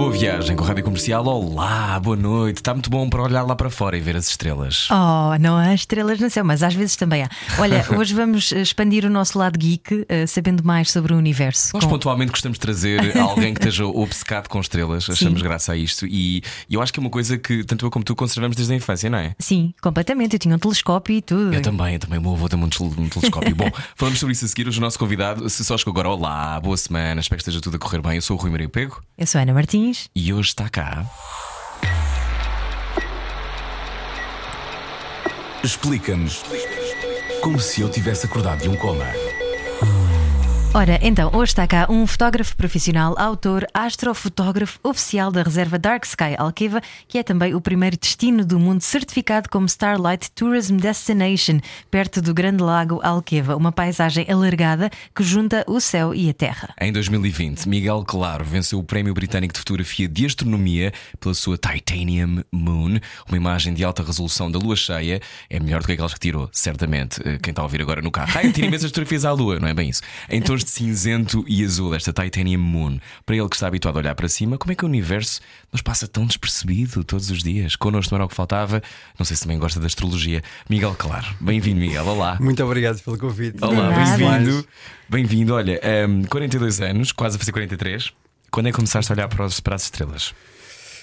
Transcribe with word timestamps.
Boa 0.00 0.12
viagem 0.12 0.56
com 0.56 0.64
a 0.64 0.66
Rádio 0.68 0.82
Comercial. 0.82 1.22
Olá, 1.26 2.00
boa 2.00 2.16
noite. 2.16 2.56
Está 2.56 2.72
muito 2.72 2.88
bom 2.88 3.10
para 3.10 3.22
olhar 3.22 3.42
lá 3.42 3.54
para 3.54 3.68
fora 3.68 3.98
e 3.98 4.00
ver 4.00 4.16
as 4.16 4.28
estrelas. 4.28 4.88
Oh, 4.90 5.36
não 5.38 5.58
há 5.58 5.74
estrelas 5.74 6.18
no 6.18 6.30
céu, 6.30 6.42
mas 6.42 6.62
às 6.62 6.72
vezes 6.72 6.96
também 6.96 7.22
há. 7.22 7.28
Olha, 7.58 7.84
hoje 7.94 8.14
vamos 8.14 8.50
expandir 8.50 9.04
o 9.04 9.10
nosso 9.10 9.38
lado 9.38 9.58
geek, 9.58 10.06
eh, 10.08 10.26
sabendo 10.26 10.64
mais 10.64 10.90
sobre 10.90 11.12
o 11.12 11.18
universo. 11.18 11.72
Nós 11.74 11.84
com- 11.84 11.90
pontualmente 11.90 12.30
gostamos 12.30 12.56
de 12.56 12.60
trazer 12.62 13.14
alguém 13.20 13.52
que 13.52 13.60
esteja 13.60 13.84
obcecado 13.84 14.48
com 14.48 14.58
estrelas. 14.58 15.08
Achamos 15.10 15.42
graça 15.42 15.72
a 15.72 15.76
isto. 15.76 16.06
E 16.06 16.42
e 16.68 16.74
eu 16.74 16.80
acho 16.80 16.94
que 16.94 16.98
é 16.98 17.02
uma 17.02 17.10
coisa 17.10 17.36
que 17.36 17.62
tanto 17.62 17.84
eu 17.84 17.90
como 17.90 18.02
tu 18.02 18.16
conservamos 18.16 18.56
desde 18.56 18.72
a 18.72 18.76
infância, 18.76 19.10
não 19.10 19.18
é? 19.18 19.34
Sim, 19.38 19.74
completamente. 19.82 20.32
Eu 20.32 20.38
tinha 20.38 20.56
um 20.56 20.58
telescópio 20.58 21.14
e 21.16 21.20
tudo. 21.20 21.52
Eu 21.52 21.60
também, 21.60 21.92
eu 21.92 21.98
também. 22.00 22.18
O 22.18 22.22
meu 22.22 22.32
avô 22.32 22.48
tem 22.48 22.58
um 22.58 22.70
tel- 22.70 22.86
um 22.96 23.06
telescópio. 23.06 23.54
Bom, 23.54 23.70
falamos 23.94 24.18
sobre 24.18 24.32
isso 24.32 24.46
a 24.46 24.48
seguir. 24.48 24.66
Hoje 24.66 24.78
o 24.78 24.80
nosso 24.80 24.98
convidado, 24.98 25.46
se 25.50 25.62
só 25.62 25.76
chegou 25.76 25.92
agora, 25.92 26.08
olá, 26.08 26.58
boa 26.58 26.76
semana, 26.78 27.20
espero 27.20 27.36
que 27.36 27.42
esteja 27.42 27.60
tudo 27.60 27.76
a 27.76 27.78
correr 27.78 28.00
bem. 28.00 28.14
Eu 28.14 28.22
sou 28.22 28.38
o 28.38 28.40
Rui 28.40 28.50
Maria 28.50 28.66
Pego 28.68 28.98
Eu 29.18 29.26
sou 29.26 29.38
a 29.38 29.42
Ana 29.42 29.52
Martins. 29.52 29.89
E 30.14 30.32
hoje 30.32 30.48
está 30.48 30.68
cá. 30.68 31.04
Explica-nos 35.62 36.42
como 37.42 37.60
se 37.60 37.80
eu 37.80 37.90
tivesse 37.90 38.26
acordado 38.26 38.62
de 38.62 38.68
um 38.68 38.76
coma. 38.76 39.06
Ora, 40.72 41.00
então, 41.02 41.32
hoje 41.34 41.50
está 41.50 41.66
cá 41.66 41.88
um 41.90 42.06
fotógrafo 42.06 42.56
profissional, 42.56 43.18
autor, 43.18 43.66
astrofotógrafo 43.74 44.78
oficial 44.84 45.32
da 45.32 45.42
reserva 45.42 45.76
Dark 45.80 46.04
Sky 46.04 46.36
Alqueva, 46.38 46.80
que 47.08 47.18
é 47.18 47.24
também 47.24 47.56
o 47.56 47.60
primeiro 47.60 47.96
destino 47.98 48.44
do 48.44 48.56
mundo 48.56 48.80
certificado 48.80 49.48
como 49.50 49.66
Starlight 49.66 50.30
Tourism 50.30 50.76
Destination, 50.76 51.58
perto 51.90 52.22
do 52.22 52.32
Grande 52.32 52.62
Lago 52.62 53.00
Alqueva, 53.02 53.56
uma 53.56 53.72
paisagem 53.72 54.24
alargada 54.30 54.88
que 55.12 55.24
junta 55.24 55.64
o 55.66 55.80
céu 55.80 56.14
e 56.14 56.30
a 56.30 56.32
terra. 56.32 56.72
Em 56.80 56.92
2020, 56.92 57.68
Miguel 57.68 58.04
Claro 58.06 58.44
venceu 58.44 58.78
o 58.78 58.84
Prémio 58.84 59.12
Britânico 59.12 59.52
de 59.52 59.58
Fotografia 59.58 60.06
de 60.06 60.24
Astronomia 60.24 60.92
pela 61.18 61.34
sua 61.34 61.58
Titanium 61.58 62.44
Moon, 62.52 63.00
uma 63.28 63.36
imagem 63.36 63.74
de 63.74 63.82
alta 63.82 64.04
resolução 64.04 64.48
da 64.48 64.58
lua 64.60 64.76
cheia. 64.76 65.20
É 65.50 65.58
melhor 65.58 65.80
do 65.80 65.86
que 65.86 65.92
aquelas 65.94 66.14
que 66.14 66.20
tirou, 66.20 66.48
certamente. 66.52 67.20
eh, 67.24 67.38
Quem 67.42 67.50
está 67.50 67.60
a 67.60 67.64
ouvir 67.64 67.82
agora 67.82 68.00
no 68.00 68.12
carro. 68.12 68.30
Ah, 68.36 68.44
eu 68.44 68.52
tiro 68.52 68.68
imensas 68.68 68.90
fotografias 68.90 69.24
à 69.24 69.32
lua, 69.32 69.58
não 69.58 69.66
é 69.66 69.74
bem 69.74 69.90
isso? 69.90 70.02
Em 70.28 70.40
tons 70.60 70.64
de 70.64 70.70
cinzento 70.70 71.44
e 71.48 71.64
azul, 71.64 71.94
esta 71.94 72.12
Titanium 72.12 72.60
Moon. 72.60 72.98
Para 73.24 73.36
ele 73.36 73.48
que 73.48 73.56
está 73.56 73.66
habituado 73.66 73.96
a 73.96 73.98
olhar 74.00 74.14
para 74.14 74.28
cima, 74.28 74.58
como 74.58 74.72
é 74.72 74.74
que 74.74 74.84
o 74.84 74.88
universo 74.88 75.40
nos 75.72 75.80
passa 75.82 76.06
tão 76.06 76.26
despercebido 76.26 77.02
todos 77.04 77.30
os 77.30 77.42
dias? 77.42 77.76
Connosco 77.76 78.12
não 78.12 78.16
era 78.18 78.24
o 78.26 78.28
que 78.28 78.34
faltava. 78.34 78.82
Não 79.18 79.24
sei 79.24 79.36
se 79.36 79.42
também 79.42 79.58
gosta 79.58 79.80
da 79.80 79.86
astrologia. 79.86 80.42
Miguel 80.68 80.94
Claro, 80.98 81.26
bem-vindo, 81.40 81.80
Miguel. 81.80 82.06
Olá. 82.06 82.36
Muito 82.40 82.62
obrigado 82.64 83.00
pelo 83.02 83.16
convite. 83.18 83.56
Olá, 83.62 83.90
nada. 83.90 84.16
bem-vindo. 84.16 84.66
Bem-vindo. 85.08 85.54
Olha, 85.54 85.80
ehm, 85.82 86.24
42 86.24 86.80
anos, 86.80 87.12
quase 87.12 87.36
a 87.36 87.38
fazer 87.38 87.52
43. 87.52 88.12
Quando 88.50 88.66
é 88.66 88.70
que 88.70 88.76
começaste 88.76 89.10
a 89.10 89.14
olhar 89.14 89.28
para, 89.28 89.46
os- 89.46 89.60
para 89.60 89.76
as 89.76 89.84
estrelas? 89.84 90.34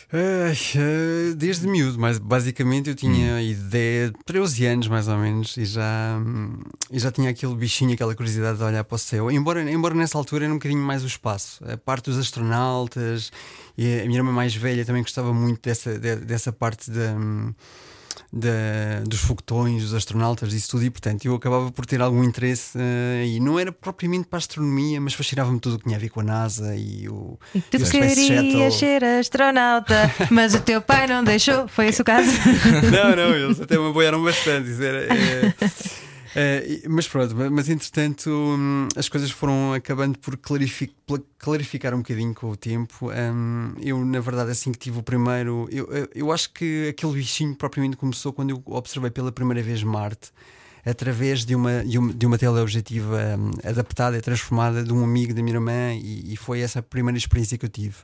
Ai, 0.10 0.56
eh, 0.78 1.34
desde 1.36 1.68
miúdo, 1.68 2.00
mas 2.00 2.18
basicamente 2.18 2.90
eu 2.90 2.96
tinha 2.96 3.42
ideia 3.42 4.08
de 4.10 4.16
13 4.26 4.66
anos 4.66 4.88
mais 4.88 5.10
ou 5.10 5.18
menos 5.18 5.58
e 5.58 5.66
já, 5.66 6.18
hum, 6.26 6.60
e 6.90 6.98
já 6.98 7.12
tinha 7.12 7.30
aquele 7.30 7.54
bichinho, 7.56 7.94
aquela 7.94 8.16
curiosidade 8.16 8.58
de 8.58 8.64
olhar 8.64 8.86
para 8.86 8.96
o 8.96 8.98
céu. 8.98 9.30
Embora, 9.30 9.70
embora 9.70 9.94
nessa 9.94 10.18
altura 10.18 10.46
era 10.46 10.54
um 10.54 10.58
bocadinho 10.58 10.82
mais 10.82 11.04
o 11.04 11.08
espaço, 11.08 11.62
a 11.70 11.76
parte 11.76 12.06
dos 12.10 12.18
astronautas 12.18 13.34
e 13.78 14.00
a 14.00 14.06
minha 14.06 14.20
irmã 14.20 14.32
mais 14.32 14.56
velha 14.56 14.86
também 14.86 15.02
gostava 15.02 15.34
muito 15.34 15.62
dessa, 15.62 16.00
de- 16.00 16.16
dessa 16.18 16.54
parte 16.54 16.90
da. 16.90 17.12
hum, 17.12 17.54
da- 18.32 19.02
dos 19.06 19.20
foguetões, 19.20 19.82
dos 19.84 19.94
astronautas, 19.94 20.54
isso 20.54 20.70
tudo, 20.72 20.84
e 20.84 20.90
portanto 20.90 21.26
eu 21.26 21.36
acabava 21.36 21.72
por 21.72 21.86
ter 21.86 22.02
algum 22.02 22.24
interesse 22.24 22.78
eh, 22.78 23.26
e 23.28 23.40
não 23.40 23.58
era 23.60 23.72
propriamente 23.72 24.28
para 24.28 24.38
a 24.38 24.40
astronomia, 24.40 25.00
mas 25.00 25.14
fascinava-me 25.14 25.60
tudo 25.60 25.76
o 25.76 25.78
que 25.80 25.86
tinha 25.86 25.96
a 25.98 26.00
ver 26.00 26.10
com 26.10 26.20
a 26.20 26.24
NASA 26.24 26.76
e 26.76 27.08
o, 27.10 27.40
E 27.56 27.62
tu 27.62 27.78
e 27.78 27.84
o 27.84 27.90
querias 27.90 28.74
ser 28.76 29.04
astronauta, 29.04 30.12
mas 30.30 30.54
o 30.54 30.60
teu 30.60 30.82
pai 30.82 31.08
não 31.08 31.24
deixou. 31.24 31.68
Foi 31.68 31.88
esse 31.88 32.02
o 32.02 32.06
caso? 32.06 32.30
Não, 32.92 33.16
não, 33.16 33.36
eles 33.36 33.60
até 33.62 33.78
me 33.78 33.90
apoiaram 33.90 34.24
bastante. 34.24 34.72
Era, 34.84 35.06
é, 35.14 35.54
é, 36.40 36.64
e- 36.68 36.88
mas 36.88 37.08
pronto, 37.08 37.36
ma- 37.36 37.50
mas 37.50 37.68
entretanto 37.68 38.30
hum, 38.30 38.88
as 38.96 39.10
coisas 39.10 39.32
foram 39.32 39.74
acabando 39.74 40.20
por 40.20 40.38
clarifi- 40.38 40.92
pla- 41.08 41.20
clarificar 41.40 41.96
um 41.96 41.98
bocadinho 41.98 42.34
com 42.36 42.52
o 42.52 42.56
tempo. 42.56 43.10
Hum, 43.12 43.74
eu, 43.82 44.06
na 44.06 44.20
verdade, 44.20 44.52
assim 44.52 44.72
que 44.72 44.78
tive 44.78 45.00
o 45.00 45.04
primeiro, 45.04 45.68
eu, 45.72 45.88
eu- 46.14 46.32
acho 46.32 46.54
que 46.54 46.90
aquele 46.90 47.14
bichinho 47.14 47.56
propriamente 47.56 47.98
começou 47.98 48.32
quando 48.32 48.52
eu 48.52 48.62
observei 48.68 49.10
pela 49.10 49.32
primeira 49.32 49.64
vez 49.64 49.82
Marte. 49.82 50.32
Através 50.86 51.44
de 51.44 51.54
uma, 51.54 51.84
de 51.84 51.98
uma, 51.98 52.14
de 52.14 52.26
uma 52.26 52.38
teleobjetiva 52.38 53.18
hum, 53.38 53.52
adaptada 53.64 54.16
e 54.18 54.22
transformada 54.22 54.84
de 54.84 54.94
um 54.94 55.04
amigo 55.04 55.34
da 55.34 55.42
minha 55.42 55.56
irmã, 55.56 55.94
e, 55.94 56.34
e 56.34 56.38
foi 56.38 56.62
essa 56.62 56.80
a 56.80 56.82
primeira 56.84 57.18
experiência 57.18 57.58
que 57.58 57.66
eu 57.66 57.70
tive. 57.70 57.96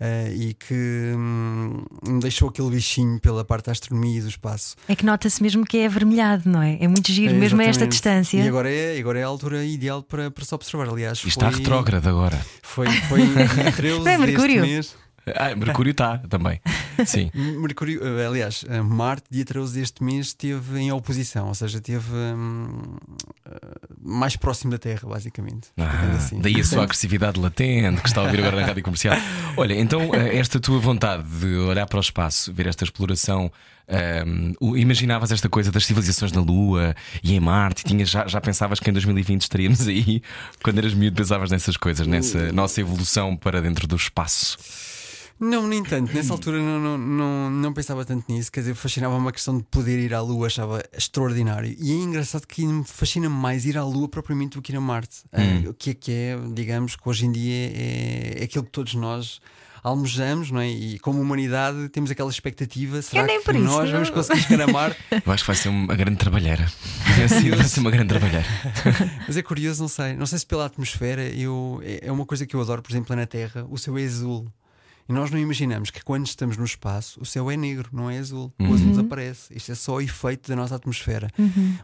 Eh, 0.00 0.32
e 0.32 0.54
que 0.54 1.12
hum, 1.16 1.82
me 2.06 2.20
deixou 2.20 2.48
aquele 2.48 2.70
bichinho 2.70 3.18
pela 3.20 3.44
parte 3.44 3.66
da 3.66 3.72
astronomia 3.72 4.18
e 4.18 4.22
do 4.22 4.28
espaço. 4.28 4.76
É 4.88 4.94
que 4.94 5.04
nota-se 5.04 5.42
mesmo 5.42 5.64
que 5.64 5.78
é 5.78 5.86
avermelhado, 5.86 6.48
não 6.48 6.62
é? 6.62 6.78
É 6.80 6.86
muito 6.86 7.10
giro, 7.10 7.34
É, 7.34 7.36
mesmo 7.36 7.60
a 7.60 7.64
esta 7.64 7.86
distância. 7.86 8.38
E 8.38 8.46
agora 8.46 8.70
é, 8.70 8.98
agora 8.98 9.18
é 9.18 9.24
a 9.24 9.26
altura 9.26 9.64
ideal 9.64 10.02
para, 10.02 10.30
para 10.30 10.44
se 10.44 10.54
observar. 10.54 10.88
Aliás, 10.88 11.18
Isto 11.18 11.28
está 11.28 11.50
foi, 11.50 11.58
retrógrado 11.60 12.06
agora. 12.08 12.40
Foi, 12.62 12.86
foi 12.86 13.22
em 13.22 13.32
dia 13.34 13.72
13 13.72 13.98
Não 13.98 14.08
é 14.08 14.18
Mercúrio? 14.18 14.62
deste 14.62 14.74
mês. 14.74 15.07
Ah, 15.36 15.54
Mercúrio 15.54 15.90
está 15.92 16.18
também. 16.18 16.60
Sim. 17.06 17.30
Mercúrio, 17.34 18.00
eh, 18.04 18.26
aliás, 18.26 18.64
eh, 18.68 18.80
Marte, 18.80 19.24
dia 19.30 19.44
13 19.44 19.78
deste 19.80 20.02
mês, 20.02 20.28
esteve 20.28 20.78
em 20.78 20.90
oposição, 20.92 21.48
ou 21.48 21.54
seja, 21.54 21.78
esteve 21.78 22.10
hum, 22.12 22.96
eh, 23.46 23.58
mais 24.02 24.36
próximo 24.36 24.70
da 24.70 24.78
Terra, 24.78 25.08
basicamente. 25.08 25.68
Ah, 25.76 26.16
assim. 26.16 26.40
daí 26.40 26.60
a 26.60 26.64
sua 26.64 26.82
agressividade 26.84 27.38
latente 27.40 28.00
que 28.02 28.08
está 28.08 28.20
a 28.20 28.24
ouvir 28.24 28.40
agora 28.40 28.60
na 28.60 28.66
rádio 28.66 28.82
comercial. 28.82 29.16
Olha, 29.56 29.74
então 29.74 30.14
esta 30.14 30.58
tua 30.60 30.78
vontade 30.80 31.22
de 31.40 31.54
olhar 31.56 31.86
para 31.86 31.98
o 31.98 32.00
espaço, 32.00 32.52
ver 32.52 32.66
esta 32.66 32.84
exploração, 32.84 33.50
o- 34.60 34.76
imaginavas 34.76 35.32
esta 35.32 35.48
coisa 35.48 35.70
das 35.72 35.86
civilizações 35.86 36.32
na 36.32 36.40
Lua 36.40 36.94
e 37.22 37.34
em 37.34 37.40
Marte, 37.40 37.84
tinhas, 37.84 38.08
já, 38.10 38.26
já 38.26 38.40
pensavas 38.40 38.78
que 38.80 38.88
em 38.90 38.92
2020 38.92 39.42
estaríamos 39.42 39.86
aí? 39.88 40.22
Quando 40.62 40.78
eras 40.78 40.94
miúdo, 40.94 41.16
pensavas 41.16 41.50
nessas 41.50 41.76
coisas, 41.76 42.06
nessa 42.06 42.52
nossa 42.52 42.80
evolução 42.80 43.36
para 43.36 43.60
dentro 43.62 43.86
do 43.86 43.96
espaço. 43.96 44.58
Não, 45.40 45.66
nem 45.66 45.82
tanto. 45.82 46.12
Nessa 46.12 46.32
altura 46.32 46.58
não, 46.58 46.80
não, 46.80 46.98
não, 46.98 47.50
não 47.50 47.72
pensava 47.72 48.04
tanto 48.04 48.30
nisso. 48.30 48.50
Quer 48.50 48.60
dizer, 48.60 48.74
fascinava-me 48.74 49.28
a 49.28 49.32
questão 49.32 49.56
de 49.56 49.62
poder 49.64 49.98
ir 49.98 50.12
à 50.12 50.20
Lua, 50.20 50.46
achava 50.46 50.82
extraordinário. 50.92 51.76
E 51.78 51.92
é 51.92 51.94
engraçado 51.94 52.46
que 52.46 52.66
me 52.66 52.84
fascina 52.84 53.28
mais 53.28 53.64
ir 53.64 53.78
à 53.78 53.84
Lua 53.84 54.08
propriamente 54.08 54.56
do 54.56 54.62
que 54.62 54.72
ir 54.72 54.76
a 54.76 54.80
Marte. 54.80 55.18
Ah, 55.32 55.68
o 55.68 55.74
que 55.74 55.90
é 55.90 55.94
que 55.94 56.12
é, 56.12 56.38
digamos, 56.52 56.96
que 56.96 57.08
hoje 57.08 57.26
em 57.26 57.32
dia 57.32 57.72
é, 57.74 58.36
é 58.40 58.44
aquilo 58.44 58.64
que 58.64 58.70
todos 58.70 58.94
nós 58.94 59.40
almejamos, 59.82 60.50
não 60.50 60.60
é? 60.60 60.68
E 60.68 60.98
como 60.98 61.20
humanidade 61.20 61.88
temos 61.88 62.10
aquela 62.10 62.30
expectativa: 62.30 63.00
será 63.02 63.26
que 63.26 63.32
isso, 63.32 63.52
nós 63.52 63.84
não. 63.86 63.92
vamos 63.92 64.10
conseguir 64.10 64.42
chegar 64.42 64.68
a 64.68 64.72
Marte? 64.72 64.98
Eu 65.24 65.32
acho 65.32 65.42
que 65.42 65.46
vai 65.46 65.56
ser 65.56 65.68
uma 65.68 65.94
grande 65.94 66.16
trabalheira. 66.16 66.70
Vai 67.16 67.64
ser 67.64 67.80
uma 67.80 67.90
grande 67.90 68.08
trabalheira. 68.08 68.46
Mas 69.26 69.36
é 69.36 69.42
curioso, 69.42 69.80
não 69.80 69.88
sei. 69.88 70.14
Não 70.14 70.26
sei 70.26 70.38
se 70.38 70.46
pela 70.46 70.66
atmosfera 70.66 71.22
eu, 71.22 71.80
é 71.84 72.08
é 72.08 72.12
uma 72.12 72.24
coisa 72.24 72.46
que 72.46 72.54
eu 72.54 72.60
adoro, 72.60 72.82
por 72.82 72.90
exemplo, 72.90 73.14
na 73.14 73.26
Terra, 73.26 73.66
o 73.68 73.76
céu 73.76 73.98
é 73.98 74.04
azul. 74.04 74.50
E 75.08 75.12
nós 75.12 75.30
não 75.30 75.38
imaginamos 75.38 75.90
que 75.90 76.02
quando 76.04 76.26
estamos 76.26 76.56
no 76.56 76.64
espaço 76.64 77.20
o 77.20 77.24
céu 77.24 77.50
é 77.50 77.56
negro, 77.56 77.88
não 77.92 78.10
é 78.10 78.18
azul. 78.18 78.52
O 78.60 78.74
azul 78.74 78.90
desaparece. 78.90 79.54
Isto 79.56 79.72
é 79.72 79.74
só 79.74 80.00
efeito 80.00 80.48
da 80.50 80.56
nossa 80.56 80.74
atmosfera. 80.74 81.30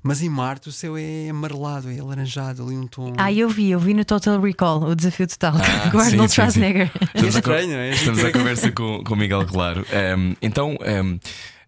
Mas 0.03 0.23
em 0.23 0.29
Marte 0.29 0.69
o 0.69 0.73
céu 0.73 0.97
é 0.97 1.29
amarelado, 1.31 1.91
é 1.91 1.99
alaranjado, 1.99 2.63
ali 2.63 2.77
um 2.77 2.87
tom. 2.87 3.13
Ah, 3.17 3.33
eu 3.33 3.49
vi, 3.49 3.71
eu 3.71 3.79
vi 3.79 3.95
no 3.95 4.05
Total 4.05 4.41
Recall, 4.41 4.83
o 4.83 4.95
desafio 4.95 5.27
total, 5.27 5.55
Ah, 5.57 5.89
com 5.91 5.97
o 5.97 6.01
Arnold. 6.01 6.33
Schwarzenegger. 6.33 6.91
Estamos, 7.15 7.15
É 7.15 7.21
a, 7.27 7.29
estranho, 7.41 7.73
é? 7.73 7.91
estamos 7.91 8.25
à 8.25 8.31
conversa 8.33 8.71
com, 8.73 9.03
com 9.05 9.15
o 9.15 9.17
Miguel 9.17 9.47
Claro. 9.47 9.87
Um, 10.19 10.35
então, 10.43 10.77
um, 10.81 11.19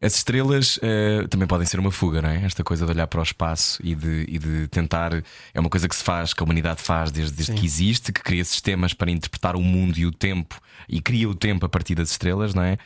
as 0.00 0.16
estrelas 0.16 0.76
uh, 0.78 1.28
também 1.28 1.46
podem 1.46 1.66
ser 1.66 1.78
uma 1.80 1.90
fuga, 1.90 2.20
não 2.22 2.30
é? 2.30 2.44
Esta 2.44 2.62
coisa 2.62 2.84
de 2.84 2.92
olhar 2.92 3.06
para 3.06 3.20
o 3.20 3.22
espaço 3.22 3.80
e 3.82 3.94
de, 3.94 4.24
e 4.28 4.38
de 4.38 4.68
tentar. 4.68 5.12
É 5.54 5.60
uma 5.60 5.70
coisa 5.70 5.88
que 5.88 5.96
se 5.96 6.04
faz, 6.04 6.32
que 6.34 6.42
a 6.42 6.44
humanidade 6.44 6.82
faz 6.82 7.10
desde, 7.10 7.34
desde 7.34 7.54
que 7.54 7.64
existe, 7.64 8.12
que 8.12 8.22
cria 8.22 8.44
sistemas 8.44 8.92
para 8.92 9.10
interpretar 9.10 9.56
o 9.56 9.60
mundo 9.60 9.98
e 9.98 10.06
o 10.06 10.12
tempo 10.12 10.60
e 10.88 11.00
cria 11.00 11.28
o 11.28 11.34
tempo 11.34 11.66
a 11.66 11.68
partir 11.68 11.94
das 11.94 12.10
estrelas, 12.10 12.54
não 12.54 12.62
é? 12.62 12.78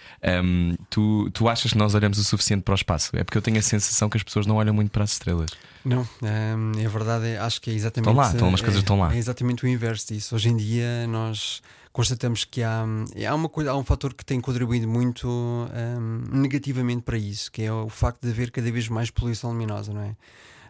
Um, 0.42 0.74
tu, 0.88 1.30
tu 1.32 1.48
achas 1.48 1.72
que 1.72 1.78
nós 1.78 1.94
olhamos 1.94 2.18
o 2.18 2.24
suficiente 2.24 2.62
para 2.62 2.72
o 2.72 2.74
espaço? 2.74 3.16
É 3.16 3.24
porque 3.24 3.36
eu 3.36 3.42
tenho 3.42 3.58
a 3.58 3.62
sensação 3.62 4.08
que 4.08 4.16
as 4.16 4.22
pessoas 4.22 4.46
não 4.46 4.56
olham 4.56 4.72
muito 4.72 4.90
para 4.90 5.04
as 5.04 5.12
estrelas. 5.12 5.50
Não, 5.84 6.06
é 6.22 6.88
verdade, 6.88 7.26
é- 7.26 7.38
acho 7.38 7.60
que 7.60 7.70
é 7.70 7.74
exatamente. 7.74 8.08
Estão 8.08 8.22
lá, 8.22 8.30
estão, 8.30 8.48
umas 8.48 8.60
é- 8.60 8.64
coisas 8.64 8.82
estão 8.82 8.98
lá. 8.98 9.14
É 9.14 9.18
exatamente 9.18 9.64
o 9.64 9.68
inverso 9.68 10.12
disso. 10.12 10.34
Hoje 10.34 10.48
em 10.50 10.56
dia 10.56 11.06
nós 11.06 11.62
constatamos 11.92 12.44
que 12.44 12.62
há, 12.62 12.84
há, 13.28 13.34
uma 13.34 13.48
coisa, 13.48 13.72
há 13.72 13.76
um 13.76 13.84
fator 13.84 14.14
que 14.14 14.24
tem 14.24 14.40
contribuído 14.40 14.86
muito 14.86 15.28
hum, 15.28 16.24
negativamente 16.32 17.02
para 17.02 17.18
isso, 17.18 17.50
que 17.50 17.62
é 17.62 17.72
o 17.72 17.88
facto 17.88 18.22
de 18.22 18.30
haver 18.30 18.50
cada 18.50 18.70
vez 18.70 18.88
mais 18.88 19.10
poluição 19.10 19.50
luminosa, 19.50 19.92
não 19.92 20.02
é? 20.02 20.16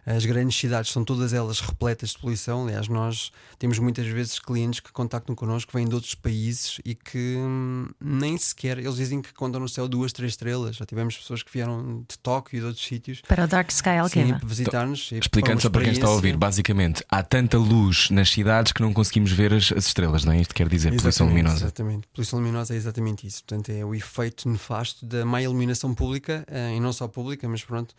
As 0.05 0.25
grandes 0.25 0.57
cidades 0.57 0.91
são 0.91 1.03
todas 1.03 1.33
elas 1.33 1.59
repletas 1.59 2.11
de 2.11 2.19
poluição. 2.19 2.63
Aliás, 2.63 2.87
nós 2.87 3.31
temos 3.59 3.77
muitas 3.77 4.07
vezes 4.07 4.39
clientes 4.39 4.79
que 4.79 4.91
contactam 4.91 5.35
connosco, 5.35 5.71
que 5.71 5.77
vêm 5.77 5.87
de 5.87 5.93
outros 5.93 6.15
países 6.15 6.79
e 6.83 6.95
que 6.95 7.35
hum, 7.37 7.87
nem 7.99 8.37
sequer 8.37 8.79
eles 8.79 8.95
dizem 8.95 9.21
que 9.21 9.33
contam 9.33 9.61
no 9.61 9.69
céu 9.69 9.87
duas, 9.87 10.11
três 10.11 10.33
estrelas. 10.33 10.75
Já 10.75 10.85
tivemos 10.85 11.17
pessoas 11.17 11.43
que 11.43 11.51
vieram 11.51 12.03
de 12.07 12.17
Tóquio 12.17 12.57
e 12.57 12.59
de 12.59 12.65
outros 12.65 12.85
sítios. 12.85 13.21
Para 13.27 13.43
o 13.43 13.47
Dark 13.47 13.69
Sky 13.69 13.89
Alqueva. 13.89 14.39
para 14.39 14.47
visitar-nos. 14.47 15.11
Explicando 15.11 15.61
só 15.61 15.69
para 15.69 15.83
quem 15.83 15.93
está 15.93 16.07
a 16.07 16.11
ouvir, 16.11 16.35
basicamente, 16.35 17.03
há 17.09 17.21
tanta 17.21 17.57
luz 17.57 18.09
nas 18.09 18.29
cidades 18.29 18.71
que 18.71 18.81
não 18.81 18.93
conseguimos 18.93 19.31
ver 19.31 19.53
as, 19.53 19.71
as 19.71 19.85
estrelas, 19.85 20.25
não 20.25 20.33
é? 20.33 20.41
Isto 20.41 20.55
quer 20.55 20.67
dizer 20.67 20.89
poluição 20.89 21.27
Exatamente, 21.27 21.31
luminosa. 21.31 21.65
Exatamente. 21.65 22.07
Poluição 22.13 22.39
luminosa 22.39 22.73
é 22.73 22.77
exatamente 22.77 23.27
isso. 23.27 23.43
Portanto, 23.43 23.69
é 23.69 23.85
o 23.85 23.93
efeito 23.93 24.49
nefasto 24.49 25.05
da 25.05 25.25
má 25.25 25.41
iluminação 25.41 25.93
pública, 25.93 26.43
eh, 26.47 26.75
e 26.75 26.79
não 26.79 26.91
só 26.91 27.07
pública, 27.07 27.47
mas 27.47 27.63
pronto. 27.63 27.93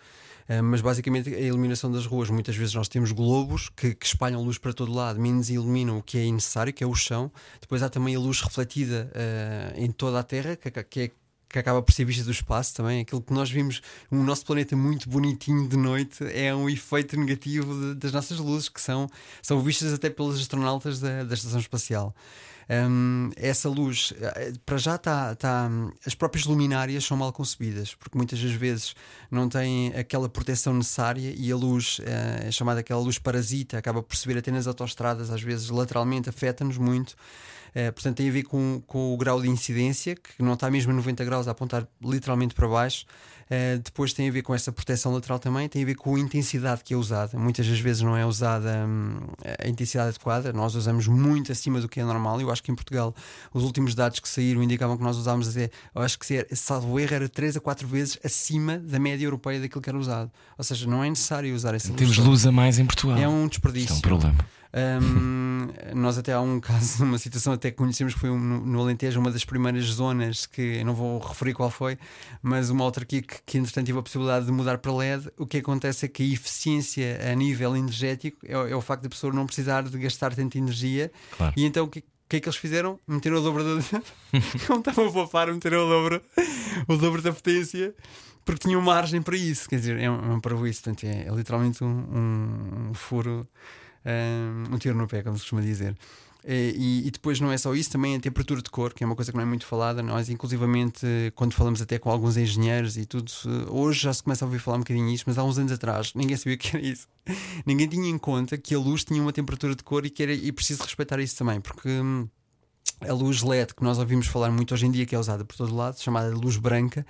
Eh, 0.48 0.62
mas 0.62 0.80
basicamente 0.80 1.34
a 1.34 1.40
iluminação 1.40 1.90
das 1.90 2.06
ruas. 2.06 2.30
Muitas 2.30 2.56
vezes 2.56 2.74
nós 2.74 2.88
temos 2.88 3.12
globos 3.12 3.68
que, 3.68 3.94
que 3.94 4.06
espalham 4.06 4.42
luz 4.42 4.58
para 4.58 4.72
todo 4.72 4.92
lado, 4.92 5.20
menos 5.20 5.50
iluminam 5.50 5.98
o 5.98 6.02
que 6.02 6.18
é 6.18 6.30
necessário, 6.30 6.72
que 6.72 6.82
é 6.82 6.86
o 6.86 6.94
chão. 6.94 7.30
Depois 7.60 7.82
há 7.82 7.88
também 7.88 8.14
a 8.14 8.18
luz 8.18 8.40
refletida 8.40 9.10
eh, 9.14 9.74
em 9.76 9.90
toda 9.90 10.18
a 10.18 10.22
Terra, 10.22 10.56
que, 10.56 10.70
que 10.70 11.00
é 11.00 11.10
que 11.52 11.58
acaba 11.58 11.82
por 11.82 11.92
ser 11.92 12.04
vista 12.04 12.24
do 12.24 12.30
espaço 12.30 12.74
também, 12.74 13.02
aquilo 13.02 13.20
que 13.20 13.32
nós 13.32 13.50
vimos, 13.50 13.82
o 14.10 14.16
nosso 14.16 14.44
planeta 14.46 14.74
muito 14.74 15.08
bonitinho 15.08 15.68
de 15.68 15.76
noite 15.76 16.24
é 16.32 16.54
um 16.54 16.68
efeito 16.68 17.16
negativo 17.16 17.74
de- 17.74 17.94
das 17.94 18.10
nossas 18.12 18.38
luzes, 18.38 18.68
que 18.68 18.80
são, 18.80 19.06
são 19.42 19.60
vistas 19.60 19.92
até 19.92 20.08
pelos 20.10 20.40
astronautas 20.40 20.98
da, 20.98 21.22
da 21.24 21.34
Estação 21.34 21.60
Espacial. 21.60 22.14
Hum, 22.70 23.30
essa 23.36 23.68
luz, 23.68 24.14
eh, 24.20 24.52
para 24.64 24.78
já 24.78 24.94
está. 24.94 25.34
Tá, 25.34 25.68
as 26.06 26.14
próprias 26.14 26.46
luminárias 26.46 27.04
são 27.04 27.16
mal 27.16 27.32
concebidas, 27.32 27.94
porque 27.94 28.16
muitas 28.16 28.40
das 28.40 28.52
vezes 28.52 28.94
não 29.30 29.48
têm 29.48 29.88
aquela 29.94 30.28
proteção 30.28 30.72
necessária 30.72 31.34
e 31.36 31.50
a 31.52 31.56
luz, 31.56 32.00
eh, 32.04 32.44
é 32.46 32.50
chamada 32.52 32.80
aquela 32.80 33.00
luz 33.00 33.18
parasita, 33.18 33.76
acaba 33.76 34.02
por 34.02 34.16
subir 34.16 34.38
até 34.38 34.50
nas 34.50 34.66
autoestradas, 34.66 35.28
às 35.30 35.42
vezes 35.42 35.68
lateralmente 35.68 36.28
afeta-nos 36.30 36.78
muito. 36.78 37.14
Eh, 37.74 37.90
portanto, 37.90 38.16
tem 38.16 38.28
a 38.28 38.32
ver 38.32 38.42
com, 38.42 38.82
com 38.86 39.14
o 39.14 39.16
grau 39.16 39.40
de 39.40 39.48
incidência, 39.48 40.14
que 40.14 40.42
não 40.42 40.54
está 40.54 40.70
mesmo 40.70 40.92
a 40.92 40.94
90 40.94 41.24
graus 41.24 41.48
a 41.48 41.52
apontar 41.52 41.86
literalmente 42.02 42.54
para 42.54 42.68
baixo. 42.68 43.04
Eh, 43.50 43.78
depois 43.84 44.12
tem 44.14 44.28
a 44.28 44.32
ver 44.32 44.40
com 44.42 44.54
essa 44.54 44.72
proteção 44.72 45.12
lateral 45.12 45.38
também, 45.38 45.68
tem 45.68 45.82
a 45.82 45.86
ver 45.86 45.94
com 45.94 46.14
a 46.16 46.18
intensidade 46.18 46.82
que 46.84 46.94
é 46.94 46.96
usada. 46.96 47.38
Muitas 47.38 47.66
das 47.66 47.78
vezes 47.80 48.00
não 48.00 48.16
é 48.16 48.24
usada 48.24 48.86
hum, 48.86 49.20
a 49.62 49.68
intensidade 49.68 50.08
adequada, 50.10 50.52
nós 50.54 50.74
usamos 50.74 51.06
muito 51.06 51.52
acima 51.52 51.80
do 51.80 51.88
que 51.88 52.00
é 52.00 52.04
normal. 52.04 52.40
Eu 52.40 52.50
acho 52.50 52.62
que 52.62 52.70
em 52.72 52.74
Portugal 52.74 53.14
os 53.52 53.62
últimos 53.64 53.94
dados 53.94 54.20
que 54.20 54.28
saíram 54.28 54.62
indicavam 54.62 54.96
que 54.96 55.02
nós 55.02 55.16
usávamos 55.18 55.48
até, 55.48 55.70
eu 55.94 56.00
acho 56.02 56.18
que 56.18 56.24
se 56.24 56.46
salvo 56.54 56.98
erro, 56.98 57.14
era 57.14 57.28
3 57.28 57.56
a 57.58 57.60
4 57.60 57.86
vezes 57.86 58.18
acima 58.24 58.78
da 58.78 58.98
média 58.98 59.24
europeia 59.26 59.60
daquilo 59.60 59.82
que 59.82 59.90
era 59.90 59.98
usado. 59.98 60.30
Ou 60.56 60.64
seja, 60.64 60.86
não 60.86 61.04
é 61.04 61.10
necessário 61.10 61.54
usar 61.54 61.74
essa 61.74 61.92
Temos 61.92 62.16
luz. 62.16 62.26
luz 62.28 62.46
a 62.46 62.52
mais 62.52 62.78
em 62.78 62.86
Portugal. 62.86 63.18
É 63.18 63.28
um 63.28 63.40
Isto 63.44 63.50
desperdício. 63.50 63.92
é 63.94 63.96
um 63.98 64.00
problema. 64.00 64.38
Hum, 64.74 65.68
nós 65.94 66.16
até 66.16 66.32
há 66.32 66.40
um 66.40 66.58
caso, 66.58 67.04
uma 67.04 67.18
situação 67.18 67.52
até 67.52 67.70
que 67.70 67.76
conhecemos 67.76 68.14
que 68.14 68.20
foi 68.20 68.30
um- 68.30 68.38
no, 68.38 68.80
Alentejo, 68.80 69.20
uma 69.20 69.30
das 69.30 69.44
primeiras 69.44 69.84
zonas 69.84 70.46
que 70.46 70.78
eu 70.78 70.84
não 70.86 70.94
vou 70.94 71.18
referir 71.18 71.52
qual 71.52 71.70
foi, 71.70 71.98
mas 72.42 72.70
uma 72.70 72.84
autarquia 72.84 73.20
que, 73.22 73.36
que 73.44 73.58
entretanto 73.58 73.86
tive 73.86 73.98
a 73.98 74.02
possibilidade 74.02 74.46
de 74.46 74.52
mudar 74.52 74.78
para 74.78 74.92
LED. 74.92 75.30
O 75.38 75.46
que 75.46 75.58
acontece 75.58 76.06
é 76.06 76.08
que 76.08 76.22
a 76.22 76.26
eficiência 76.26 77.20
a 77.30 77.34
nível 77.34 77.76
energético 77.76 78.38
é, 78.46 78.56
o- 78.56 78.66
é 78.68 78.74
o 78.74 78.80
facto 78.80 79.02
da 79.02 79.08
pessoa 79.08 79.32
não 79.32 79.46
precisar 79.46 79.82
de 79.82 79.98
gastar 79.98 80.34
tanta 80.34 80.56
energia. 80.58 81.12
Claro. 81.36 81.52
E 81.56 81.64
então 81.64 81.84
o 81.84 81.88
que, 81.88 82.02
que 82.28 82.36
é 82.36 82.40
que 82.40 82.48
eles 82.48 82.56
fizeram? 82.58 82.98
Meteram 83.06 83.36
o 83.38 83.42
dobro 83.42 83.62
da. 83.64 83.82
Como 84.66 84.78
estavam 84.80 85.08
a 85.08 85.12
poupar, 85.12 85.52
meteram 85.52 85.86
o 85.86 85.88
dobro, 85.88 86.22
o 86.88 86.96
dobro 86.96 87.20
da 87.20 87.32
potência. 87.32 87.94
Porque 88.44 88.66
tinham 88.66 88.80
margem 88.82 89.22
para 89.22 89.36
isso, 89.36 89.68
quer 89.68 89.76
dizer, 89.76 90.00
é 90.00 90.10
um, 90.10 90.32
é 90.32 90.34
um 90.34 90.40
parvoíce, 90.40 90.82
portanto, 90.82 91.04
é, 91.04 91.28
é 91.28 91.30
literalmente 91.32 91.84
um, 91.84 91.86
um- 91.88 92.88
um 92.90 92.94
furo, 92.94 93.46
um, 94.04 94.78
tiro 94.78 94.96
no 94.96 95.06
pé, 95.06 95.22
como 95.22 95.36
se 95.36 95.42
costuma 95.42 95.62
dizer. 95.62 95.96
Eh, 96.44 96.72
E, 96.76 97.06
e 97.06 97.10
depois 97.10 97.38
não 97.40 97.52
é 97.52 97.58
só 97.58 97.74
isso, 97.74 97.90
também 97.90 98.16
a 98.16 98.20
temperatura 98.20 98.60
de 98.60 98.68
cor, 98.70 98.92
que 98.92 99.04
é 99.04 99.06
uma 99.06 99.14
coisa 99.14 99.30
que 99.30 99.36
não 99.36 99.42
é 99.44 99.46
muito 99.46 99.64
falada. 99.64 100.02
Nós, 100.02 100.28
inclusivamente, 100.28 101.06
quando 101.34 101.52
falamos 101.54 101.80
até 101.80 101.98
com 101.98 102.10
alguns 102.10 102.36
engenheiros 102.36 102.96
e 102.96 103.06
tudo, 103.06 103.30
eh, 103.46 103.70
hoje 103.70 104.00
já 104.00 104.12
se 104.12 104.22
começa 104.22 104.44
a 104.44 104.46
ouvir 104.46 104.58
falar 104.58 104.78
um 104.78 104.80
bocadinho 104.80 105.08
isto, 105.10 105.24
mas 105.26 105.38
há 105.38 105.44
uns 105.44 105.58
anos 105.58 105.72
atrás 105.72 106.12
ninguém 106.14 106.36
sabia 106.36 106.54
o 106.54 106.58
que 106.58 106.76
era 106.76 106.84
isso. 106.84 107.06
Ninguém 107.64 107.86
tinha 107.86 108.08
em 108.08 108.18
conta 108.18 108.58
que 108.58 108.74
a 108.74 108.78
luz 108.78 109.04
tinha 109.04 109.22
uma 109.22 109.32
temperatura 109.32 109.76
de 109.76 109.82
cor 109.84 110.04
e 110.04 110.10
que 110.10 110.22
era 110.22 110.32
e 110.34 110.50
preciso 110.50 110.82
respeitar 110.82 111.20
isso 111.20 111.36
também, 111.36 111.60
porque. 111.60 111.88
hum, 111.88 112.28
a 113.08 113.12
luz 113.12 113.42
LED 113.42 113.74
que 113.74 113.82
nós 113.82 113.98
ouvimos 113.98 114.26
falar 114.26 114.50
muito 114.50 114.74
hoje 114.74 114.86
em 114.86 114.90
dia, 114.90 115.04
que 115.06 115.14
é 115.14 115.18
usada 115.18 115.44
por 115.44 115.56
todo 115.56 115.74
lado, 115.74 116.00
chamada 116.00 116.34
luz 116.34 116.56
branca, 116.56 117.04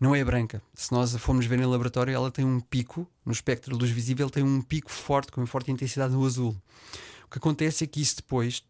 não 0.00 0.14
é 0.14 0.24
branca. 0.24 0.62
Se 0.74 0.92
nós 0.92 1.14
a 1.14 1.18
formos 1.18 1.46
ver 1.46 1.58
em 1.60 1.64
laboratório, 1.64 2.14
ela 2.14 2.30
tem 2.30 2.44
um 2.44 2.60
pico, 2.60 3.06
no 3.24 3.32
espectro 3.32 3.72
de 3.74 3.78
luz 3.80 3.90
visível, 3.90 4.28
tem 4.30 4.42
um 4.42 4.60
pico 4.62 4.90
forte, 4.90 5.32
com 5.32 5.40
uma 5.40 5.46
forte 5.46 5.70
intensidade 5.70 6.12
no 6.14 6.24
azul. 6.24 6.56
O 7.26 7.30
que 7.30 7.38
acontece 7.38 7.84
é 7.84 7.86
que 7.86 8.00
isso 8.00 8.16
depois 8.16 8.62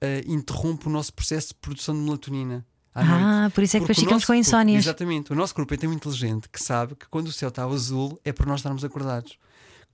eh, 0.00 0.22
interrompe 0.26 0.86
o 0.86 0.90
nosso 0.90 1.12
processo 1.12 1.48
de 1.48 1.54
produção 1.54 1.94
de 1.94 2.00
melatonina. 2.00 2.64
Ah, 2.96 3.50
por 3.52 3.64
isso 3.64 3.76
é 3.76 3.80
que 3.80 3.84
depois 3.86 3.98
ficamos 3.98 4.22
com 4.24 4.28
corpo- 4.28 4.38
insónias. 4.40 4.84
Exatamente. 4.84 5.32
O 5.32 5.34
nosso 5.34 5.52
corpo 5.52 5.74
é 5.74 5.76
tão 5.76 5.92
inteligente 5.92 6.48
que 6.48 6.62
sabe 6.62 6.94
que 6.94 7.08
quando 7.08 7.26
o 7.26 7.32
céu 7.32 7.48
está 7.48 7.64
azul 7.64 8.20
é 8.24 8.32
para 8.32 8.46
nós 8.46 8.60
estarmos 8.60 8.84
acordados. 8.84 9.36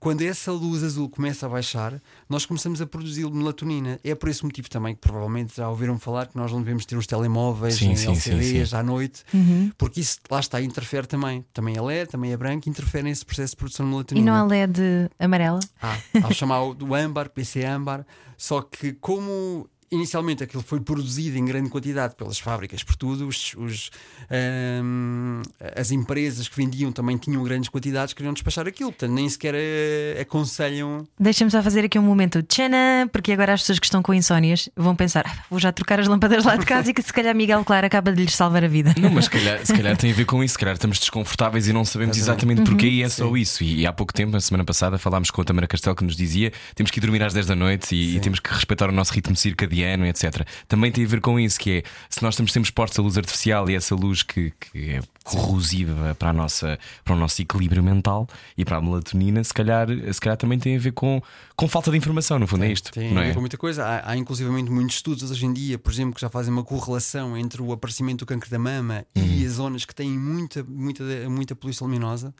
Quando 0.01 0.23
essa 0.23 0.51
luz 0.51 0.81
azul 0.83 1.07
começa 1.07 1.45
a 1.45 1.49
baixar, 1.49 2.01
nós 2.27 2.43
começamos 2.43 2.81
a 2.81 2.87
produzir 2.87 3.29
melatonina. 3.29 3.99
É 4.03 4.15
por 4.15 4.29
esse 4.29 4.43
motivo 4.43 4.67
também 4.67 4.95
que 4.95 4.99
provavelmente 4.99 5.55
já 5.55 5.69
ouviram 5.69 5.99
falar 5.99 6.25
que 6.25 6.35
nós 6.35 6.51
não 6.51 6.57
devemos 6.59 6.87
ter 6.87 6.97
os 6.97 7.05
telemóveis 7.05 7.75
Sim, 7.75 7.91
em 7.91 7.95
sim, 7.95 8.15
sim, 8.15 8.31
LCDs 8.31 8.69
sim. 8.71 8.75
à 8.75 8.81
noite, 8.81 9.23
Uhum. 9.31 9.71
porque 9.77 9.99
isso 9.99 10.17
lá 10.31 10.39
está, 10.39 10.59
interfere 10.59 11.05
também. 11.05 11.45
Também 11.53 11.77
é 11.77 11.81
LED, 11.81 12.09
também 12.09 12.31
é 12.33 12.37
branco, 12.37 12.67
interfere 12.67 13.03
nesse 13.03 13.23
processo 13.23 13.51
de 13.51 13.57
produção 13.57 13.85
de 13.85 13.91
E 13.91 13.93
melatonina. 13.93 14.31
não 14.31 14.39
há 14.39 14.43
LED 14.43 14.81
amarela? 15.19 15.59
Ah, 15.79 15.95
ao 16.23 16.33
chamar 16.33 16.63
o 16.63 16.73
do 16.73 16.95
âmbar, 16.95 17.29
PC 17.29 17.63
âmbar, 17.63 18.03
só 18.35 18.59
que 18.63 18.93
como 18.93 19.69
inicialmente 19.91 20.43
aquilo 20.43 20.63
foi 20.63 20.79
produzido 20.79 21.37
em 21.37 21.45
grande 21.45 21.69
quantidade 21.69 22.15
pelas 22.15 22.39
fábricas, 22.39 22.83
por 22.83 22.95
tudo, 22.95 23.27
os, 23.27 23.53
os, 23.55 23.91
ahm, 24.29 25.41
as 25.75 25.91
empresas 25.91 26.47
que 26.47 26.55
vendiam 26.55 26.91
também 26.91 27.17
tinham 27.17 27.43
grandes 27.43 27.69
quantidades, 27.69 28.13
queriam 28.13 28.33
despachar 28.33 28.67
aquilo, 28.67 28.91
portanto 28.91 29.11
nem 29.11 29.27
sequer 29.27 29.53
eh, 29.55 30.21
aconselham. 30.21 31.07
Deixa-me 31.19 31.51
só 31.51 31.61
fazer 31.61 31.85
aqui 31.85 31.99
um 31.99 32.03
momento 32.03 32.41
tchanã, 32.43 33.07
porque 33.11 33.31
agora 33.31 33.53
as 33.53 33.61
pessoas 33.61 33.79
que 33.79 33.85
estão 33.85 34.01
com 34.01 34.13
insónias 34.13 34.69
vão 34.75 34.95
pensar: 34.95 35.25
"Ah, 35.27 35.43
vou 35.49 35.59
já 35.59 35.71
trocar 35.71 35.99
as 35.99 36.07
lâmpadas 36.07 36.45
lá 36.45 36.55
de 36.55 36.65
casa 36.65 36.91
e 36.91 36.93
que 36.93 37.01
se 37.01 37.11
calhar 37.11 37.35
Miguel 37.35 37.63
Claro 37.63 37.85
acaba 37.85 38.11
de 38.11 38.23
lhes 38.23 38.35
salvar 38.35 38.63
a 38.63 38.67
vida. 38.67 38.93
Não, 38.99 39.09
mas 39.09 39.25
se 39.25 39.31
calhar, 39.31 39.65
se 39.65 39.73
calhar 39.73 39.97
tem 39.97 40.11
a 40.11 40.13
ver 40.13 40.25
com 40.25 40.43
isso. 40.43 40.53
Se 40.53 40.59
calhar 40.59 40.75
estamos 40.75 40.99
desconfortáveis 40.99 41.67
e 41.67 41.73
não 41.73 41.83
sabemos 41.83 42.17
exatamente 42.17 42.61
porquê, 42.63 42.87
e 42.87 43.03
é 43.03 43.09
só 43.09 43.35
isso. 43.35 43.63
E, 43.63 43.85
há 43.85 43.93
pouco 43.93 44.13
tempo, 44.13 44.31
na 44.31 44.41
semana 44.41 44.63
passada, 44.63 44.97
falámos 44.97 45.31
com 45.31 45.41
a 45.41 45.45
Tamara 45.45 45.67
Castelo 45.67 45.95
que 45.95 46.03
nos 46.03 46.15
dizia 46.15 46.51
temos 46.75 46.91
que 46.91 46.99
ir 46.99 47.01
dormir 47.01 47.23
às 47.23 47.33
10 47.33 47.45
da 47.45 47.55
noite 47.55 47.95
e, 47.95 48.17
e 48.17 48.19
temos 48.19 48.39
que 48.39 48.53
respeitar 48.53 48.89
o 48.89 48.91
nosso 48.91 49.13
ritmo 49.13 49.35
circadiano, 49.35 49.80
etc. 49.83 50.45
Também 50.67 50.91
tem 50.91 51.03
a 51.03 51.07
ver 51.07 51.21
com 51.21 51.39
isso, 51.39 51.59
que 51.59 51.79
é 51.79 51.83
se 52.09 52.21
nós 52.23 52.33
estamos 52.33 52.51
sempre 52.51 52.67
expostos 52.67 52.99
à 52.99 53.01
luz 53.01 53.17
artificial 53.17 53.69
e 53.69 53.75
essa 53.75 53.95
luz 53.95 54.23
que, 54.23 54.51
que 54.59 54.91
é 54.91 55.01
corrosiva 55.23 56.15
para, 56.15 56.29
a 56.29 56.33
nossa, 56.33 56.79
para 57.03 57.15
o 57.15 57.17
nosso 57.17 57.41
equilíbrio 57.41 57.83
mental 57.83 58.27
e 58.57 58.65
para 58.65 58.77
a 58.77 58.81
melatonina, 58.81 59.43
se 59.43 59.53
calhar, 59.53 59.87
se 60.11 60.19
calhar 60.19 60.37
também 60.37 60.57
tem 60.57 60.75
a 60.75 60.79
ver 60.79 60.91
com, 60.91 61.21
com 61.55 61.67
falta 61.67 61.91
de 61.91 61.97
informação, 61.97 62.39
no 62.39 62.47
fundo, 62.47 62.63
é 62.63 62.71
isto. 62.71 62.91
Tem 62.91 63.13
não 63.13 63.21
a 63.21 63.25
ver 63.25 63.31
é? 63.31 63.33
com 63.33 63.39
muita 63.39 63.57
coisa. 63.57 63.85
Há, 63.85 64.11
há 64.11 64.17
inclusivamente 64.17 64.71
muitos 64.71 64.95
estudos 64.95 65.29
hoje 65.29 65.45
em 65.45 65.53
dia, 65.53 65.77
por 65.77 65.91
exemplo, 65.91 66.15
que 66.15 66.21
já 66.21 66.29
fazem 66.29 66.51
uma 66.51 66.63
correlação 66.63 67.37
entre 67.37 67.61
o 67.61 67.71
aparecimento 67.71 68.19
do 68.19 68.25
cancro 68.25 68.49
da 68.49 68.59
mama 68.59 69.05
e 69.15 69.45
as 69.45 69.53
zonas 69.53 69.85
que 69.85 69.93
têm 69.93 70.09
muita, 70.09 70.63
muita, 70.63 71.03
muita 71.29 71.55
poluição 71.55 71.87
luminosa. 71.87 72.33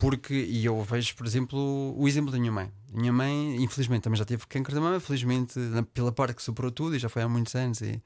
Porque, 0.00 0.32
e 0.32 0.64
eu 0.64 0.82
vejo, 0.82 1.14
por 1.14 1.26
exemplo, 1.26 1.94
o 1.94 2.08
exemplo 2.08 2.32
da 2.32 2.38
minha 2.38 2.50
mãe. 2.50 2.72
Minha 2.90 3.12
mãe, 3.12 3.62
infelizmente, 3.62 4.02
também 4.02 4.16
já 4.16 4.24
teve 4.24 4.46
câncer 4.46 4.74
da 4.74 4.80
mama, 4.80 4.98
felizmente, 4.98 5.60
pela 5.92 6.10
parte 6.10 6.34
que 6.34 6.42
superou 6.42 6.70
tudo 6.70 6.96
e 6.96 6.98
já 6.98 7.10
foi 7.10 7.20
há 7.20 7.28
muitos 7.28 7.54
anos. 7.54 7.82
E... 7.82 8.02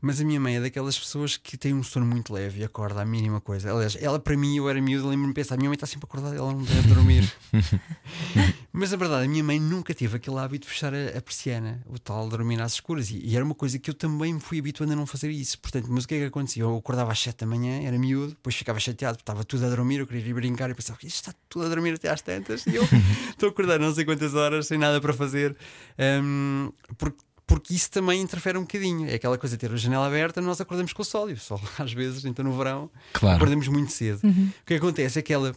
Mas 0.00 0.20
a 0.20 0.24
minha 0.24 0.38
mãe 0.38 0.56
é 0.56 0.60
daquelas 0.60 0.98
pessoas 0.98 1.36
que 1.36 1.56
tem 1.56 1.72
um 1.72 1.82
sono 1.82 2.04
muito 2.04 2.32
leve 2.32 2.60
e 2.60 2.64
acorda 2.64 3.00
à 3.00 3.04
mínima 3.04 3.40
coisa. 3.40 3.72
Aliás, 3.72 3.96
ela 4.00 4.18
para 4.18 4.36
mim, 4.36 4.56
eu 4.56 4.68
era 4.68 4.80
miúdo, 4.80 5.08
lembro-me 5.08 5.32
de 5.32 5.34
pensar: 5.34 5.54
a 5.54 5.58
minha 5.58 5.70
mãe 5.70 5.74
está 5.74 5.86
sempre 5.86 6.06
acordada, 6.06 6.36
ela 6.36 6.52
não 6.52 6.62
deve 6.62 6.88
dormir. 6.88 7.32
Mas 8.72 8.92
a 8.92 8.96
verdade, 8.96 9.24
a 9.24 9.28
minha 9.28 9.42
mãe 9.42 9.58
nunca 9.58 9.94
teve 9.94 10.16
aquele 10.16 10.38
hábito 10.38 10.66
de 10.66 10.72
fechar 10.72 10.92
a, 10.92 11.16
a 11.16 11.22
persiana, 11.22 11.82
o 11.86 11.98
tal 11.98 12.24
de 12.24 12.30
dormir 12.30 12.60
às 12.60 12.74
escuras. 12.74 13.10
E, 13.10 13.24
e 13.24 13.34
era 13.34 13.44
uma 13.44 13.54
coisa 13.54 13.78
que 13.78 13.88
eu 13.88 13.94
também 13.94 14.34
me 14.34 14.40
fui 14.40 14.58
habituando 14.58 14.92
a 14.92 14.96
não 14.96 15.06
fazer 15.06 15.30
isso. 15.30 15.58
Portanto, 15.58 15.86
mas 15.88 16.04
o 16.04 16.08
que 16.08 16.14
é 16.14 16.18
que 16.18 16.24
acontecia? 16.26 16.62
Eu 16.62 16.76
acordava 16.76 17.10
às 17.10 17.18
7 17.18 17.38
da 17.38 17.46
manhã, 17.46 17.82
era 17.82 17.98
miúdo, 17.98 18.28
depois 18.28 18.54
ficava 18.54 18.78
chateado, 18.78 19.16
porque 19.16 19.22
estava 19.22 19.44
tudo 19.44 19.64
a 19.64 19.70
dormir, 19.70 20.00
eu 20.00 20.06
queria 20.06 20.28
ir 20.28 20.34
brincar 20.34 20.68
e 20.68 20.74
pensava: 20.74 20.98
isto 21.02 21.16
está 21.16 21.34
tudo 21.48 21.66
a 21.66 21.68
dormir 21.68 21.94
até 21.94 22.10
às 22.10 22.20
tantas. 22.20 22.66
E 22.66 22.74
eu 22.74 22.84
estou 23.30 23.48
a 23.48 23.52
acordar 23.52 23.78
não 23.80 23.94
sei 23.94 24.04
quantas 24.04 24.34
horas, 24.34 24.66
sem 24.66 24.76
nada 24.76 25.00
para 25.00 25.14
fazer. 25.14 25.56
Hum, 25.98 26.70
porque 26.98 27.25
porque 27.46 27.72
isso 27.74 27.90
também 27.90 28.20
interfere 28.20 28.58
um 28.58 28.62
bocadinho. 28.62 29.08
É 29.08 29.14
aquela 29.14 29.38
coisa 29.38 29.56
de 29.56 29.60
ter 29.60 29.72
a 29.72 29.76
janela 29.76 30.06
aberta, 30.06 30.40
nós 30.40 30.60
acordamos 30.60 30.92
com 30.92 31.02
o 31.02 31.04
sol, 31.04 31.30
e 31.30 31.34
o 31.34 31.38
sol 31.38 31.60
às 31.78 31.92
vezes, 31.92 32.24
então 32.24 32.44
no 32.44 32.56
verão, 32.56 32.90
Claro. 33.12 33.36
acordamos 33.36 33.68
muito 33.68 33.92
cedo. 33.92 34.20
O 34.24 34.64
que 34.66 34.74
acontece 34.74 35.18
é 35.18 35.22
que 35.22 35.32
ela 35.32 35.54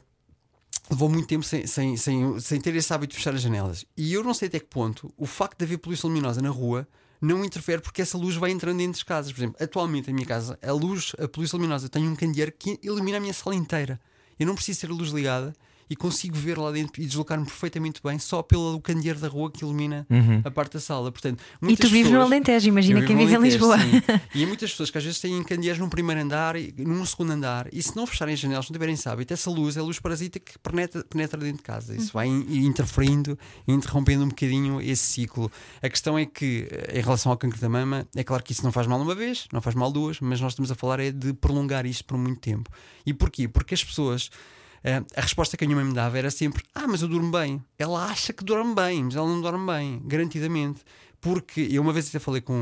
levou 0.90 1.10
muito 1.10 1.28
tempo 1.28 1.44
sem, 1.44 1.66
sem, 1.68 1.98
sem, 1.98 2.40
sem 2.40 2.60
ter 2.62 2.76
esse 2.76 2.92
hábito 2.94 3.12
de 3.12 3.18
fechar 3.18 3.34
as 3.34 3.42
janelas. 3.42 3.86
E 3.98 4.14
eu 4.14 4.24
não 4.24 4.34
sei 4.34 4.48
até 4.48 4.60
que 4.60 4.66
ponto 4.68 5.12
o 5.18 5.26
facto 5.26 5.58
de 5.60 5.66
haver 5.66 5.78
poluição 5.78 6.10
luminosa 6.10 6.42
na 6.42 6.50
rua 6.50 6.88
não 7.22 7.44
interfere 7.44 7.82
porque 7.82 8.02
essa 8.02 8.18
luz 8.18 8.36
vai 8.36 8.50
entrando 8.52 8.78
dentro 8.78 8.94
das 8.94 9.04
casas. 9.04 9.32
Por 9.32 9.40
exemplo, 9.40 9.58
atualmente 9.62 10.08
na 10.08 10.14
minha 10.14 10.26
casa, 10.26 10.58
a 10.62 10.72
luz, 10.72 11.14
a 11.20 11.28
poluição 11.28 11.60
luminosa, 11.60 11.90
tem 11.90 12.08
um 12.08 12.16
candeeiro 12.16 12.52
que 12.58 12.80
ilumina 12.82 13.18
a 13.18 13.20
minha 13.20 13.34
sala 13.34 13.56
inteira. 13.56 14.00
Eu 14.40 14.48
não 14.48 14.56
preciso 14.56 14.82
ter 14.82 14.90
a 14.90 14.94
luz 14.94 15.10
ligada 15.10 15.54
e 15.90 15.96
consigo 15.96 16.36
ver 16.36 16.58
lá 16.58 16.72
dentro 16.72 17.02
e 17.02 17.06
deslocar-me 17.06 17.46
perfeitamente 17.46 18.00
bem 18.04 18.20
só 18.20 18.44
pelo 18.44 18.80
candeeiro 18.80 19.20
da 19.20 19.28
rua 19.28 19.50
que 19.52 19.64
ilumina 19.64 20.06
a 20.44 20.52
parte 20.52 20.74
da 20.74 20.80
sala. 20.80 21.12
Portanto, 21.12 21.42
E 21.64 21.76
tu 21.76 21.88
vives 21.88 22.12
no 22.12 22.18
pessoas- 22.18 22.26
Alentejo, 22.32 22.68
imagina 22.70 23.02
quem 23.06 23.16
no 23.16 23.22
vive 23.26 23.36
em 23.36 23.42
Lisboa. 23.42 23.78
sim. 23.80 23.90
E 24.36 24.44
há 24.44 24.48
muitas 24.48 24.70
pessoas 24.72 24.92
que 24.92 24.98
às 24.98 25.04
vezes 25.04 25.20
têm 25.20 25.42
candeeiros 25.44 25.80
num 25.80 25.90
primeiro 25.90 26.22
andar 26.22 26.56
e 26.56 26.74
num 26.78 27.04
segundo 27.06 27.32
andar, 27.32 27.68
e 27.74 27.82
se 27.82 27.96
não 27.96 28.06
fecharem 28.06 28.34
as 28.36 28.40
janelas, 28.40 28.70
não 28.70 28.74
tiverem 28.74 28.96
hábito, 29.06 29.34
essa 29.34 29.50
luz 29.50 29.78
é 29.78 29.82
luz 29.82 30.00
parasita 30.00 30.40
que 30.40 30.58
penetra, 30.60 31.04
penetra 31.04 31.40
dentro 31.40 31.58
de 31.58 31.64
casa. 31.64 31.96
Isso 31.96 32.14
vai 32.14 32.28
in- 32.28 32.66
interferindo 32.66 33.38
e 33.68 33.72
interrompendo 33.74 34.24
um 34.24 34.30
bocadinho 34.30 34.80
esse 34.82 35.04
ciclo. 35.04 35.52
A 35.82 35.90
questão 35.90 36.18
é 36.20 36.26
que, 36.26 36.68
eh, 36.70 37.00
em 37.00 37.02
relação 37.02 37.32
ao 37.32 37.38
cancro 37.38 37.60
da 37.60 37.68
mama, 37.70 38.06
é 38.16 38.24
claro 38.24 38.44
que 38.44 38.52
isso 38.52 38.64
não 38.64 38.72
faz 38.72 38.86
mal 38.86 39.00
uma 39.02 39.16
vez, 39.16 39.48
não 39.52 39.62
faz 39.62 39.76
mal 39.76 39.92
duas, 39.92 40.20
mas 40.20 40.40
nós 40.40 40.52
estamos 40.54 40.72
a 40.72 40.76
falar 40.76 41.00
é 41.00 41.12
de 41.12 41.34
prolongar 41.34 41.86
isto 41.86 42.06
por 42.06 42.18
muito 42.18 42.40
tempo. 42.40 42.70
E 43.06 43.14
porquê? 43.14 43.48
Porque 43.48 43.74
as 43.74 43.84
pessoas. 43.84 44.30
Eh, 44.84 45.02
a 45.16 45.22
resposta 45.22 45.56
que 45.58 45.64
a 45.64 45.68
minha 45.68 45.76
mãe 45.78 45.86
me 45.86 45.94
dava 45.94 46.18
era 46.18 46.32
sempre: 46.32 46.64
Ah, 46.74 46.88
mas 46.88 47.02
eu 47.02 47.08
durmo 47.08 47.32
bem. 47.32 47.62
Ela 47.78 48.06
acha 48.06 48.34
que 48.34 48.44
dorme 48.44 48.74
bem, 48.76 49.04
mas 49.06 49.16
ela 49.16 49.28
não 49.28 49.42
dorme 49.42 49.66
bem, 49.72 50.02
garantidamente. 50.06 50.82
Porque 51.22 51.68
eu 51.70 51.82
uma 51.82 51.92
vez 51.92 52.08
até 52.08 52.18
falei 52.18 52.40
com 52.40 52.54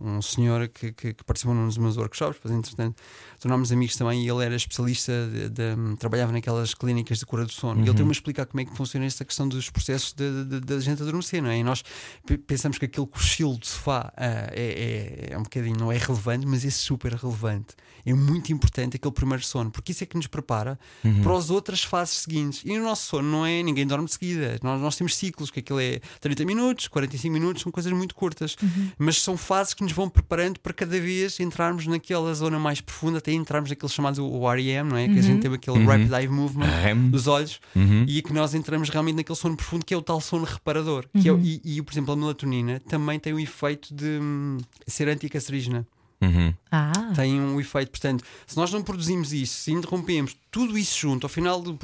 um, 0.00 0.16
um 0.16 0.22
senhor 0.22 0.66
que, 0.68 0.92
que, 0.92 1.12
que 1.12 1.22
participou 1.24 1.54
num 1.54 1.66
dos 1.66 1.76
meus 1.76 1.98
workshops, 1.98 2.36
depois, 2.36 2.54
entretanto, 2.54 2.96
tornámos 3.38 3.70
amigos 3.70 3.96
também, 3.96 4.24
e 4.24 4.30
ele 4.30 4.42
era 4.42 4.56
especialista, 4.56 5.12
de, 5.30 5.50
de- 5.50 5.96
trabalhava 5.98 6.32
naquelas 6.32 6.72
clínicas 6.72 7.18
de 7.18 7.26
cura 7.26 7.44
do 7.44 7.52
sono. 7.52 7.80
E 7.80 7.82
ele 7.86 7.92
tem-me 7.94 8.10
a 8.10 8.12
explicar 8.12 8.46
como 8.46 8.62
é 8.62 8.64
que 8.64 8.74
funciona 8.74 9.04
esta 9.04 9.26
questão 9.26 9.46
dos 9.46 9.68
processos 9.68 10.14
de- 10.14 10.42
de- 10.46 10.60
da 10.60 10.80
gente 10.80 11.02
adormecer, 11.02 11.42
não 11.42 11.50
é? 11.50 11.58
E 11.58 11.62
nós 11.62 11.84
pe- 12.26 12.38
pensamos 12.38 12.78
que 12.78 12.86
aquele 12.86 13.06
cochilo 13.06 13.58
de 13.58 13.66
sofá 13.66 14.10
ah, 14.16 14.48
é, 14.52 15.26
é, 15.28 15.34
é 15.34 15.38
um 15.38 15.42
bocadinho, 15.42 15.76
não 15.78 15.92
é 15.92 15.98
relevante, 15.98 16.46
mas 16.46 16.64
é 16.64 16.70
super 16.70 17.12
relevante. 17.12 17.74
É 18.06 18.12
muito 18.14 18.52
importante 18.52 18.96
aquele 18.96 19.12
primeiro 19.14 19.44
sono, 19.44 19.70
porque 19.70 19.92
isso 19.92 20.02
é 20.04 20.06
que 20.06 20.16
nos 20.16 20.26
prepara 20.26 20.78
para 21.22 21.36
as 21.36 21.50
outras 21.50 21.82
fases 21.82 22.16
seguintes. 22.18 22.62
E 22.64 22.78
o 22.78 22.82
nosso 22.82 23.06
sono 23.08 23.28
não 23.30 23.46
é 23.46 23.62
ninguém 23.62 23.86
dorme 23.86 24.06
de 24.06 24.12
seguida. 24.12 24.58
Nós, 24.62 24.80
nós 24.80 24.96
temos 24.96 25.16
ciclos, 25.16 25.50
que 25.50 25.60
aquilo 25.60 25.80
é 25.80 26.00
30 26.20 26.44
minutos, 26.44 26.88
45 26.88 27.32
minutos, 27.32 27.62
são 27.62 27.72
coisas 27.72 27.92
muito 27.92 28.14
curtas, 28.14 28.56
mas 28.98 29.20
são 29.20 29.36
fases 29.36 29.74
que 29.74 29.82
nos 29.82 29.92
vão 29.92 30.08
preparando 30.08 30.58
para 30.60 30.72
cada 30.72 30.98
vez 31.00 31.38
entrarmos 31.40 31.86
naquela 31.86 32.32
zona 32.34 32.58
mais 32.58 32.80
profunda, 32.80 33.18
até 33.18 33.32
entrarmos 33.32 33.70
naqueles 33.70 33.92
chamados 33.92 34.18
o 34.18 34.48
REM, 34.50 34.84
não 34.84 34.96
é? 34.96 35.08
Que 35.08 35.18
a 35.18 35.22
gente 35.22 35.40
tem 35.42 35.52
aquele 35.52 35.84
Rapid 35.84 36.12
Eye 36.12 36.28
Movement 36.28 36.66
dos 37.10 37.26
olhos 37.26 37.60
e 38.08 38.22
que 38.22 38.32
nós 38.32 38.54
entramos 38.54 38.88
realmente 38.88 39.16
naquele 39.16 39.36
sono 39.36 39.56
profundo 39.56 39.84
que 39.84 39.92
é 39.92 39.96
o 39.96 40.02
tal 40.02 40.20
sono 40.20 40.44
reparador. 40.44 41.06
Que 41.20 41.28
é, 41.28 41.32
o- 41.32 41.38
e, 41.40 41.60
e, 41.64 41.82
por 41.82 41.92
exemplo, 41.92 42.12
a 42.12 42.16
melatonina 42.16 42.80
também 42.88 43.18
tem 43.18 43.32
o 43.32 43.38
efeito 43.40 43.94
de 43.94 44.18
hum, 44.20 44.58
ser 44.86 45.08
anticancerígena 45.08 45.86
Uhum. 46.20 46.52
Ah, 46.70 47.12
tem 47.14 47.40
um 47.40 47.60
efeito. 47.60 47.90
Portanto, 47.90 48.24
se 48.46 48.56
nós 48.56 48.72
não 48.72 48.82
produzimos 48.82 49.32
isso, 49.32 49.54
se 49.54 49.72
interrompemos 49.72 50.36
tudo 50.50 50.76
isso 50.76 50.98
junto, 50.98 51.24
ao 51.24 51.28
final 51.28 51.62
de 51.62 51.76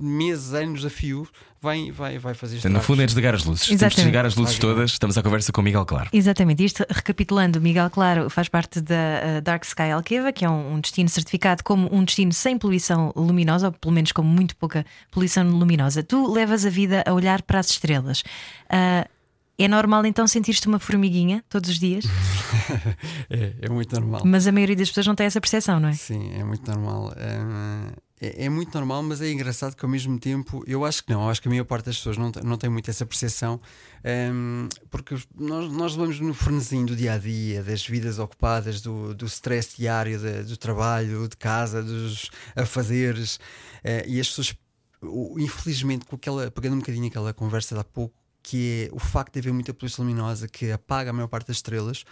meses, 0.00 0.54
anos 0.54 0.84
a 0.84 0.90
fio, 0.90 1.28
vai, 1.60 1.90
vai, 1.90 2.18
vai 2.18 2.32
fazer 2.32 2.54
Portanto, 2.56 2.72
no 2.72 2.78
estragos. 2.78 2.86
fundo 2.86 3.02
é 3.02 3.06
desligar 3.06 3.34
as 3.34 3.44
luzes. 3.44 3.66
Temos 3.66 3.68
de 3.68 3.74
Exatamente. 3.84 3.96
desligar 3.96 4.26
as 4.26 4.34
luzes 4.34 4.58
todas. 4.58 4.90
Estamos 4.92 5.18
à 5.18 5.22
conversa 5.22 5.52
com 5.52 5.60
o 5.60 5.64
Miguel 5.64 5.84
Claro. 5.84 6.08
Exatamente, 6.12 6.64
isto 6.64 6.84
recapitulando, 6.88 7.60
Miguel 7.60 7.90
Claro 7.90 8.30
faz 8.30 8.48
parte 8.48 8.80
da 8.80 8.94
eh, 8.94 9.40
Dark 9.42 9.64
Sky 9.64 9.90
Alqueva, 9.90 10.32
que 10.32 10.44
é 10.44 10.48
um, 10.48 10.80
destino 10.80 11.08
certificado 11.10 11.62
como 11.62 11.94
um 11.94 12.02
destino 12.02 12.32
sem 12.32 12.56
poluição 12.56 13.12
luminosa, 13.14 13.66
ou 13.66 13.72
pelo 13.72 13.92
menos 13.92 14.10
com 14.12 14.22
muito 14.22 14.56
pouca 14.56 14.86
poluição 15.10 15.46
luminosa. 15.48 16.02
Tu 16.02 16.32
levas 16.32 16.64
a 16.64 16.70
vida 16.70 17.04
a 17.06 17.12
olhar 17.12 17.42
para 17.42 17.58
as 17.58 17.68
estrelas. 17.70 18.22
Ah, 18.70 19.06
é 19.58 19.68
normal 19.68 20.04
então 20.06 20.26
sentir-te 20.26 20.66
uma 20.66 20.78
formiguinha 20.78 21.44
todos 21.48 21.70
os 21.70 21.78
dias, 21.78 22.04
É, 23.30 23.54
é 23.62 23.68
muito 23.68 23.94
normal. 23.98 24.22
mas 24.24 24.46
a 24.46 24.52
maioria 24.52 24.76
das 24.76 24.88
pessoas 24.88 25.06
não 25.06 25.14
tem 25.14 25.26
essa 25.26 25.40
percepção, 25.40 25.78
não 25.80 25.88
é? 25.88 25.92
Sim, 25.94 26.32
é 26.34 26.44
muito 26.44 26.68
normal. 26.70 27.12
Ah, 27.16 27.92
É, 28.20 28.44
é 28.44 28.48
muito 28.48 28.72
normal, 28.72 29.02
mas 29.02 29.20
é 29.20 29.32
engraçado 29.32 29.74
que 29.74 29.84
ao 29.84 29.90
mesmo 29.90 30.16
tempo 30.18 30.62
eu 30.66 30.84
acho 30.84 31.02
que 31.04 31.12
não. 31.12 31.28
Acho 31.28 31.42
que 31.42 31.48
a 31.48 31.50
maior 31.50 31.64
parte 31.64 31.86
das 31.86 31.96
pessoas 31.96 32.16
não, 32.16 32.30
tem- 32.30 32.42
não 32.44 32.56
tem 32.56 32.70
muito 32.70 32.88
essa 32.88 33.04
percepção, 33.04 33.60
ahm, 34.04 34.68
porque 34.90 35.16
nós, 35.36 35.72
nós 35.72 35.94
vamos 35.96 36.20
no 36.20 36.32
frenesim 36.32 36.84
do 36.84 36.94
dia 36.94 37.14
a 37.14 37.18
dia, 37.18 37.64
das 37.64 37.84
vidas 37.84 38.20
ocupadas, 38.20 38.80
do, 38.80 39.12
do 39.12 39.26
stress 39.26 39.76
diário, 39.76 40.20
da- 40.20 40.42
do 40.42 40.56
trabalho, 40.56 41.26
de 41.28 41.36
casa, 41.36 41.82
dos 41.82 42.30
afazeres, 42.54 43.40
eh, 43.82 44.04
e 44.06 44.20
as 44.20 44.28
pessoas, 44.28 44.54
infelizmente, 45.36 46.04
com 46.06 46.14
aquela, 46.16 46.48
pegando 46.50 46.74
um 46.76 46.78
bocadinho 46.78 47.06
aquela 47.08 47.32
conversa 47.34 47.74
de 47.74 47.80
há 47.80 47.84
pouco, 47.84 48.14
que 48.42 48.88
é 48.90 48.94
o 48.94 48.98
facto 48.98 49.34
de 49.34 49.40
haver 49.40 49.52
muita 49.52 49.72
poluição 49.72 50.04
luminosa 50.04 50.48
que 50.48 50.70
apaga 50.70 51.10
a 51.10 51.12
maior 51.12 51.28
parte 51.28 51.48
das 51.48 51.56
estrelas, 51.56 52.04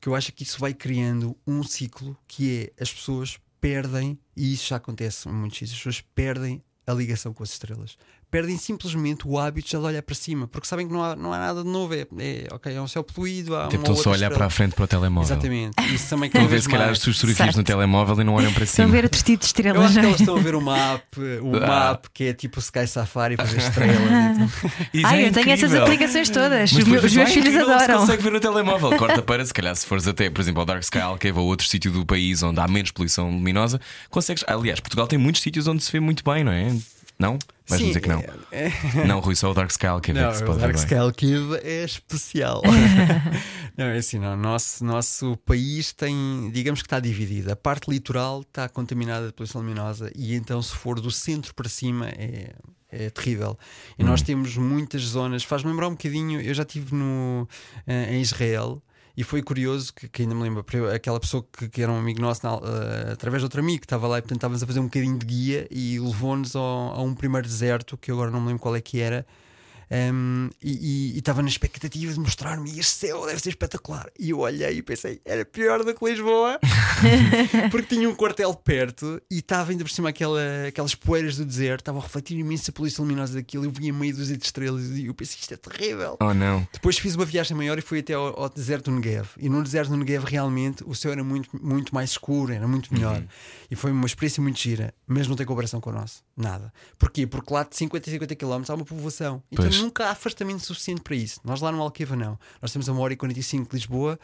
que 0.00 0.08
eu 0.08 0.14
acho 0.14 0.32
que 0.32 0.42
isso 0.42 0.58
vai 0.58 0.74
criando 0.74 1.36
um 1.46 1.62
ciclo 1.62 2.16
que 2.26 2.72
é 2.76 2.82
as 2.82 2.92
pessoas 2.92 3.38
perdem, 3.60 4.18
e 4.36 4.52
isso 4.52 4.68
já 4.68 4.76
acontece 4.76 5.28
em 5.28 5.32
muitos 5.32 5.62
as 5.62 5.70
pessoas 5.70 6.00
perdem 6.14 6.62
a 6.86 6.94
ligação 6.94 7.32
com 7.32 7.42
as 7.42 7.50
estrelas. 7.50 7.96
Perdem 8.30 8.56
simplesmente 8.56 9.26
o 9.26 9.38
hábito 9.38 9.68
já 9.70 9.78
de 9.78 9.84
olhar 9.84 10.02
para 10.02 10.14
cima, 10.14 10.46
porque 10.46 10.66
sabem 10.68 10.86
que 10.86 10.92
não 10.92 11.02
há, 11.02 11.16
não 11.16 11.32
há 11.32 11.38
nada 11.38 11.64
de 11.64 11.68
novo. 11.68 11.92
É, 11.94 12.06
é, 12.18 12.46
ok, 12.52 12.72
é 12.74 12.80
um 12.80 12.86
céu 12.86 13.02
poluído, 13.02 13.56
há 13.56 13.66
Tipo, 13.66 13.82
estão 13.82 13.96
só 13.96 14.10
a 14.10 14.12
olhar 14.12 14.26
estrela. 14.26 14.34
para 14.36 14.46
a 14.46 14.50
frente 14.50 14.74
para 14.76 14.84
o 14.84 14.86
telemóvel. 14.86 15.32
Exatamente. 15.34 15.74
Isso 15.92 16.08
também 16.10 16.28
Estão 16.28 16.42
a 16.42 16.44
ver 16.44 16.50
vez 16.50 16.62
se 16.62 16.68
calhar 16.68 16.86
mais. 16.86 16.98
as 16.98 17.16
suas 17.16 17.56
no 17.56 17.64
telemóvel 17.64 18.20
e 18.20 18.24
não 18.24 18.34
olham 18.34 18.52
para 18.52 18.62
Estão 18.62 18.84
a 18.84 18.88
cima. 18.88 18.96
ver 18.96 19.04
outro 19.04 19.22
tipo 19.24 19.38
de 19.40 19.44
Eu 19.44 19.46
estrelas, 19.46 19.84
acho 19.84 19.94
que 19.94 19.96
não 19.96 20.02
é? 20.04 20.06
elas 20.08 20.20
estão 20.20 20.36
a 20.36 20.40
ver 20.40 20.54
o 20.54 20.60
map, 20.60 21.02
o 21.42 21.56
Ah. 21.56 21.66
map 21.66 22.04
que 22.14 22.24
é 22.24 22.32
tipo 22.32 22.58
o 22.58 22.60
Sky 22.62 22.86
Safari 22.86 23.36
para 23.36 23.46
ver 23.46 23.58
estrelas. 23.58 24.50
e. 24.94 24.98
Isso 25.00 25.06
Ai, 25.06 25.24
é 25.24 25.28
eu 25.28 25.32
tenho 25.32 25.50
essas 25.50 25.74
aplicações 25.74 26.28
todas. 26.30 26.72
Mas 26.72 26.82
Os, 26.82 26.84
meus- 26.88 27.04
os 27.04 27.32
filhos 27.32 27.56
adoram. 27.56 27.98
consegue 28.00 28.22
ver 28.22 28.30
no 28.32 28.38
telemóvel. 28.40 28.96
Corta 28.96 29.22
para, 29.22 29.44
se 29.44 29.52
calhar, 29.52 29.74
se 29.74 29.84
fores 29.86 30.06
até, 30.06 30.30
por 30.30 30.40
exemplo, 30.40 30.60
ao 30.60 30.66
Dark 30.66 30.82
Sky 30.84 30.98
Alcave 30.98 31.36
ou 31.38 31.46
outro 31.46 31.66
sítio 31.66 31.90
do 31.90 32.06
país 32.06 32.42
onde 32.44 32.60
há 32.60 32.68
menos 32.68 32.92
poluição 32.92 33.28
luminosa, 33.28 33.80
consegues. 34.08 34.44
Aliás, 34.46 34.78
Portugal 34.78 35.08
tem 35.08 35.18
muitos 35.18 35.42
sítios 35.42 35.66
onde 35.66 35.82
se 35.82 35.90
vê 35.90 35.98
muito 35.98 36.22
bem, 36.22 36.44
não 36.44 36.52
é? 36.52 36.72
Não? 37.20 37.38
Vais 37.68 37.80
dizer 37.82 38.00
que 38.00 38.08
não. 38.08 38.18
é- 38.50 38.66
é- 38.68 39.04
Não, 39.06 39.20
Rui, 39.20 39.36
só 39.36 39.50
o 39.50 39.54
Dark 39.54 39.70
Sky 39.70 39.86
Alcave 39.86 40.18
é 40.18 40.22
Não, 40.22 40.30
que 40.30 40.36
se 40.38 40.42
o 40.42 40.46
pode 40.46 40.58
ver 40.58 40.66
Dark. 40.72 40.76
Sky 40.78 40.94
Alcave 40.96 41.60
é 41.62 41.84
especial. 41.84 42.62
não, 43.76 43.84
é 43.86 43.98
assim, 43.98 44.18
não. 44.18 44.36
Nosso, 44.36 44.84
nosso 44.84 45.36
país 45.44 45.92
tem, 45.92 46.50
digamos 46.52 46.80
que 46.82 46.86
está 46.86 46.98
dividido. 46.98 47.52
A 47.52 47.56
parte 47.56 47.88
litoral 47.90 48.40
está 48.40 48.68
contaminada 48.68 49.26
de 49.28 49.32
poluição 49.32 49.60
luminosa 49.60 50.10
e 50.16 50.34
então, 50.34 50.60
se 50.62 50.74
for 50.74 50.98
do 51.00 51.10
centro 51.10 51.54
para 51.54 51.68
cima, 51.68 52.08
é, 52.08 52.52
é 52.90 53.10
terrível. 53.10 53.56
E 53.98 54.02
Hum. 54.02 54.06
nós 54.08 54.22
temos 54.22 54.56
muitas 54.56 55.02
zonas. 55.02 55.44
Faz-me 55.44 55.70
lembrar 55.70 55.86
um 55.88 55.92
bocadinho. 55.92 56.40
Eu 56.40 56.54
já 56.54 56.62
estive 56.62 56.94
no, 56.94 57.46
eh, 57.86 58.14
em 58.16 58.20
Israel. 58.20 58.82
E 59.20 59.22
foi 59.22 59.42
curioso 59.42 59.92
que, 59.92 60.08
que 60.08 60.22
ainda 60.22 60.34
me 60.34 60.42
lembro, 60.42 60.64
aquela 60.94 61.20
pessoa 61.20 61.44
que, 61.52 61.68
que 61.68 61.82
era 61.82 61.92
um 61.92 61.98
amigo 61.98 62.22
nosso, 62.22 62.40
na- 62.42 62.54
eh, 62.54 63.12
através 63.12 63.42
de 63.42 63.44
outro 63.44 63.60
amigo 63.60 63.80
que 63.80 63.84
estava 63.84 64.08
lá 64.08 64.16
e 64.16 64.22
portanto 64.22 64.38
estávamos 64.38 64.62
a 64.62 64.66
fazer 64.66 64.80
um 64.80 64.84
bocadinho 64.84 65.18
de 65.18 65.26
guia 65.26 65.68
e 65.70 65.98
levou-nos 66.00 66.56
a 66.56 67.02
um 67.02 67.14
primeiro 67.14 67.46
deserto, 67.46 67.98
que 67.98 68.10
eu 68.10 68.14
agora 68.14 68.30
não 68.30 68.40
me 68.40 68.46
lembro 68.46 68.62
qual 68.62 68.74
é 68.74 68.80
que 68.80 68.98
era, 68.98 69.26
um, 69.90 70.48
e- 70.62 71.18
estava 71.18 71.42
na 71.42 71.48
expectativa 71.48 72.12
de 72.12 72.20
mostrar-me 72.20 72.70
este 72.78 72.92
céu 72.92 73.26
deve 73.26 73.40
ser 73.40 73.50
espetacular. 73.50 74.08
E 74.18 74.30
eu 74.30 74.38
olhei 74.38 74.78
e 74.78 74.82
pensei, 74.82 75.20
era 75.24 75.44
pior 75.44 75.84
do 75.84 75.94
que 75.94 76.04
Lisboa, 76.04 76.58
porque 77.70 77.94
tinha 77.96 78.08
um 78.08 78.14
quartel 78.14 78.54
perto 78.54 79.20
e 79.30 79.38
estava 79.38 79.72
ainda 79.72 79.84
por 79.84 79.90
cima 79.90 80.10
aquela, 80.10 80.40
aquelas 80.68 80.94
poeiras 80.94 81.36
do 81.36 81.44
deserto, 81.44 81.80
estava 81.80 81.98
a 81.98 82.02
refletir 82.02 82.38
imensa 82.38 82.70
poluição 82.70 83.04
luminosa 83.04 83.34
daquilo. 83.34 83.64
Eu 83.64 83.70
via 83.70 83.92
meio 83.92 84.14
dúzia 84.14 84.36
de 84.36 84.44
estrelas 84.44 84.90
e 84.90 85.06
eu 85.06 85.14
pensei, 85.14 85.38
isto 85.40 85.54
é 85.54 85.56
terrível. 85.56 86.16
Oh, 86.20 86.32
não. 86.32 86.66
Depois 86.72 86.98
fiz 86.98 87.16
uma 87.16 87.24
viagem 87.24 87.56
maior 87.56 87.78
e 87.78 87.82
fui 87.82 87.98
até 87.98 88.14
ao, 88.14 88.42
ao 88.42 88.48
deserto 88.48 88.90
do 88.90 88.96
Negev. 88.96 89.28
E 89.38 89.48
no 89.48 89.62
deserto 89.62 89.90
do 89.90 89.96
Negev, 89.96 90.24
realmente, 90.24 90.84
o 90.86 90.94
céu 90.94 91.12
era 91.12 91.24
muito, 91.24 91.48
muito 91.60 91.94
mais 91.94 92.10
escuro, 92.10 92.52
era 92.52 92.66
muito 92.66 92.92
melhor. 92.94 93.16
Uhum. 93.16 93.26
E 93.70 93.76
foi 93.76 93.90
uma 93.90 94.06
experiência 94.06 94.42
muito 94.42 94.58
gira, 94.58 94.94
mas 95.06 95.26
não 95.26 95.36
tem 95.36 95.46
comparação 95.46 95.80
com 95.80 95.90
o 95.90 95.92
nosso. 95.92 96.22
Nada. 96.36 96.72
Porquê? 96.98 97.26
Porque 97.26 97.52
lá 97.52 97.64
de 97.64 97.76
50 97.76 98.08
a 98.08 98.12
50 98.12 98.34
km 98.36 98.62
há 98.68 98.74
uma 98.74 98.84
povoação. 98.84 99.42
Então. 99.50 99.79
Nunca 99.80 100.06
há 100.06 100.10
afastamento 100.10 100.60
suficiente 100.64 101.00
para 101.00 101.16
isso. 101.16 101.40
Nós 101.44 101.60
lá 101.60 101.70
no 101.72 101.80
Alqueva 101.80 102.14
não. 102.16 102.38
Nós 102.60 102.72
temos 102.72 102.88
a 102.88 102.92
1 102.92 102.98
hora 102.98 103.12
e 103.12 103.16
45 103.16 103.68
de 103.70 103.74
Lisboa. 103.76 104.18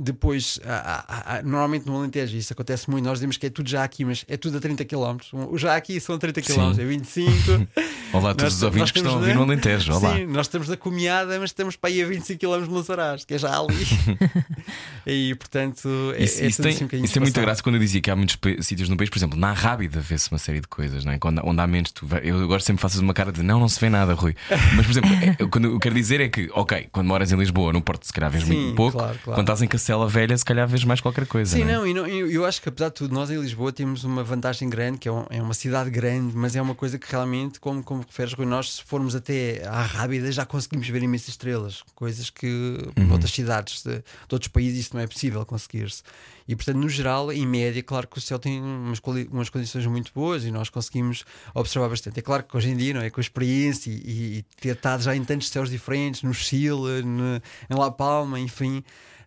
Depois, 0.00 0.58
há- 0.64 1.04
há- 1.08 1.36
há- 1.38 1.42
normalmente 1.42 1.86
no 1.86 1.96
Alentejo, 1.96 2.36
isso 2.36 2.52
acontece 2.52 2.90
muito. 2.90 3.04
Nós 3.04 3.18
dizemos 3.18 3.36
que 3.36 3.46
é 3.46 3.50
tudo 3.50 3.68
já 3.68 3.84
aqui, 3.84 4.04
mas 4.04 4.24
é 4.28 4.36
tudo 4.36 4.58
a 4.58 4.60
30 4.60 4.84
km. 4.84 5.18
O 5.50 5.56
já 5.58 5.76
aqui 5.76 6.00
são 6.00 6.18
30 6.18 6.40
km, 6.42 6.74
Sim. 6.74 6.80
é 6.80 6.84
25. 6.84 7.32
Olá 8.12 8.30
a 8.32 8.34
todos 8.34 8.52
Nós- 8.52 8.54
os 8.56 8.62
ouvintes 8.62 8.90
que 8.92 8.98
estão 8.98 9.14
a 9.14 9.16
ouvir 9.16 9.34
no 9.34 9.42
Alentejo. 9.42 9.92
Olá. 9.94 10.16
Sim, 10.16 10.26
nós 10.26 10.46
estamos 10.46 10.68
na 10.68 10.76
comiada, 10.76 11.38
mas 11.40 11.50
estamos 11.50 11.76
para 11.76 11.88
aí 11.90 12.02
a 12.02 12.06
25 12.06 12.38
km 12.40 12.64
de 12.64 12.70
Monsaraz, 12.70 13.24
que 13.24 13.34
é 13.34 13.38
já 13.38 13.58
ali. 13.58 13.74
e 15.06 15.34
portanto, 15.36 15.88
é, 16.16 16.24
Isso, 16.24 16.42
é 16.42 16.46
isso 16.46 16.62
tem, 16.62 16.72
assim 16.72 16.84
um 16.84 16.86
isso 16.86 16.98
muita 17.00 17.08
espaçado. 17.08 17.40
graça 17.46 17.62
quando 17.62 17.76
eu 17.76 17.80
dizia 17.80 18.00
que 18.00 18.10
há 18.10 18.16
muitos 18.16 18.36
sítios 18.60 18.88
no 18.88 18.96
país, 18.96 19.08
por 19.08 19.18
exemplo, 19.18 19.38
na 19.38 19.52
Rábida 19.52 20.00
vê-se 20.00 20.30
uma 20.30 20.38
série 20.38 20.60
de 20.60 20.68
coisas, 20.68 21.04
não 21.04 21.12
é? 21.12 21.18
Quando, 21.18 21.40
onde 21.44 21.60
há 21.60 21.66
menos. 21.66 21.90
Tu, 21.92 22.06
eu 22.22 22.42
agora 22.42 22.60
sempre 22.60 22.82
faço 22.82 23.00
uma 23.00 23.14
cara 23.14 23.32
de 23.32 23.42
não, 23.42 23.58
não 23.60 23.68
se 23.68 23.80
vê 23.80 23.88
nada, 23.88 24.12
Rui. 24.14 24.31
Mas, 24.76 24.86
por 24.86 24.90
exemplo, 24.92 25.10
é, 25.38 25.46
quando 25.46 25.64
eu 25.66 25.78
quero 25.78 25.94
dizer 25.94 26.20
é 26.20 26.28
que, 26.28 26.50
ok, 26.52 26.88
quando 26.92 27.06
moras 27.06 27.32
em 27.32 27.36
Lisboa, 27.36 27.72
no 27.72 27.82
Porto, 27.82 28.06
se 28.06 28.12
calhar 28.12 28.30
vês 28.30 28.44
Sim, 28.44 28.54
muito 28.54 28.76
pouco. 28.76 28.98
claro, 28.98 29.18
claro. 29.22 29.36
Quando 29.38 29.46
estás 29.46 29.62
em 29.62 29.68
Cacela 29.68 30.08
Velha, 30.08 30.36
se 30.36 30.44
calhar 30.44 30.66
vês 30.68 30.84
mais 30.84 31.00
qualquer 31.00 31.26
coisa. 31.26 31.56
Sim, 31.56 31.64
não 31.64 31.84
é? 31.86 31.92
não, 31.92 32.06
e 32.06 32.18
eu, 32.18 32.30
eu 32.30 32.44
acho 32.46 32.60
que 32.62 32.68
apesar 32.68 32.88
de 32.88 32.94
tudo, 32.94 33.14
nós 33.14 33.30
em 33.30 33.40
Lisboa 33.40 33.72
temos 33.72 34.04
uma 34.04 34.22
vantagem 34.24 34.68
grande, 34.68 34.98
que 34.98 35.08
é, 35.08 35.12
um- 35.12 35.24
é 35.30 35.42
uma 35.42 35.54
cidade 35.54 35.90
grande, 35.90 36.36
mas 36.36 36.54
é 36.56 36.62
uma 36.62 36.74
coisa 36.74 36.98
que 36.98 37.10
realmente, 37.10 37.58
como, 37.60 37.82
como 37.82 38.02
referes, 38.06 38.32
Rui, 38.34 38.46
nós 38.46 38.74
se 38.74 38.82
formos 38.84 39.14
até 39.14 39.62
à 39.66 39.82
Rábida 39.82 40.30
já 40.32 40.44
conseguimos 40.44 40.88
ver 40.88 41.02
imensas 41.02 41.28
estrelas, 41.30 41.82
coisas 41.94 42.30
que 42.30 42.78
noutras 42.96 43.30
cidades 43.32 43.82
de, 43.82 43.96
de 43.96 44.04
outros 44.32 44.48
países 44.48 44.78
isso 44.86 44.90
não 44.94 45.02
é 45.02 45.06
possível 45.06 45.44
conseguir-se. 45.44 46.02
E 46.48 46.56
portanto, 46.56 46.76
no 46.76 46.88
geral, 46.88 47.32
em 47.32 47.46
média, 47.46 47.82
claro 47.82 48.06
que 48.08 48.18
o 48.18 48.20
céu 48.20 48.38
tem 48.38 48.60
umas, 48.60 49.00
umas 49.30 49.48
condições 49.48 49.86
muito 49.86 50.12
boas 50.14 50.44
e 50.44 50.50
nós 50.50 50.68
conseguimos 50.68 51.24
observar 51.54 51.88
bastante. 51.88 52.18
É 52.18 52.22
claro 52.22 52.42
que 52.44 52.56
hoje 52.56 52.70
em 52.70 52.76
dia, 52.76 52.94
não 52.94 53.00
é? 53.02 53.10
Com 53.10 53.20
a 53.20 53.22
experiência 53.22 53.90
e, 53.90 54.38
e 54.38 54.42
ter 54.60 54.74
estado 54.76 55.02
já 55.02 55.14
em 55.14 55.24
tantos 55.24 55.48
céus 55.48 55.70
diferentes, 55.70 56.22
no 56.22 56.34
Chile, 56.34 57.02
no- 57.04 57.36
em 57.70 57.78
La 57.78 57.90
Palma, 57.90 58.38
enfim. 58.40 58.82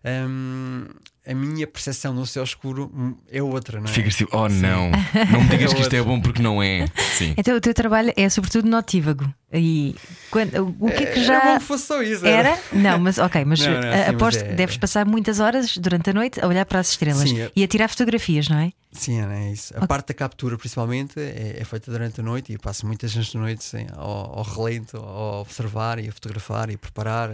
Hum, 0.06 0.86
a 1.26 1.34
minha 1.34 1.66
percepção 1.66 2.14
no 2.14 2.24
céu 2.24 2.44
escuro 2.44 2.90
hum, 2.94 3.16
é 3.30 3.42
outra, 3.42 3.80
não 3.80 3.86
é? 3.86 3.92
Ficas 3.92 4.14
tipo, 4.14 4.36
oh 4.36 4.48
não, 4.48 4.90
não 5.32 5.40
me 5.42 5.48
digas 5.48 5.72
É 5.72 5.74
que 5.74 5.80
isto 5.82 5.94
é 5.96 6.02
bom 6.02 6.20
porque 6.20 6.40
não 6.40 6.62
é. 6.62 6.86
Sim. 7.18 7.34
Então 7.36 7.56
o 7.56 7.60
teu 7.60 7.74
trabalho 7.74 8.12
é 8.16 8.28
sobretudo 8.28 8.68
notívago. 8.68 9.28
E 9.52 9.94
quando- 10.30 10.76
o 10.78 10.86
que 10.88 11.02
é 11.02 11.06
que 11.06 11.24
já. 11.24 11.34
Era 11.34 11.52
bom 11.54 11.58
que 11.58 11.64
fosse 11.64 11.86
só 11.86 12.02
isso. 12.02 12.24
Era? 12.26 12.56
Não, 12.72 12.98
mas 13.00 13.18
ok, 13.18 13.44
mas 13.44 13.60
Não, 13.60 13.72
não, 13.72 13.88
eh, 13.88 14.04
sim, 14.04 14.10
aposto 14.10 14.36
mas 14.38 14.42
é- 14.42 14.48
que 14.48 14.54
deves 14.54 14.76
passar 14.76 15.04
muitas 15.06 15.40
horas 15.40 15.76
durante 15.76 16.10
a 16.10 16.12
noite 16.12 16.40
a 16.40 16.46
olhar 16.46 16.64
para 16.66 16.78
as 16.78 16.90
estrelas 16.90 17.28
Sim, 17.28 17.40
é- 17.40 17.50
e 17.56 17.64
a 17.64 17.66
tirar 17.68 17.88
fotografias, 17.88 18.48
não 18.48 18.58
é? 18.58 18.72
Sim, 18.92 19.20
é 19.20 19.52
isso. 19.52 19.74
A 19.76 19.86
parte 19.86 20.08
da 20.08 20.14
captura, 20.14 20.56
principalmente, 20.56 21.18
é, 21.18 21.56
é 21.60 21.64
feita 21.64 21.90
durante 21.90 22.20
a 22.20 22.24
noite 22.24 22.52
e 22.52 22.58
passo 22.58 22.86
muitas 22.86 23.14
noites 23.34 23.72
em- 23.74 23.86
ao, 23.96 24.38
ao 24.38 24.42
relento, 24.44 24.96
a 24.98 25.40
observar 25.40 25.98
e 25.98 26.08
a 26.08 26.12
fotografar 26.12 26.70
e 26.70 26.74
a 26.74 26.78
preparar. 26.78 27.30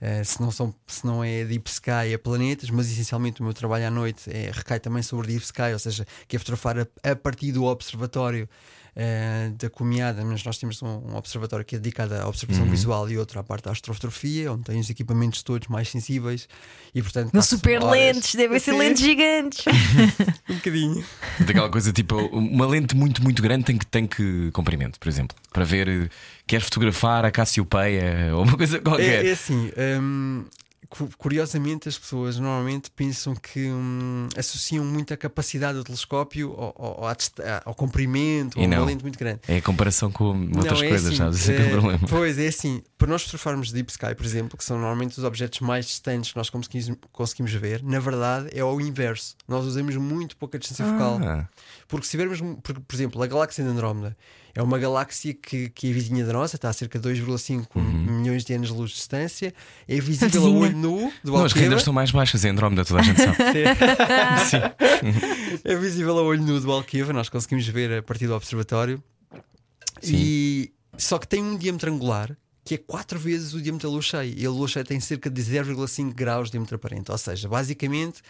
Eh, 0.00 0.24
se, 0.24 0.40
não 0.40 0.50
são, 0.50 0.74
se 0.86 1.06
não 1.06 1.22
é 1.22 1.44
Deep 1.44 1.68
Sky, 1.70 2.12
é 2.12 2.18
planetas, 2.18 2.70
mas 2.70 2.90
essencialmente 2.90 3.40
o 3.40 3.44
meu 3.44 3.54
trabalho 3.54 3.86
à 3.86 3.90
noite 3.90 4.30
é, 4.30 4.50
recai 4.52 4.80
também 4.80 5.02
sobre 5.02 5.28
Deep 5.28 5.44
Sky, 5.44 5.72
ou 5.72 5.78
seja, 5.78 6.06
que 6.28 6.36
é 6.36 6.38
fotografar 6.38 6.78
a, 6.78 7.10
a 7.10 7.16
partir 7.16 7.52
do 7.52 7.64
observatório 7.64 8.48
eh, 8.96 9.50
da 9.58 9.68
Comiada. 9.70 10.24
Mas 10.24 10.42
nós 10.44 10.58
temos 10.58 10.80
um, 10.82 10.86
um 10.86 11.16
observatório 11.16 11.64
que 11.64 11.76
é 11.76 11.78
dedicado 11.78 12.14
à 12.14 12.26
observação 12.28 12.64
visual 12.66 13.08
e 13.10 13.18
outro 13.18 13.38
à 13.38 13.42
parte 13.44 13.64
da 13.64 13.70
astrofotografia, 13.72 14.52
onde 14.52 14.64
tem 14.64 14.78
os 14.80 14.88
equipamentos 14.90 15.42
todos 15.42 15.68
mais 15.68 15.88
sensíveis 15.88 16.48
e, 16.94 17.02
portanto, 17.02 17.30
passo 17.32 17.56
super 17.56 17.82
horas- 17.82 17.90
lentes, 17.92 18.34
devem 18.34 18.58
ser 18.58 18.72
lentes 18.72 19.02
gigantes. 19.02 19.64
Um 20.48 20.54
bocadinho. 20.56 21.04
Daquela 21.40 21.68
coisa 21.70 21.92
tipo, 21.92 22.16
uma 22.16 22.66
lente 22.66 22.94
muito, 22.94 23.22
muito 23.22 23.42
grande 23.42 23.64
tem 23.64 23.76
que, 23.78 23.86
tem 23.86 24.06
que 24.06 24.50
comprimento, 24.52 24.98
por 25.00 25.08
exemplo, 25.08 25.36
para 25.52 25.64
ver, 25.64 25.88
eh, 25.88 26.08
queres 26.46 26.64
fotografar 26.64 27.24
a 27.24 27.30
Cassiopeia 27.30 28.34
ou 28.34 28.42
uma 28.42 28.56
coisa 28.56 28.78
qualquer. 28.80 29.24
É, 29.24 29.28
é 29.28 29.32
assim, 29.32 29.70
cu- 29.70 30.46
curiosamente 31.18 31.88
as 31.88 31.98
pessoas 31.98 32.38
normalmente 32.38 32.90
pensam 32.90 33.34
que 33.34 33.68
hum, 33.68 34.28
associam 34.36 34.84
muito 34.84 35.12
a 35.12 35.16
capacidade 35.16 35.76
do 35.78 35.84
telescópio 35.84 36.52
ao, 36.52 37.04
ao, 37.06 37.14
dista- 37.14 37.62
ao 37.64 37.74
comprimento, 37.74 38.58
E 38.58 38.60
ou 38.66 38.72
a 38.72 38.76
uma 38.78 38.84
lente 38.86 39.02
muito 39.02 39.18
grande. 39.18 39.40
É 39.48 39.56
a 39.56 39.62
comparação 39.62 40.10
com 40.10 40.28
outras 40.56 40.78
Não, 40.80 40.86
é 40.86 40.88
coisas, 40.88 41.06
assim, 41.08 41.16
sabes? 41.16 41.40
Esse 41.40 41.52
é 41.52 41.56
é 41.60 41.62
o 41.64 41.66
eh, 41.66 41.70
problema. 41.70 42.08
Pois 42.08 42.38
é 42.38 42.46
assim, 42.46 42.82
para 42.96 43.08
nós 43.08 43.22
fotografarmos 43.22 43.72
Deep 43.72 43.90
Sky, 43.90 44.14
por 44.14 44.24
exemplo, 44.24 44.56
que 44.56 44.64
são 44.64 44.76
normalmente 44.78 45.18
os 45.18 45.24
objetos 45.24 45.60
mais 45.60 45.86
distantes 45.86 46.30
que 46.32 46.36
nós 46.36 46.48
conseguimos, 46.50 46.98
conseguimos 47.12 47.52
ver, 47.52 47.82
na 47.82 47.98
verdade 47.98 48.48
é 48.52 48.60
ao 48.60 48.80
inverso. 48.80 49.36
Nós 49.48 49.64
usamos 49.64 49.96
muito 49.96 50.36
pouca 50.36 50.58
distância 50.58 50.84
focal. 50.84 51.20
Ah, 51.22 51.48
Porque 51.88 52.06
se 52.06 52.16
vermos, 52.16 52.40
por, 52.62 52.80
por 52.80 52.94
exemplo, 52.94 53.22
a 53.22 53.26
galáxia 53.26 53.64
de 53.64 53.70
Andrómeda 53.70 54.16
é 54.54 54.62
uma 54.62 54.78
galáxia 54.78 55.34
que, 55.34 55.68
que 55.70 55.90
é 55.90 55.92
vizinha 55.92 56.24
da 56.24 56.32
nossa, 56.32 56.56
está 56.56 56.68
a 56.68 56.72
cerca 56.72 56.98
de 56.98 57.08
2,5 57.08 57.66
Uhum. 57.74 58.20
milhões 58.20 58.44
de 58.44 58.54
anos 58.54 58.68
de 58.68 58.74
luz 58.74 58.90
de 58.90 58.96
distância, 58.96 59.52
é 59.88 59.94
visível 60.00 60.42
a 60.42 60.44
Vizinha. 60.46 60.60
olho 60.60 60.76
nu 60.76 61.12
do 61.22 61.32
não, 61.32 61.44
as 61.44 61.52
rendas 61.52 61.80
estão 61.80 61.92
mais 61.92 62.10
baixas 62.10 62.44
em 62.44 62.50
Andrómeda, 62.50 62.84
toda 62.84 63.00
a 63.00 63.02
gente 63.02 63.20
sabe. 63.20 63.36
Sim. 64.48 64.58
É 65.64 65.74
visível 65.76 66.18
a 66.18 66.22
olho 66.22 66.42
nu 66.42 66.60
do 66.60 66.70
Alqueva, 66.72 67.12
nós 67.12 67.28
conseguimos 67.28 67.66
ver 67.66 67.98
a 67.98 68.02
partir 68.02 68.26
do 68.26 68.34
observatório. 68.34 69.02
E 70.02 70.72
só 70.96 71.18
que 71.18 71.26
tem 71.26 71.42
um 71.42 71.56
diâmetro 71.56 71.90
angular 71.92 72.36
que 72.64 72.74
é 72.76 72.78
4 72.78 73.18
vezes 73.18 73.52
o 73.52 73.60
diâmetro 73.60 73.88
da 73.90 73.94
luz 73.94 74.06
cheia. 74.06 74.32
E 74.34 74.46
a 74.46 74.50
luz 74.50 74.70
cheia 74.70 74.84
tem 74.84 74.98
cerca 74.98 75.28
de 75.28 75.42
0,5 75.42 76.14
graus 76.14 76.48
de 76.48 76.52
diâmetro 76.52 76.76
aparente. 76.76 77.10
Ou 77.10 77.18
seja, 77.18 77.46
basicamente, 77.46 78.22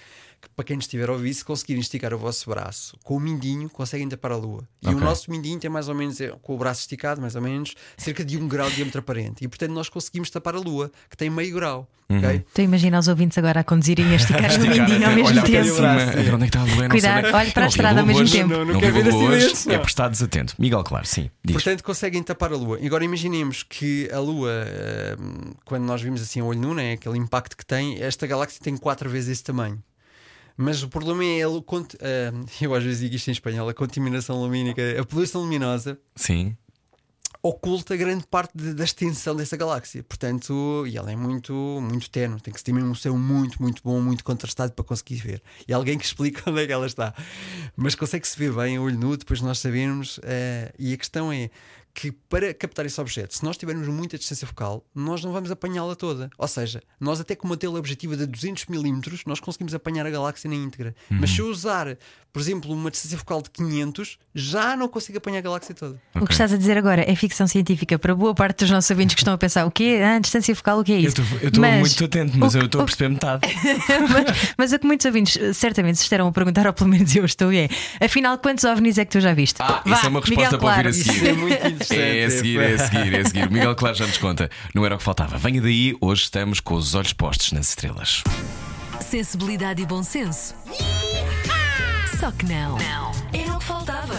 que 0.45 0.51
para 0.55 0.65
quem 0.65 0.79
estiver 0.79 1.09
a 1.09 1.13
ouvir, 1.13 1.35
se 1.35 1.45
conseguirem 1.45 1.81
esticar 1.81 2.13
o 2.15 2.19
vosso 2.19 2.49
braço 2.49 2.97
com 3.03 3.17
o 3.17 3.21
mindinho, 3.21 3.69
conseguem 3.69 4.09
tapar 4.09 4.33
a 4.33 4.37
lua. 4.37 4.63
E 4.83 4.87
Ok. 4.89 5.01
o 5.01 5.05
nosso 5.05 5.31
mindinho 5.31 5.59
tem 5.59 5.71
mais 5.71 5.89
ou 5.89 5.95
menos, 5.95 6.21
é, 6.21 6.29
com 6.43 6.55
o 6.55 6.59
braço 6.59 6.81
esticado, 6.83 7.21
mais 7.21 7.35
ou 7.35 7.43
menos, 7.43 7.75
cerca 7.97 8.25
de 8.25 8.37
1 8.39 8.47
grau 8.49 8.69
de 8.71 8.77
diâmetro 8.77 9.01
aparente. 9.01 9.45
E 9.45 9.49
portanto, 9.49 9.73
nós 9.73 9.89
conseguimos 9.89 10.31
tapar 10.31 10.55
a 10.55 10.59
lua, 10.59 10.91
que 11.11 11.17
tem 11.17 11.29
meio 11.31 11.55
grau. 11.55 11.89
ok? 12.09 12.37
Estou 12.47 12.63
a 12.63 12.65
imaginar 12.65 12.99
os 12.99 13.09
ouvintes 13.09 13.37
agora 13.39 13.61
a 13.61 13.65
conduzirem 13.65 14.07
e 14.09 14.13
a 14.13 14.17
esticar 14.17 14.55
o 14.55 14.61
mindinho 14.61 15.07
ao 15.09 15.15
mesmo 15.15 15.43
tempo. 15.43 15.65
cima, 15.75 15.97
ver 16.07 16.35
onde 16.35 16.45
é 16.45 16.49
que 16.51 16.57
está 16.57 16.61
a 16.61 16.65
lua. 16.65 16.89
Cuidado, 16.89 17.35
olhe 17.35 17.51
para 17.51 17.65
a 17.65 17.69
estrada 17.69 18.01
ao 18.01 18.07
mesmo 18.07 18.29
tempo. 18.31 18.49
Não, 18.51 18.65
não 18.65 18.75
Não 18.75 18.81
quero 18.81 18.93
ver 18.93 19.09
acidentes, 19.09 19.67
é 19.67 19.79
por 19.79 19.89
estar 19.89 20.09
desatento. 20.09 20.55
Miguel, 20.59 20.85
claro, 20.85 21.07
sim. 21.07 21.31
Diz. 21.45 21.55
Portanto, 21.55 21.83
conseguem 21.83 22.23
tapar 22.23 22.53
a 22.53 22.57
Lua. 22.57 22.79
Agora 22.85 23.05
imaginemos 23.05 23.63
que 23.63 24.09
a 24.13 24.19
Lua, 24.19 24.51
eh, 24.67 25.17
quando 25.65 25.85
nós 25.85 26.03
vimos 26.03 26.21
assim 26.21 26.41
a 26.41 26.45
olho 26.45 26.61
nu, 26.61 26.75
né, 26.75 26.93
aquele 26.93 27.17
impacto 27.19 27.57
que 27.57 27.65
tem, 27.65 28.01
esta 28.03 28.27
galáxia 28.27 28.61
tem 28.63 28.77
quatro 28.77 29.09
vezes 29.09 29.31
esse 29.31 29.45
tamanho. 29.45 29.83
Mas 30.57 30.83
o 30.83 30.89
problema 30.89 31.25
é, 31.25 31.43
a, 31.43 31.63
cont- 31.63 31.97
eh, 32.01 32.33
eu 32.61 32.75
às 32.75 32.83
vezes 32.85 33.01
digo 33.01 33.15
isto 33.17 33.29
em 33.29 33.33
espanhol, 33.33 33.69
a 33.69 33.75
contaminação 33.75 34.41
lumínica, 34.41 34.83
a 35.01 35.05
poluição 35.05 35.41
luminosa 35.43 35.99
Sim. 36.15 36.57
oculta 37.43 37.97
grande 37.97 38.25
parte 38.27 38.53
de- 38.57 38.73
da 38.73 38.85
extensão 38.85 39.35
dessa 39.37 39.57
galáxia. 39.57 40.03
Portanto, 40.05 40.85
e 40.87 40.97
ela 40.97 41.11
é 41.13 41.17
muito, 41.17 41.53
muito 41.83 42.09
tenue. 42.09 42.41
Tem 42.41 42.53
que 42.55 42.61
se 42.61 42.65
ter 42.65 42.73
um 42.73 42.95
céu 42.95 43.19
muito, 43.19 43.61
muito 43.61 43.83
bom, 43.85 44.01
muito 44.01 44.25
contrastado 44.25 44.73
para 44.73 44.85
conseguir 44.85 45.17
ver. 45.17 45.43
E 45.69 45.73
alguém 45.75 45.99
que 45.99 46.05
explica 46.07 46.49
onde 46.51 46.63
é 46.63 46.67
que 46.67 46.73
ela 46.73 46.87
está. 46.87 47.13
Mas 47.77 47.95
consegue-se 47.95 48.39
ver 48.39 48.53
bem 48.53 48.77
a 48.77 48.81
olho 48.81 48.99
nu, 48.99 49.17
depois 49.17 49.41
nós 49.41 49.59
sabemos. 49.59 50.19
eh, 50.23 50.73
e 50.79 50.95
a 50.95 50.97
questão 50.97 51.33
é 51.33 51.51
que 51.97 52.11
para 52.11 52.53
captar 52.53 52.85
esse 52.85 53.01
objeto, 53.01 53.35
se 53.37 53.45
nós 53.45 53.57
tivermos 53.57 53.87
muita 53.87 54.19
distância 54.19 54.47
focal, 54.49 54.85
nós 54.93 55.23
não 55.23 55.33
vamos 55.33 55.51
apanhá-la 55.53 55.95
toda. 55.95 56.29
Ou 56.37 56.49
seja, 56.49 56.83
nós 56.99 57.21
até 57.21 57.37
com 57.37 57.47
uma 57.47 57.57
teleobjetiva 57.57 58.17
de 58.17 58.27
200 58.27 58.67
milímetros, 58.67 59.23
nós 59.27 59.39
conseguimos 59.39 59.73
apanhar 59.75 60.05
a 60.05 60.11
galáxia 60.11 60.51
na 60.51 60.57
íntegra. 60.57 60.93
Mas 61.09 61.31
se 61.31 61.39
eu 61.39 61.47
usar, 61.47 61.97
por 62.33 62.41
exemplo, 62.43 62.73
uma 62.73 62.91
distância 62.91 63.17
focal 63.17 63.41
de 63.43 63.51
500, 63.51 64.19
já 64.35 64.75
não 64.77 64.89
consigo 64.89 65.19
apanhar 65.19 65.39
a 65.39 65.43
galáxia 65.43 65.73
toda. 65.73 66.03
O 66.21 66.27
que 66.27 66.33
estás 66.33 66.53
a 66.53 66.57
dizer 66.57 66.77
agora 66.77 67.09
é 67.09 67.15
ficção 67.15 67.47
científica 67.47 67.97
para 67.97 68.13
boa 68.13 68.35
parte 68.35 68.59
dos 68.65 68.71
nossos 68.73 68.91
ouvintes 68.91 69.15
que 69.15 69.21
estão 69.21 69.33
a 69.33 69.39
pensar 69.39 69.65
o 69.65 69.71
quê? 69.71 70.01
Ah, 70.05 70.19
distância 70.19 70.55
focal, 70.57 70.81
o 70.81 70.85
que 70.85 70.93
é 70.93 70.99
isso? 70.99 71.15
eu 71.41 71.47
estou 71.49 71.61
Mas 71.61 71.79
muito 71.81 72.05
atento, 72.05 72.37
mas 72.37 72.55
o 72.55 72.59
eu 72.59 72.61
que- 72.63 72.67
estou 72.67 72.81
a 72.81 72.85
perceber 72.87 73.09
metade. 73.11 73.47
mas, 74.11 74.55
mas 74.59 74.73
o 74.73 74.79
que 74.81 74.87
muitos 74.87 75.07
ouvintes 75.07 75.37
eh, 75.37 75.53
certamente 75.53 75.97
se 75.99 76.03
estarão 76.03 76.27
a 76.27 76.33
perguntar, 76.33 76.67
ou 76.67 76.73
pelo 76.73 76.91
menos 76.91 77.15
eu 77.15 77.25
estou, 77.25 77.53
é 77.53 77.69
afinal, 78.01 78.37
quantos 78.39 78.65
ovnis 78.65 78.99
é 78.99 79.05
que 79.05 79.13
tu 79.13 79.21
já 79.21 79.33
viste? 79.33 79.63
Ah, 79.63 79.81
Vá, 79.87 79.95
isso 79.97 80.07
é 80.07 80.09
uma 80.09 80.21
resposta 80.21 80.45
Miguel 80.45 80.59
para 80.59 80.69
ouvir 80.69 80.75
Claro. 80.75 80.89
a 80.89 80.93
seguir. 80.93 81.15
Isso 81.15 81.27
é 81.27 81.33
muito 81.33 81.84
interessante. 81.85 82.19
É 82.19 82.25
a 82.25 82.31
seguir, 82.31 82.61
é 82.61 82.75
a 82.75 82.79
seguir, 82.79 83.15
é 83.15 83.21
a 83.21 83.25
seguir. 83.25 83.49
O 83.49 83.53
Miguel 83.53 83.75
Claro 83.75 83.95
já 83.97 84.07
nos 84.07 84.19
conta. 84.19 84.51
Não 84.75 84.85
era 84.85 84.95
o 84.95 84.99
que 84.99 85.05
faltava. 85.05 85.39
Venha 85.39 85.61
daí, 85.61 85.97
hoje 86.01 86.23
estamos 86.25 86.61
com 86.61 86.75
os 86.75 86.95
olhos 86.95 87.13
postos 87.13 87.53
nas 87.53 87.69
estrelas. 87.69 88.23
Sensibilidade 89.01 89.83
e 89.83 89.87
bom 89.87 90.03
senso. 90.03 90.55
Só 92.19 92.31
que 92.31 92.47
não. 92.47 92.79
Não. 92.79 93.13
Era 93.33 93.55
o 93.55 93.59
que 93.59 93.65
faltava 93.65 94.15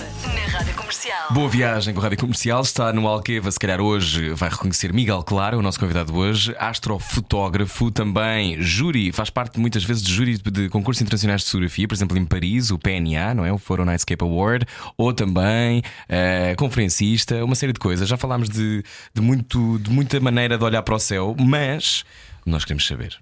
Rádio 0.56 0.74
Comercial. 0.74 1.34
Boa 1.34 1.50
viagem 1.50 1.94
com 1.94 2.00
a 2.00 2.04
Rádio 2.04 2.18
Comercial. 2.18 2.62
Está 2.62 2.94
no 2.94 3.06
Alqueva, 3.10 3.52
se 3.52 3.60
calhar 3.60 3.82
hoje 3.82 4.30
vai 4.30 4.50
reconhecer 4.50 4.94
Miguel 4.94 5.22
Claro, 5.22 5.60
o 5.60 5.62
nosso 5.62 5.78
convidado 5.78 6.14
de 6.14 6.18
hoje, 6.18 6.56
astrofotógrafo, 6.58 7.92
também 7.92 8.62
júri, 8.62 9.12
faz 9.12 9.30
parte 9.30 9.60
muitas 9.60 9.84
vezes 9.84 10.02
de 10.02 10.14
júri 10.14 10.38
de 10.38 10.70
concursos 10.70 11.02
internacionais 11.02 11.42
de 11.42 11.48
fotografia, 11.48 11.86
por 11.90 11.94
exemplo, 11.94 12.18
em 12.18 12.26
Paris, 12.26 12.72
o 12.72 12.80
PNA, 12.80 13.34
não 13.34 13.46
é? 13.46 13.52
O 13.52 13.58
Foro 13.58 13.84
Nightscape 13.84 14.24
Award, 14.24 14.66
ou 14.98 15.14
também 15.14 15.84
eh, 16.08 16.56
conferencista, 16.58 17.44
uma 17.44 17.56
série 17.56 17.74
de 17.74 17.80
coisas. 17.80 18.08
Já 18.08 18.16
falámos 18.16 18.48
de, 18.48 18.82
de, 19.14 19.22
muito, 19.22 19.78
de 19.80 19.90
muita 19.90 20.22
maneira 20.22 20.58
de 20.58 20.64
olhar 20.64 20.84
para 20.84 20.96
o 20.96 21.00
céu, 21.00 21.36
mas 21.38 22.06
nós 22.46 22.64
queremos 22.64 22.88
saber: 22.88 23.18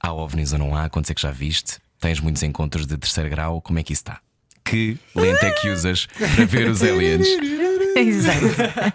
há 0.00 0.12
ovnis 0.12 0.52
ou 0.52 0.58
não 0.60 0.76
há? 0.76 0.88
Quantos 0.88 1.10
é 1.10 1.14
que 1.14 1.20
já 1.20 1.32
viste? 1.32 1.78
Tens 1.98 2.20
muitos 2.20 2.44
encontros 2.44 2.86
de 2.86 2.96
terceiro 2.96 3.28
grau? 3.28 3.60
Como 3.60 3.80
é 3.80 3.82
que 3.82 3.92
isso 3.92 4.02
está? 4.02 4.20
Que 4.70 4.96
lente 5.16 5.44
é 5.44 5.50
que 5.50 5.68
usas 5.68 6.06
para 6.06 6.44
ver 6.46 6.70
os 6.70 6.80
aliens? 6.80 7.26
Exato. 7.96 8.94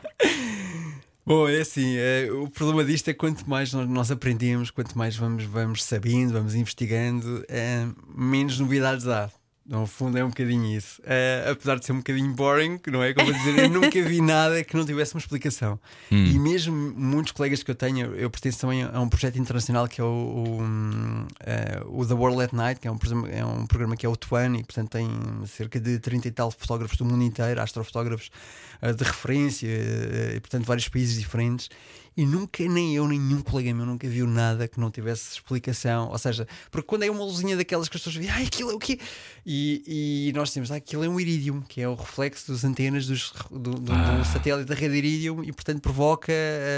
Bom, 1.25 1.49
é 1.49 1.59
assim, 1.59 1.97
eh, 1.97 2.29
o 2.31 2.49
problema 2.49 2.81
disto 2.85 3.09
é 3.09 3.13
quanto 3.13 3.49
mais 3.49 3.73
nós, 3.73 3.89
nós 3.89 4.09
aprendemos, 4.09 4.71
quanto 4.71 4.97
mais 4.97 5.17
vamos, 5.17 5.43
vamos 5.43 5.83
sabendo, 5.83 6.31
vamos 6.31 6.55
investigando, 6.55 7.43
eh, 7.49 7.85
menos 8.15 8.57
novidades 8.57 9.05
há. 9.05 9.29
No 9.67 9.87
fundo 9.87 10.15
é 10.15 10.23
um 10.23 10.27
bocadinho 10.29 10.77
isso. 10.77 11.01
Eh, 11.03 11.47
apesar 11.51 11.79
de 11.79 11.85
ser 11.87 11.91
um 11.91 11.97
bocadinho 11.97 12.31
boring, 12.35 12.79
não 12.85 13.01
é? 13.01 13.15
Como 13.15 13.27
eu 13.29 13.33
dizer, 13.33 13.57
eu 13.63 13.69
nunca 13.69 13.99
vi 14.03 14.21
nada 14.21 14.63
que 14.63 14.75
não 14.77 14.85
tivesse 14.85 15.15
uma 15.15 15.19
explicação. 15.19 15.79
E 16.11 16.37
mesmo 16.37 16.75
muitos 16.95 17.31
colegas 17.31 17.63
que 17.63 17.71
eu 17.71 17.75
tenho, 17.75 18.13
eu 18.15 18.29
pertenço 18.29 18.59
também 18.59 18.83
a 18.83 18.99
um 19.01 19.09
projeto 19.09 19.39
internacional 19.39 19.87
que 19.87 19.99
é 19.99 20.03
o, 20.03 20.07
o, 20.07 20.61
hum, 20.61 21.25
eh, 21.39 21.81
o 21.87 22.05
The 22.05 22.13
World 22.13 22.43
at 22.43 22.53
Night, 22.53 22.79
que 22.79 22.87
é 22.87 22.91
um, 22.91 22.97
programa- 22.99 23.27
é 23.29 23.43
um 23.43 23.65
programa 23.65 23.97
que 23.97 24.05
é 24.05 24.09
o 24.09 24.15
Tuan 24.15 24.55
e 24.55 24.63
portanto 24.63 24.91
tem 24.91 25.09
cerca 25.47 25.79
de 25.79 25.97
30 25.97 26.27
e 26.27 26.31
tal 26.31 26.51
fotógrafos 26.51 26.95
do 26.97 27.05
mundo 27.05 27.23
inteiro, 27.23 27.59
astrofotógrafos 27.59 28.29
eh, 28.83 28.93
de 28.93 29.03
referência, 29.03 29.67
e 30.35 30.39
portanto 30.41 30.65
vários 30.65 30.87
países 30.87 31.17
diferentes. 31.19 31.69
E 32.17 32.25
nunca, 32.25 32.63
nem 32.63 32.95
eu, 32.95 33.07
nem 33.07 33.19
nenhum 33.19 33.41
colega 33.41 33.73
meu 33.73 33.85
nunca 33.85 34.07
viu 34.07 34.25
nada 34.25 34.67
que 34.69 34.79
não 34.79 34.89
tivesse 34.89 35.33
explicação. 35.33 36.09
Ou 36.09 36.17
seja, 36.17 36.47
porque 36.71 36.87
quando 36.87 37.03
é 37.03 37.11
uma 37.11 37.23
luzinha 37.25 37.57
daquelas 37.57 37.89
que 37.89 37.97
as 37.97 38.01
pessoas 38.03 38.15
veem, 38.15 38.29
ai, 38.31 38.43
aquilo 38.45 38.71
é 38.71 38.73
o 38.73 38.79
quê? 38.79 38.97
E, 39.45 40.29
e 40.29 40.33
nós 40.33 40.51
temos, 40.53 40.71
ah, 40.71 40.75
aquilo 40.77 41.03
é 41.03 41.09
um 41.09 41.19
iridium, 41.19 41.61
que 41.61 41.81
é 41.81 41.87
o 41.89 41.93
reflexo 41.93 42.51
das 42.51 42.63
antenas 42.63 43.05
dos, 43.05 43.33
do, 43.51 43.57
do- 43.75 43.79
do 43.81 44.25
satélite 44.31 44.65
da 44.67 44.73
rede 44.75 44.95
iridium 44.95 45.43
e, 45.43 45.51
portanto, 45.51 45.81
provoca 45.81 46.31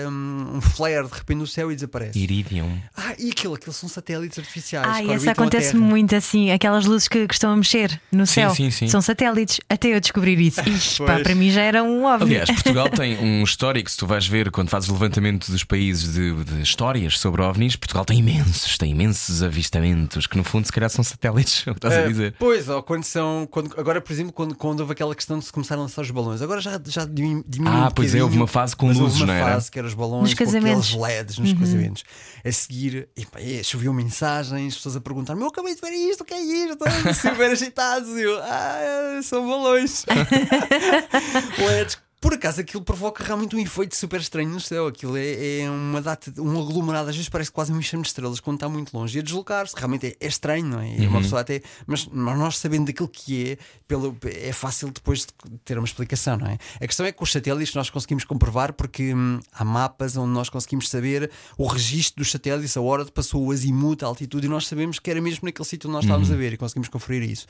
um, 0.10 0.58
um 0.58 0.62
flare 0.62 1.08
de 1.08 1.14
repente 1.14 1.38
no 1.38 1.48
céu 1.48 1.72
e 1.72 1.76
desaparece. 1.76 2.18
Iridium. 2.20 2.78
Ah, 2.96 3.14
e 3.18 3.30
aquilo, 3.30 3.54
aquilo 3.54 3.74
são 3.74 3.88
satélites 3.88 4.38
artificiais. 4.40 4.88
Ah, 4.88 5.04
e 5.04 5.12
a 5.28 5.32
acontece 5.32 5.76
muito 5.76 6.16
assim, 6.16 6.52
aquelas 6.52 6.86
luzes 6.86 7.08
que, 7.08 7.28
que 7.28 7.34
estão 7.34 7.52
a 7.52 7.56
mexer 7.56 8.00
no 8.12 8.26
Sim, 8.26 8.34
céu. 8.34 8.56
sim, 8.56 8.72
sim. 8.72 8.88
São 8.88 9.02
satélites, 9.02 9.60
até 9.70 9.90
eu 9.96 10.00
descobrir 10.00 10.40
isso. 10.40 10.62
Ixi, 10.68 11.06
pá, 11.06 11.20
para 11.20 11.36
mim 11.36 11.52
já 11.52 11.62
era 11.62 11.84
um 11.84 12.04
óbvio. 12.04 12.28
Aliás, 12.28 12.50
Portugal 12.52 12.90
tem 12.92 13.18
um 13.20 13.44
histórico, 13.44 13.90
se 13.90 13.98
tu 13.98 14.08
vais 14.08 14.26
ver 14.28 14.52
quando 14.52 14.70
fazes 14.70 14.90
o 14.90 14.96
levantamento 15.28 15.52
dos 15.52 15.64
países 15.64 16.14
de, 16.14 16.44
de 16.44 16.62
histórias 16.62 17.20
sobre 17.20 17.42
ovnis, 17.42 17.76
Portugal 17.76 18.06
tem 18.06 18.20
imensos, 18.20 18.78
tem 18.78 18.92
imensos 18.92 19.44
avistamentos 19.44 20.26
que 20.28 20.38
no 20.38 20.44
fundo 20.44 20.66
se 20.66 20.72
calhar 20.72 20.90
são 20.90 21.04
satélites, 21.04 21.64
é 21.68 21.72
o 21.72 21.74
que 21.74 21.80
estás 21.80 21.94
a 21.96 22.00
Ah, 22.04 22.08
dizer. 22.08 22.36
Pois, 22.40 22.68
ou 22.70 22.82
quando 22.82 23.04
são. 23.04 23.48
Quando, 23.50 23.74
agora, 23.80 24.00
por 24.02 24.12
exemplo, 24.12 24.32
quando, 24.34 24.56
quando 24.56 24.80
houve 24.82 24.94
aquela 24.94 25.14
questão 25.16 25.40
de 25.40 25.46
se 25.46 25.52
começar 25.52 25.76
a 25.76 25.80
lançar 25.80 26.02
os 26.02 26.12
balões, 26.12 26.42
agora 26.42 26.62
já, 26.62 26.80
já 26.86 27.06
diminuiu. 27.06 27.44
Ah, 27.66 27.88
um 27.88 27.92
pois 27.92 28.16
é, 28.16 28.24
houve 28.24 28.38
uma 28.38 28.48
fase 28.48 28.76
com 28.76 28.88
luzes, 28.88 29.02
houve 29.02 29.18
uma 29.24 29.26
não 29.28 29.34
era? 29.34 29.54
fase 29.54 29.72
que 29.72 29.80
era 29.80 29.88
os 29.88 29.94
balões 29.94 30.24
Nos 30.30 30.34
com 30.34 30.46
casamentos. 30.46 30.88
aqueles 30.94 31.02
LEDs 31.08 31.38
nos 31.40 31.54
casamentos. 31.54 32.04
A 32.46 32.52
seguir, 32.52 33.10
e, 33.18 33.26
pá, 33.26 33.40
é, 33.42 33.64
choveu 33.64 33.94
mensagens, 33.94 34.76
pessoas 34.76 34.96
a 34.96 35.02
perguntar: 35.02 35.36
Meu, 35.36 35.48
acabei 35.48 35.76
de 35.76 35.82
ver 35.82 35.92
isto, 35.92 36.22
o 36.22 36.26
que 36.26 36.34
é 36.34 36.42
isto? 36.42 36.78
Super 37.22 37.52
agitados. 37.52 38.10
E 38.10 38.22
eu, 38.22 38.38
ah, 38.42 39.20
são 39.24 39.48
balões. 39.48 40.06
LEDs. 41.58 41.98
Por 42.28 42.34
acaso 42.34 42.60
aquilo 42.60 42.84
provoca 42.84 43.24
realmente 43.24 43.56
um 43.56 43.60
efeito 43.60 43.96
super 43.96 44.20
estranho 44.20 44.50
no 44.50 44.60
céu. 44.60 44.88
Aquilo 44.88 45.16
é, 45.16 45.62
é 45.62 45.70
uma 45.70 46.02
data, 46.02 46.30
um 46.42 46.60
aglomerado, 46.60 47.10
às 47.10 47.16
vezes 47.16 47.30
parece 47.30 47.50
quase 47.50 47.72
um 47.72 47.80
enxame 47.80 48.04
de 48.04 48.10
estrelas 48.10 48.42
quando 48.42 48.58
está 48.58 48.68
muito 48.68 48.94
longe. 48.94 49.18
E 49.18 49.22
a 49.22 49.24
deslocar-se 49.24 49.74
realmente 49.78 50.08
é, 50.08 50.16
é 50.20 50.28
estranho, 50.28 50.66
não 50.66 50.82
é? 50.82 50.90
E 50.94 51.04
Uhum. 51.04 51.08
uma 51.08 51.22
pessoa 51.22 51.40
até. 51.40 51.62
Mas, 51.86 52.06
mas 52.12 52.38
nós 52.38 52.58
sabendo 52.58 52.88
daquilo 52.88 53.08
que 53.08 53.52
é, 53.52 53.58
pelo, 53.88 54.18
é 54.26 54.52
fácil 54.52 54.92
depois 54.92 55.20
de 55.20 55.28
ter 55.64 55.78
uma 55.78 55.86
explicação, 55.86 56.36
não 56.36 56.48
é? 56.48 56.58
A 56.82 56.86
questão 56.86 57.06
é 57.06 57.14
que 57.14 57.18
com 57.18 57.24
os 57.24 57.32
satélites 57.32 57.74
nós 57.74 57.90
conseguimos 57.90 58.26
comprovar 58.26 58.74
porque 58.74 59.14
hum, 59.14 59.40
há 59.54 59.64
mapas 59.64 60.18
onde 60.18 60.34
nós 60.34 60.50
conseguimos 60.50 60.90
saber 60.90 61.32
o 61.58 61.66
registro 61.66 62.22
dos 62.22 62.30
satélites, 62.30 62.76
a 62.76 62.82
hora 62.82 63.06
de 63.06 63.12
passou 63.14 63.42
o 63.46 63.52
azimuth, 63.54 64.04
a 64.04 64.06
altitude, 64.06 64.48
e 64.48 64.50
nós 64.50 64.68
sabemos 64.68 65.00
que 65.00 65.10
era 65.10 65.22
mesmo 65.22 65.46
naquele 65.46 65.66
sítio 65.66 65.88
onde 65.88 65.96
nós 65.96 66.04
estávamos 66.04 66.30
a 66.30 66.36
ver 66.36 66.52
e 66.52 66.58
conseguimos 66.58 66.90
conferir 66.90 67.24
isso. 67.24 67.48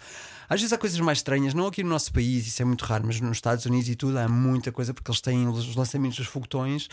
Às 0.47 0.61
vezes 0.61 0.71
há 0.71 0.77
coisas 0.77 0.99
mais 0.99 1.17
estranhas, 1.17 1.53
não 1.55 1.65
aqui 1.65 1.83
no 1.83 1.89
nosso 1.89 2.13
país, 2.13 2.45
isso 2.47 2.61
é 2.61 2.65
muito 2.65 2.85
raro, 2.85 3.03
mas 3.07 3.19
nos 3.19 3.35
Estados 3.37 3.65
Unidos 3.65 3.89
e 3.89 3.95
tudo 3.95 4.17
há 4.19 4.27
muita 4.67 4.71
coisa 4.71 4.93
porque 4.93 5.09
eles 5.09 5.21
têm 5.21 5.47
os 5.47 5.75
lançamentos 5.75 6.17
dos 6.17 6.27
foguetões 6.27 6.87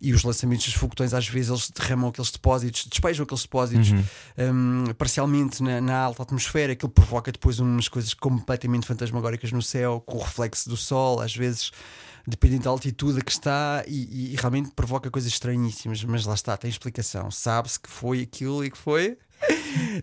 e 0.00 0.12
os 0.12 0.22
lançamentos 0.24 0.64
dos 0.66 0.74
foguetões 0.74 1.12
às 1.12 1.28
vezes 1.28 1.50
eles 1.50 1.70
derramam 1.70 2.08
aqueles 2.08 2.30
depósitos, 2.30 2.86
despejam 2.86 3.24
aqueles 3.24 3.42
depósitos 3.42 3.88
hum, 4.38 4.84
parcialmente 4.96 5.62
na, 5.62 5.80
na 5.80 5.98
alta 5.98 6.22
atmosfera, 6.22 6.72
aquilo 6.72 6.90
provoca 6.90 7.30
depois 7.30 7.58
umas 7.58 7.88
coisas 7.88 8.14
completamente 8.14 8.86
fantasmagóricas 8.86 9.52
no 9.52 9.62
céu, 9.62 10.02
com 10.06 10.16
o 10.18 10.22
reflexo 10.22 10.68
do 10.68 10.76
sol, 10.76 11.20
às 11.20 11.34
vezes 11.34 11.70
dependendo 12.26 12.64
da 12.64 12.70
altitude 12.70 13.20
a 13.20 13.22
que 13.22 13.32
está, 13.32 13.82
e, 13.86 14.04
e- 14.10 14.32
e 14.34 14.36
realmente 14.36 14.70
provoca 14.76 15.10
coisas 15.10 15.32
estranhíssimas, 15.32 16.04
mas 16.04 16.26
lá 16.26 16.34
está, 16.34 16.56
tem 16.58 16.68
explicação. 16.68 17.30
Sabe-se 17.30 17.80
que 17.80 17.88
foi 17.88 18.20
aquilo 18.20 18.62
e 18.64 18.70
que 18.70 18.76
foi. 18.76 19.16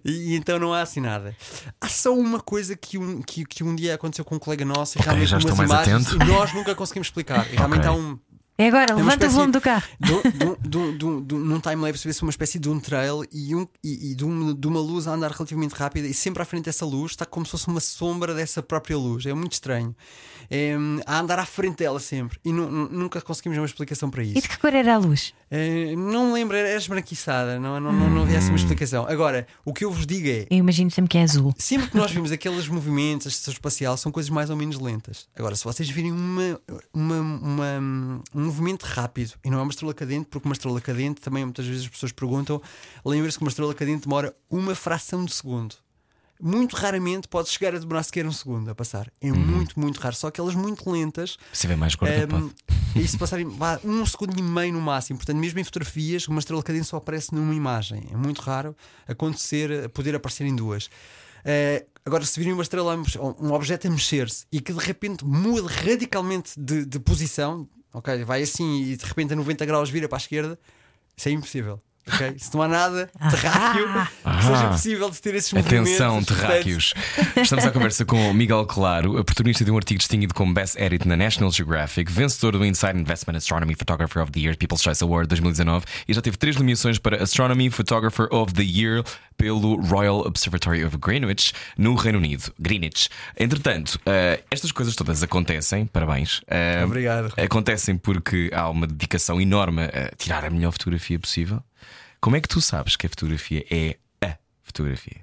E, 0.04 0.34
e 0.34 0.36
então 0.36 0.60
não 0.60 0.74
há 0.74 0.82
assim 0.82 1.00
nada. 1.00 1.36
Há 1.82 1.88
só 1.90 2.14
uma 2.14 2.40
coisa 2.40 2.76
que 2.76 2.98
um, 2.98 3.22
que, 3.22 3.46
que 3.46 3.64
um 3.64 3.76
dia 3.76 3.96
aconteceu 3.96 4.24
com 4.26 4.36
um 4.36 4.40
colega 4.40 4.64
nosso 4.66 4.98
e 4.98 5.00
Ok, 5.00 5.06
realmente 5.06 5.30
já 5.30 5.38
umas 5.38 5.60
imagens 5.60 6.08
atento. 6.08 6.24
e 6.24 6.28
nós 6.28 6.54
nunca 6.54 6.76
conseguimos 6.76 7.08
explicar. 7.08 7.52
E 7.52 7.56
realmente 7.56 7.88
Ok. 7.88 7.90
há 7.90 7.94
um, 7.94 8.20
É 8.58 8.68
agora, 8.68 8.94
uma 8.96 9.04
levanta 9.04 9.28
o 9.28 9.30
volume 9.30 9.52
do 9.52 9.60
carro. 9.62 9.86
num 11.32 11.60
timelapse 11.60 12.08
vê-se 12.08 12.22
uma 12.22 12.30
espécie 12.30 12.58
de 12.60 12.70
um 12.70 12.80
trail 12.80 13.24
e, 13.32 13.54
um, 13.56 13.68
e, 13.84 14.12
e 14.12 14.16
de, 14.16 14.24
um- 14.26 14.54
de 14.54 14.68
uma 14.68 14.80
luz 14.80 15.08
a 15.08 15.12
andar 15.14 15.32
relativamente 15.32 15.74
rápida 15.74 16.08
e 16.08 16.14
sempre 16.14 16.42
à 16.42 16.46
frente 16.46 16.66
dessa 16.66 16.86
luz 16.86 17.12
está 17.12 17.26
como 17.26 17.46
se 17.46 17.52
fosse 17.52 17.68
uma 17.68 17.80
sombra 17.80 18.34
dessa 18.34 18.62
própria 18.64 18.98
luz. 18.98 19.26
É 19.26 19.34
muito 19.34 19.54
estranho. 19.54 19.96
É, 20.50 20.76
a 21.08 21.20
andar 21.20 21.40
à 21.40 21.46
frente 21.46 21.78
dela 21.78 22.00
sempre. 22.00 22.38
E 22.46 22.54
nu- 22.54 22.70
nu- 22.70 22.90
nunca 22.90 23.20
conseguimos 23.20 23.58
uma 23.58 23.66
explicação 23.66 24.10
para 24.10 24.24
E 24.24 24.34
isso. 24.34 24.42
de 24.42 24.48
que 24.50 24.58
cor 24.60 24.74
era 24.74 24.94
a 24.94 24.98
luz? 24.98 25.34
É, 25.50 25.96
não 25.96 26.28
me 26.28 26.34
lembro, 26.34 26.56
era 26.56 26.76
esbranquiçada, 26.76 27.60
não, 27.60 27.80
não, 27.80 27.92
não, 27.94 28.10
não 28.10 28.22
havia 28.24 28.38
assim 28.38 28.50
uma 28.50 28.56
explicação. 28.58 29.06
Agora, 29.08 29.48
o 29.64 29.74
que 29.74 29.86
eu 29.86 29.92
vos 29.92 30.06
digo 30.06 30.28
é. 30.28 30.46
Eu 30.50 30.58
imagino 30.58 30.90
sempre 30.92 31.10
que 31.10 31.18
é 31.18 31.24
azul. 31.24 31.54
Sempre 31.58 31.90
que 31.90 31.98
nós 31.98 32.10
vimos 32.12 32.32
aqueles 32.32 32.68
movimentos, 32.68 33.26
a 33.28 33.30
estação 33.30 33.54
espacial, 33.54 33.98
são 33.98 34.12
coisas 34.12 34.30
mais 34.30 34.50
ou 34.50 34.56
menos 34.56 34.80
lentas. 34.80 35.28
Agora, 35.36 35.56
se 35.56 35.64
vocês 35.64 35.90
virem 35.90 36.12
uma, 36.12 36.60
uma, 36.94 37.20
uma- 37.22 38.24
um 38.36 38.45
movimento 38.46 38.84
rápido, 38.84 39.34
e 39.44 39.50
não 39.50 39.60
é 39.60 39.62
uma 39.62 39.72
estrela 39.72 39.94
cadente, 39.94 40.28
porque 40.30 40.48
uma 40.48 40.54
estrela 40.54 40.80
cadente, 40.82 41.22
também 41.22 41.44
muitas 41.44 41.66
vezes 41.66 41.84
as 41.84 41.90
pessoas 41.90 42.12
perguntam, 42.12 42.62
lembrem-se 43.06 43.38
que 43.38 43.44
uma 43.44 43.50
estrela 43.50 43.74
cadente 43.74 44.04
demora 44.08 44.36
uma 44.50 44.74
fração 44.76 45.24
de 45.26 45.34
segundo. 45.34 45.76
Muito 46.42 46.76
raramente 46.76 47.30
pode 47.30 47.48
chegar 47.50 47.74
a 47.74 47.80
demorar 47.80 48.04
sequer 48.04 48.26
um 48.26 48.32
segundo 48.32 48.70
a 48.70 48.76
passar. 48.76 49.10
É 49.22 49.32
muito, 49.32 49.80
muito 49.80 49.98
raro. 50.02 50.14
Só 50.18 50.28
aquelas 50.28 50.54
muito 50.54 50.90
lentas. 50.92 51.38
Se 51.54 51.66
vê 51.66 51.78
mais 51.78 51.96
gorda, 51.96 52.26
Um, 52.26 52.50
pode. 52.50 52.54
e 52.94 53.08
se 53.08 53.18
passarem 53.18 53.48
vá, 53.48 53.80
um 53.86 54.06
segundo 54.06 54.38
e 54.38 54.42
meio 54.44 54.74
no 54.74 54.82
máximo, 54.82 55.18
portanto, 55.18 55.38
mesmo 55.38 55.60
em 55.62 55.64
fotografias, 55.64 56.28
uma 56.28 56.40
estrela 56.40 56.62
cadente 56.62 56.88
só 56.88 56.98
aparece 56.98 57.34
numa 57.34 57.56
imagem. 57.56 58.10
É 58.12 58.18
muito 58.18 58.42
raro 58.42 58.76
acontecer, 59.08 59.88
poder 59.92 60.14
aparecer 60.14 60.46
em 60.46 60.54
duas. 60.54 60.90
Eh, 61.46 61.86
agora, 62.06 62.26
se 62.26 62.38
virem 62.38 62.52
uma 62.52 62.64
estrela, 62.64 63.02
um 63.40 63.54
objeto 63.54 63.88
a 63.88 63.90
mexer-se 63.90 64.46
e 64.52 64.60
que 64.60 64.74
de 64.74 64.80
repente 64.80 65.24
muda 65.24 65.70
radicalmente 65.70 66.52
de, 66.60 66.86
de 66.86 67.00
posição, 67.00 67.66
ok, 67.96 68.24
vai 68.24 68.44
assim 68.44 68.82
e 68.84 68.98
de 68.98 69.06
repente 69.06 69.34
a 69.34 69.36
90 69.36 69.66
graus 69.66 69.90
vira 69.90 70.08
para 70.08 70.18
a 70.18 70.20
esquerda, 70.20 70.60
isso 71.16 71.30
é 71.30 71.32
impossível. 71.32 71.82
Ok? 72.08 72.36
Se 72.38 72.54
não 72.54 72.62
há 72.64 72.68
nada 72.68 73.10
terráqueo 73.30 73.88
que 74.38 74.44
seja 74.46 74.68
possível 74.70 75.10
de 75.10 75.22
ter 75.22 75.36
esses 75.36 75.54
movimentos. 75.54 75.90
Atenção, 75.90 76.24
terráqueos. 76.24 76.94
Estamos 77.36 77.66
à 77.66 77.72
conversa 77.72 78.06
com 78.06 78.30
o 78.30 78.34
Miguel 78.34 78.66
Claro, 78.66 79.18
a 79.18 79.24
protagonista 79.24 79.64
de 79.66 79.72
um 79.72 79.78
artigo 79.78 79.98
distinguido 79.98 80.34
como 80.34 80.54
Best 80.54 80.80
Edit 80.80 81.08
na 81.08 81.16
National 81.16 81.52
Geographic, 81.52 82.12
vencedor 82.12 82.54
do 82.58 82.66
Inside 82.66 83.00
Investment 83.00 83.38
Astronomy 83.38 83.76
Photographer 83.76 84.22
of 84.22 84.32
the 84.32 84.40
Year 84.40 84.58
People's 84.58 84.82
Choice 84.82 85.04
Award 85.04 85.28
2019 85.30 85.86
e 86.08 86.14
já 86.14 86.22
teve 86.22 86.38
três 86.38 86.56
nomeações 86.56 86.98
para 87.00 87.22
Astronomy 87.22 87.70
Photographer 87.70 88.28
of 88.32 88.54
the 88.54 88.64
Year 88.64 89.04
pelo 89.38 89.76
Royal 89.82 90.20
Observatory 90.20 90.84
of 90.86 90.98
Greenwich, 90.98 91.54
no 91.78 91.96
Reino 91.96 92.20
Unido. 92.20 92.54
Greenwich. 92.60 93.10
Entretanto, 93.38 94.00
eh, 94.06 94.42
estas 94.50 94.72
coisas 94.72 94.96
todas 94.96 95.22
acontecem, 95.24 95.86
parabéns. 95.88 96.42
Eh, 96.48 96.84
Obrigado. 96.86 97.34
Acontecem 97.38 97.98
porque 97.98 98.50
há 98.54 98.70
uma 98.70 98.88
dedicação 98.88 99.42
enorme 99.42 99.84
a 99.84 100.16
tirar 100.16 100.46
a 100.46 100.50
melhor 100.50 100.72
fotografia 100.72 101.20
possível. 101.20 101.62
Como 102.26 102.36
é 102.36 102.42
que 102.42 102.48
tu 102.48 102.60
sabes 102.60 102.96
que 102.96 103.06
a 103.06 103.10
fotografia 103.10 103.64
é 103.70 103.98
a 104.20 104.36
fotografia? 104.64 105.18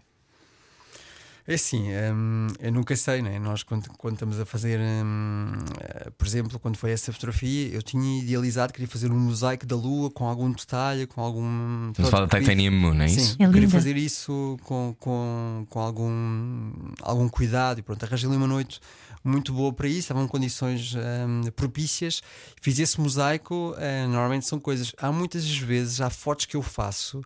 É 1.48 1.54
assim, 1.54 1.88
hum, 2.14 2.46
eu 2.60 2.70
nunca 2.70 2.94
sei, 2.94 3.20
né? 3.20 3.40
Nós, 3.40 3.64
quando, 3.64 3.88
quando 3.98 4.14
estamos 4.14 4.38
a 4.38 4.46
fazer, 4.46 4.78
hum, 4.78 5.52
eh, 5.80 6.10
por 6.16 6.24
exemplo, 6.24 6.60
quando 6.60 6.76
foi 6.76 6.92
essa 6.92 7.12
fotografia, 7.12 7.70
eu 7.74 7.82
tinha 7.82 8.22
idealizado, 8.22 8.72
queria 8.72 8.86
fazer 8.86 9.10
um 9.10 9.18
mosaico 9.18 9.66
da 9.66 9.74
lua 9.74 10.12
com 10.12 10.28
algum 10.28 10.52
detalhe, 10.52 11.04
com 11.08 11.20
algum. 11.20 11.90
Estamos 11.90 12.06
a 12.08 12.10
falar 12.12 12.26
da 12.26 12.38
queria- 12.38 12.54
Titanium 12.54 12.70
Moon, 12.80 13.02
é 13.02 13.06
isso? 13.06 13.34
Sim, 13.36 13.36
É 13.46 13.50
queria 13.50 13.68
fazer 13.68 13.96
isso 13.96 14.56
com, 14.62 14.94
com, 15.00 15.66
com 15.68 15.80
algum, 15.80 16.72
algum 17.02 17.28
cuidado 17.28 17.80
e 17.80 17.82
pronto, 17.82 18.04
arranjei 18.04 18.28
ali 18.28 18.36
uma 18.36 18.46
noite 18.46 18.78
muito 19.24 19.52
boa 19.52 19.72
para 19.72 19.88
isso, 19.88 20.00
estavam 20.00 20.26
condições 20.26 20.94
hum, 20.94 21.42
propícias, 21.54 22.22
fiz 22.61 22.78
esse 22.78 23.00
mosaico, 23.00 23.74
eh, 23.78 24.06
normalmente 24.06 24.46
são 24.46 24.58
coisas, 24.58 24.92
há 24.98 25.12
muitas 25.12 25.46
vezes, 25.48 26.00
há 26.00 26.11
fotos 26.11 26.46
que 26.46 26.56
eu 26.56 26.62
faço 26.62 27.22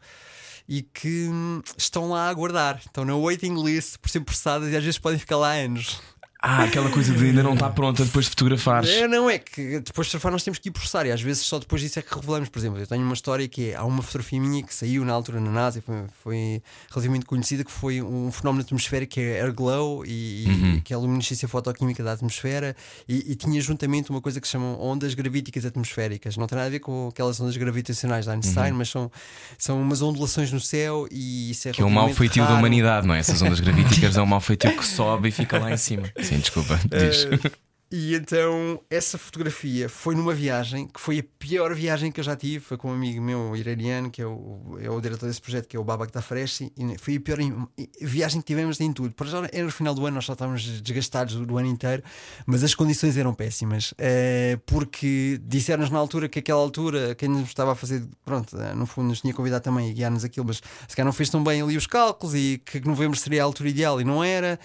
e 0.69 0.83
que 0.83 1.29
hum, 1.29 1.63
estão 1.77 2.09
lá 2.11 2.27
a 2.27 2.29
aguardar, 2.29 2.81
estão 2.85 3.05
na 3.05 3.17
waiting 3.17 3.63
list 3.63 3.99
por 3.99 4.09
ser 4.09 4.21
processadas 4.21 4.73
e 4.73 4.77
às 4.77 4.83
vezes 4.83 4.99
podem 4.99 5.19
ficar 5.19 5.37
lá 5.37 5.53
anos. 5.53 6.01
Ah, 6.49 6.63
aquela 6.63 6.89
coisa 6.91 7.13
de 7.13 7.25
ainda 7.25 7.43
não 7.43 7.55
está 7.55 7.69
pronta 7.69 8.05
depois 8.05 8.27
de 8.27 8.31
fotografares. 8.31 8.89
É, 8.89 9.09
não, 9.09 9.29
é 9.29 9.37
que 9.37 9.81
depois 9.81 10.07
de 10.07 10.13
fotografar 10.13 10.31
nós 10.31 10.45
temos 10.45 10.61
que 10.61 10.69
ir 10.69 10.73
processar 10.73 11.05
e 11.05 11.11
às 11.11 11.21
vezes 11.21 11.45
só 11.45 11.59
depois 11.59 11.83
disso 11.83 11.99
é 11.99 12.03
que 12.03 12.15
revelamos. 12.15 12.49
Por 12.49 12.61
exemplo, 12.61 12.79
eu 12.79 12.87
tenho 12.87 13.03
uma 13.03 13.15
história 13.15 13.49
que 13.49 13.71
é, 13.71 13.75
há 13.75 13.85
uma 13.85 14.01
fotografia 14.01 14.41
minha 14.41 14.63
que 14.63 14.73
saiu 14.73 15.05
na 15.05 15.13
altura 15.13 15.41
na 15.41 15.51
NASA, 15.51 15.83
foi, 15.83 16.05
foi 16.23 16.63
relativamente 16.89 17.27
conhecida, 17.27 17.65
que 17.65 17.73
foi 17.73 18.01
um 18.01 18.31
fenómeno 18.31 18.63
atmosférico 18.63 19.15
que 19.15 19.21
é 19.21 19.43
air 19.43 19.53
glow 19.53 20.05
e, 20.07 20.77
e 20.77 20.81
que 20.83 20.93
é 20.93 20.97
a 20.97 20.99
luminescência 21.01 21.49
fotoquímica 21.49 22.05
da 22.05 22.13
atmosfera 22.13 22.77
e, 23.09 23.33
e 23.33 23.35
tinha 23.35 23.61
juntamente 23.61 24.11
uma 24.11 24.21
coisa 24.21 24.41
que 24.41 24.47
se 24.47 24.53
chamam 24.53 24.81
ondas 24.81 25.15
gravíticas 25.15 25.65
atmosféricas. 25.67 26.37
Não 26.37 26.47
tem 26.47 26.55
nada 26.55 26.69
a 26.69 26.71
ver 26.71 26.79
com 26.79 27.09
aquelas 27.09 27.41
ondas 27.41 27.57
gravitacionais 27.57 28.25
da 28.25 28.35
Einstein, 28.35 28.71
mas 28.71 28.89
são, 28.89 29.11
são 29.59 29.83
umas 29.83 30.01
ondulações 30.01 30.53
no 30.53 30.61
céu 30.61 31.09
e 31.11 31.51
isso 31.51 31.69
é 31.69 31.73
Que 31.73 31.83
é 31.83 31.85
o 31.85 31.91
mau 31.91 32.09
feitio 32.15 32.47
da 32.47 32.55
humanidade, 32.55 33.05
não 33.05 33.17
é? 33.17 33.19
Essas 33.19 33.43
ondas 33.43 33.59
gravíticas 33.61 34.17
é 34.17 34.23
o 34.23 34.27
mau 34.27 34.41
feitio 34.41 34.77
que 34.77 34.87
sobe 34.87 35.31
e 35.31 35.33
fica 35.33 35.59
lá 35.59 35.73
em 35.73 35.77
cima. 35.77 36.09
Sim, 36.23 36.36
desculpa. 36.39 36.79
Diz. 36.89 37.25
Eh, 37.25 37.51
e 37.89 38.17
então 38.17 38.81
essa 38.91 39.17
fotografia 39.17 39.89
foi 39.89 40.17
numa 40.17 40.35
viagem 40.35 40.89
que 40.89 41.01
foi 41.01 41.21
a 41.21 41.25
pior 41.39 41.73
viagem 41.73 42.11
que 42.11 42.19
eu 42.19 42.25
já 42.25 42.35
tive. 42.35 42.59
Foi 42.59 42.77
com 42.77 42.91
um 42.91 42.95
amigo 42.95 43.23
meu 43.23 43.55
iraniano, 43.55 44.11
que 44.11 44.21
é 44.21 44.27
o, 44.27 44.77
é 44.83 44.91
o 44.91 45.01
diretor 45.01 45.27
desse 45.29 45.41
projeto, 45.41 45.69
que 45.69 45.77
é 45.77 45.79
o 45.79 45.85
Babak 45.85 46.11
Tafreshi. 46.11 46.73
E 46.77 46.99
foi 46.99 47.15
a 47.15 47.21
pior 47.21 47.39
em- 47.39 47.55
viagem 48.03 48.41
que 48.41 48.47
tivemos 48.49 48.81
em 48.81 48.93
tudo. 48.93 49.15
Por 49.15 49.29
já 49.29 49.49
era 49.53 49.63
no 49.65 49.71
final 49.71 49.95
do 49.95 50.05
ano, 50.05 50.17
nós 50.17 50.25
já 50.25 50.33
estávamos 50.33 50.65
desgastados 50.83 51.37
do, 51.37 51.47
do 51.47 51.59
ano 51.59 51.69
inteiro, 51.69 52.03
mas 52.45 52.65
as 52.65 52.75
condições 52.75 53.17
eram 53.17 53.33
péssimas. 53.33 53.95
Eh, 53.99 54.59
porque 54.67 55.41
disseram-nos 55.45 55.89
na 55.91 55.99
altura 56.01 56.29
que 56.29 56.41
aquela 56.41 56.61
altura, 56.61 57.15
quem 57.15 57.29
nos 57.29 57.47
estava 57.47 57.71
a 57.71 57.77
fazer, 57.77 58.03
pronto, 58.25 58.61
eh, 58.61 58.75
no 58.75 58.85
fundo 58.87 59.11
nos 59.11 59.21
tinha 59.21 59.33
convidado 59.33 59.63
também 59.63 59.89
a 59.89 59.95
guiar-nos 59.95 60.25
aquilo, 60.25 60.47
mas 60.47 60.57
se 60.57 60.97
calhar 60.97 61.07
não 61.07 61.13
fez 61.13 61.31
tão 61.31 61.43
bem 61.45 61.63
ali 61.63 61.77
os 61.77 61.87
cálculos 61.87 62.35
e 62.35 62.61
que 62.67 62.81
novembro 62.81 63.17
seria 63.17 63.43
a 63.43 63.45
altura 63.45 63.69
ideal 63.69 64.01
e 64.01 64.05
não 64.05 64.25
era. 64.25 64.59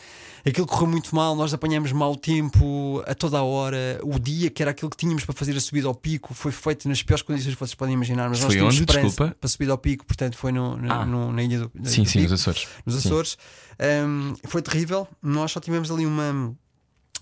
Aquilo 0.46 0.66
correu 0.66 0.88
muito 0.88 1.16
mal, 1.16 1.36
nós 1.36 1.54
apanhamos 1.54 1.92
mau 1.92 2.16
tempo 2.16 3.04
a 3.06 3.14
toda 3.14 3.38
a 3.38 3.44
hora. 3.44 4.00
O 4.04 4.18
dia 4.20 4.50
que 4.50 4.62
era 4.62 4.72
aquilo 4.72 4.90
que 4.90 4.98
tínhamos 4.98 5.24
para 5.24 5.36
fazer 5.36 5.56
a 5.56 5.60
subida 5.60 5.88
ao 5.88 5.94
pico 5.96 6.34
foi 6.34 6.52
feito 6.52 6.90
nas 6.90 7.04
piores 7.04 7.22
condições 7.22 7.54
que 7.54 7.60
vocês 7.60 7.76
podem 7.76 7.94
imaginar. 7.94 8.28
Mas 8.30 8.40
nós 8.40 8.48
Foi 8.48 8.56
tínhamos 8.56 8.76
onde? 8.76 8.86
Desculpa. 8.86 9.36
Para 9.40 9.50
subir 9.50 9.70
ao 9.70 9.78
pico, 9.78 10.06
portanto 10.06 10.36
foi 10.38 10.52
no, 10.52 10.76
no- 10.78 10.92
Ah. 10.92 11.06
no- 11.06 11.32
na 11.32 11.44
ilha 11.44 11.60
do, 11.60 11.72
Sim, 11.88 12.04
do 12.04 12.10
sim, 12.10 12.20
pico 12.20 12.32
nos 12.32 12.42
Açores. 12.42 12.68
nos. 12.86 12.96
Açores. 12.98 13.38
Um, 13.80 14.34
foi 14.46 14.62
terrível. 14.62 15.08
Nós 15.22 15.52
só 15.52 15.60
tivemos 15.60 15.92
ali 15.92 16.06
uma, 16.06 16.56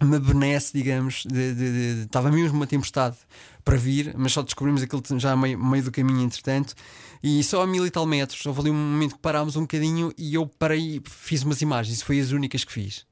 uma 0.01 0.19
benesse, 0.19 0.71
digamos, 0.73 1.23
de, 1.27 1.53
de- 1.53 1.55
de- 1.55 1.95
de- 1.95 2.01
estava 2.03 2.31
mesmo 2.31 2.55
uma 2.55 2.67
tempestade 2.67 3.17
para 3.65 3.75
vir, 3.77 4.13
mas 4.17 4.31
só 4.31 4.41
descobrimos 4.41 4.81
aquilo 4.81 5.03
já 5.19 5.35
meio, 5.35 5.61
meio 5.61 5.83
do 5.83 5.91
caminho, 5.91 6.21
entretanto. 6.21 6.73
E 7.21 7.43
só 7.43 7.61
a 7.61 7.67
mil 7.67 7.85
e 7.85 7.89
tal 7.91 8.05
metros, 8.05 8.45
houve 8.45 8.61
ali 8.61 8.69
um 8.69 8.73
momento 8.73 9.15
que 9.15 9.21
parámos 9.21 9.57
um 9.57 9.61
bocadinho 9.61 10.13
e 10.17 10.33
eu 10.35 10.47
parei, 10.47 11.01
fiz 11.05 11.43
umas 11.43 11.61
imagens, 11.61 12.01
foi 12.01 12.17
as 12.19 12.31
únicas 12.31 12.63
que 12.63 12.71
fiz. 12.71 13.05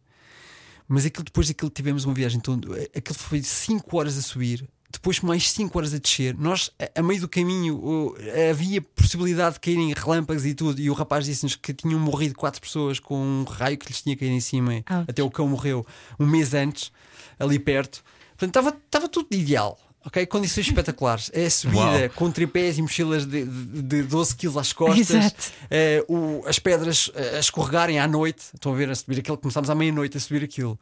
Mas 0.87 1.05
aquilo, 1.05 1.25
depois 1.25 1.47
daquilo 1.47 1.69
tivemos 1.69 2.05
uma 2.05 2.13
viagem 2.13 2.39
toda, 2.39 2.81
aquilo 2.95 3.17
foi 3.17 3.43
5 3.43 3.97
horas 3.97 4.17
a 4.17 4.21
subir, 4.21 4.67
depois 4.89 5.19
mais 5.19 5.51
5 5.51 5.77
horas 5.77 5.93
a 5.93 5.97
descer. 5.97 6.35
Nós, 6.37 6.71
a, 6.79 6.99
a 6.99 7.03
meio 7.03 7.21
do 7.21 7.27
caminho, 7.27 8.15
havia 8.49 8.81
possibilidade 8.81 9.55
de 9.55 9.59
caírem 9.59 9.93
relâmpagos 9.93 10.45
e 10.45 10.53
tudo. 10.53 10.79
E 10.79 10.89
o 10.89 10.93
rapaz 10.93 11.25
disse-nos 11.25 11.55
que 11.55 11.73
tinham 11.73 11.99
morrido 11.99 12.35
quatro 12.35 12.61
pessoas 12.61 12.99
com 12.99 13.17
um 13.17 13.43
raio 13.43 13.77
que 13.77 13.87
lhes 13.87 14.01
tinha 14.01 14.15
caído 14.15 14.35
em 14.35 14.39
cima. 14.39 14.75
Ouch. 14.75 15.05
Até 15.09 15.21
o 15.21 15.29
cão 15.29 15.47
morreu 15.47 15.85
um 16.17 16.25
mês 16.25 16.53
antes, 16.53 16.91
ali 17.37 17.59
perto. 17.59 18.03
Portanto, 18.37 18.49
estava, 18.49 18.69
estava 18.69 19.09
tudo 19.09 19.27
ideal. 19.31 19.77
Ok, 20.05 20.25
condições 20.27 20.67
espetaculares. 20.67 21.29
É 21.33 21.45
a 21.45 21.49
subida 21.49 21.79
Uau. 21.79 22.09
com 22.15 22.31
tripés 22.31 22.77
e 22.77 22.81
mochilas 22.81 23.25
de, 23.25 23.43
de, 23.43 23.81
de 23.81 24.03
12 24.03 24.35
kg 24.35 24.57
às 24.59 24.71
costas, 24.71 25.09
Exato. 25.09 25.51
eh, 25.69 26.03
o- 26.07 26.43
as 26.47 26.59
pedras 26.59 27.11
eh, 27.15 27.35
a 27.37 27.39
escorregarem 27.39 27.99
à 27.99 28.07
noite. 28.07 28.43
Estão 28.53 28.73
a 28.73 28.75
ver 28.75 28.89
a 28.89 28.95
subir 28.95 29.19
aquilo, 29.19 29.37
começámos 29.37 29.69
à 29.69 29.75
meia-noite 29.75 30.15
a 30.15 30.19
subir 30.19 30.43
aquilo. 30.43 30.79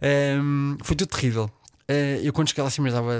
Ehm, 0.00 0.76
foi 0.84 0.94
tudo 0.96 1.08
terrível. 1.08 1.50
Eh, 1.92 2.20
eu 2.22 2.32
quando 2.32 2.46
cheguei 2.48 2.62
lá 2.62 2.68
acima 2.68 2.86
estava. 2.86 3.16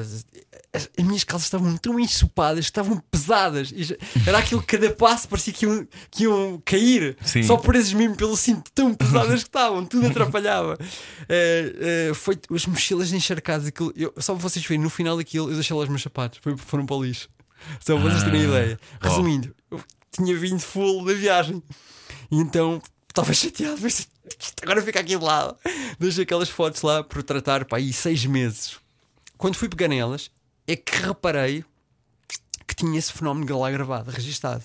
As, 0.73 0.89
as 0.97 1.05
minhas 1.05 1.25
calças 1.25 1.47
estavam 1.47 1.77
tão 1.77 1.99
ensopadas, 1.99 2.65
estavam 2.65 3.03
pesadas. 3.11 3.71
Já- 3.71 3.97
era 4.25 4.39
aquilo 4.39 4.61
que 4.63 4.79
cada 4.79 4.95
passo 4.95 5.27
parecia 5.27 5.53
que 5.53 5.65
iam, 5.67 5.89
que 6.09 6.23
iam 6.23 6.63
cair, 6.65 7.17
Sim. 7.25 7.43
só 7.43 7.57
presas 7.57 7.93
mesmo 7.93 8.15
pelo 8.15 8.37
cinto, 8.37 8.71
tão 8.73 8.95
pesadas 8.95 9.43
que 9.43 9.49
estavam, 9.49 9.85
tudo 9.85 10.07
atrapalhava. 10.07 10.79
Eh, 11.33 12.09
eh, 12.11 12.15
foi 12.15 12.37
as 12.55 12.67
mochilas 12.67 13.13
encharcadas. 13.13 13.67
Aquilo, 13.69 13.93
eu, 13.97 14.13
só 14.19 14.35
para 14.35 14.43
vocês 14.43 14.65
verem, 14.65 14.83
no 14.83 14.91
final 14.91 15.17
daquilo, 15.17 15.49
eu 15.51 15.55
deixei 15.55 15.75
lá 15.77 15.83
os 15.83 15.89
meus 15.89 16.03
sapatos, 16.03 16.41
foi- 16.43 16.57
foram 16.57 16.85
para 16.87 16.97
o 16.97 17.05
lixo. 17.05 17.29
Só 17.85 17.95
para 17.97 18.05
vocês 18.11 18.23
terem 18.25 18.41
Ah, 18.43 18.45
ideia. 18.45 18.81
Resumindo, 19.01 19.55
eu 19.71 19.81
tinha 20.13 20.37
vindo 20.37 20.59
full 20.61 21.05
da 21.05 21.13
viagem. 21.13 21.63
E 22.31 22.37
então 22.37 22.81
estava 23.09 23.33
chateado, 23.33 23.79
mas 23.81 24.09
agora 24.63 24.83
fica 24.83 25.01
aqui 25.01 25.17
de 25.17 25.25
lado. 25.25 25.57
Deixei 25.99 26.25
aquelas 26.25 26.49
fotos 26.49 26.83
lá 26.83 27.03
por 27.03 27.23
tratar 27.23 27.65
para 27.65 27.79
aí 27.79 27.93
seis 27.93 28.25
meses. 28.25 28.79
Quando 29.37 29.57
fui 29.57 29.69
pegar 29.69 29.89
nelas, 29.89 30.31
é 30.67 30.77
que 30.77 30.97
reparei 30.97 31.65
que 32.67 32.75
tinha 32.75 32.99
esse 32.99 33.13
fenómeno 33.13 33.59
lá 33.59 33.71
gravado, 33.71 34.11
registado. 34.11 34.65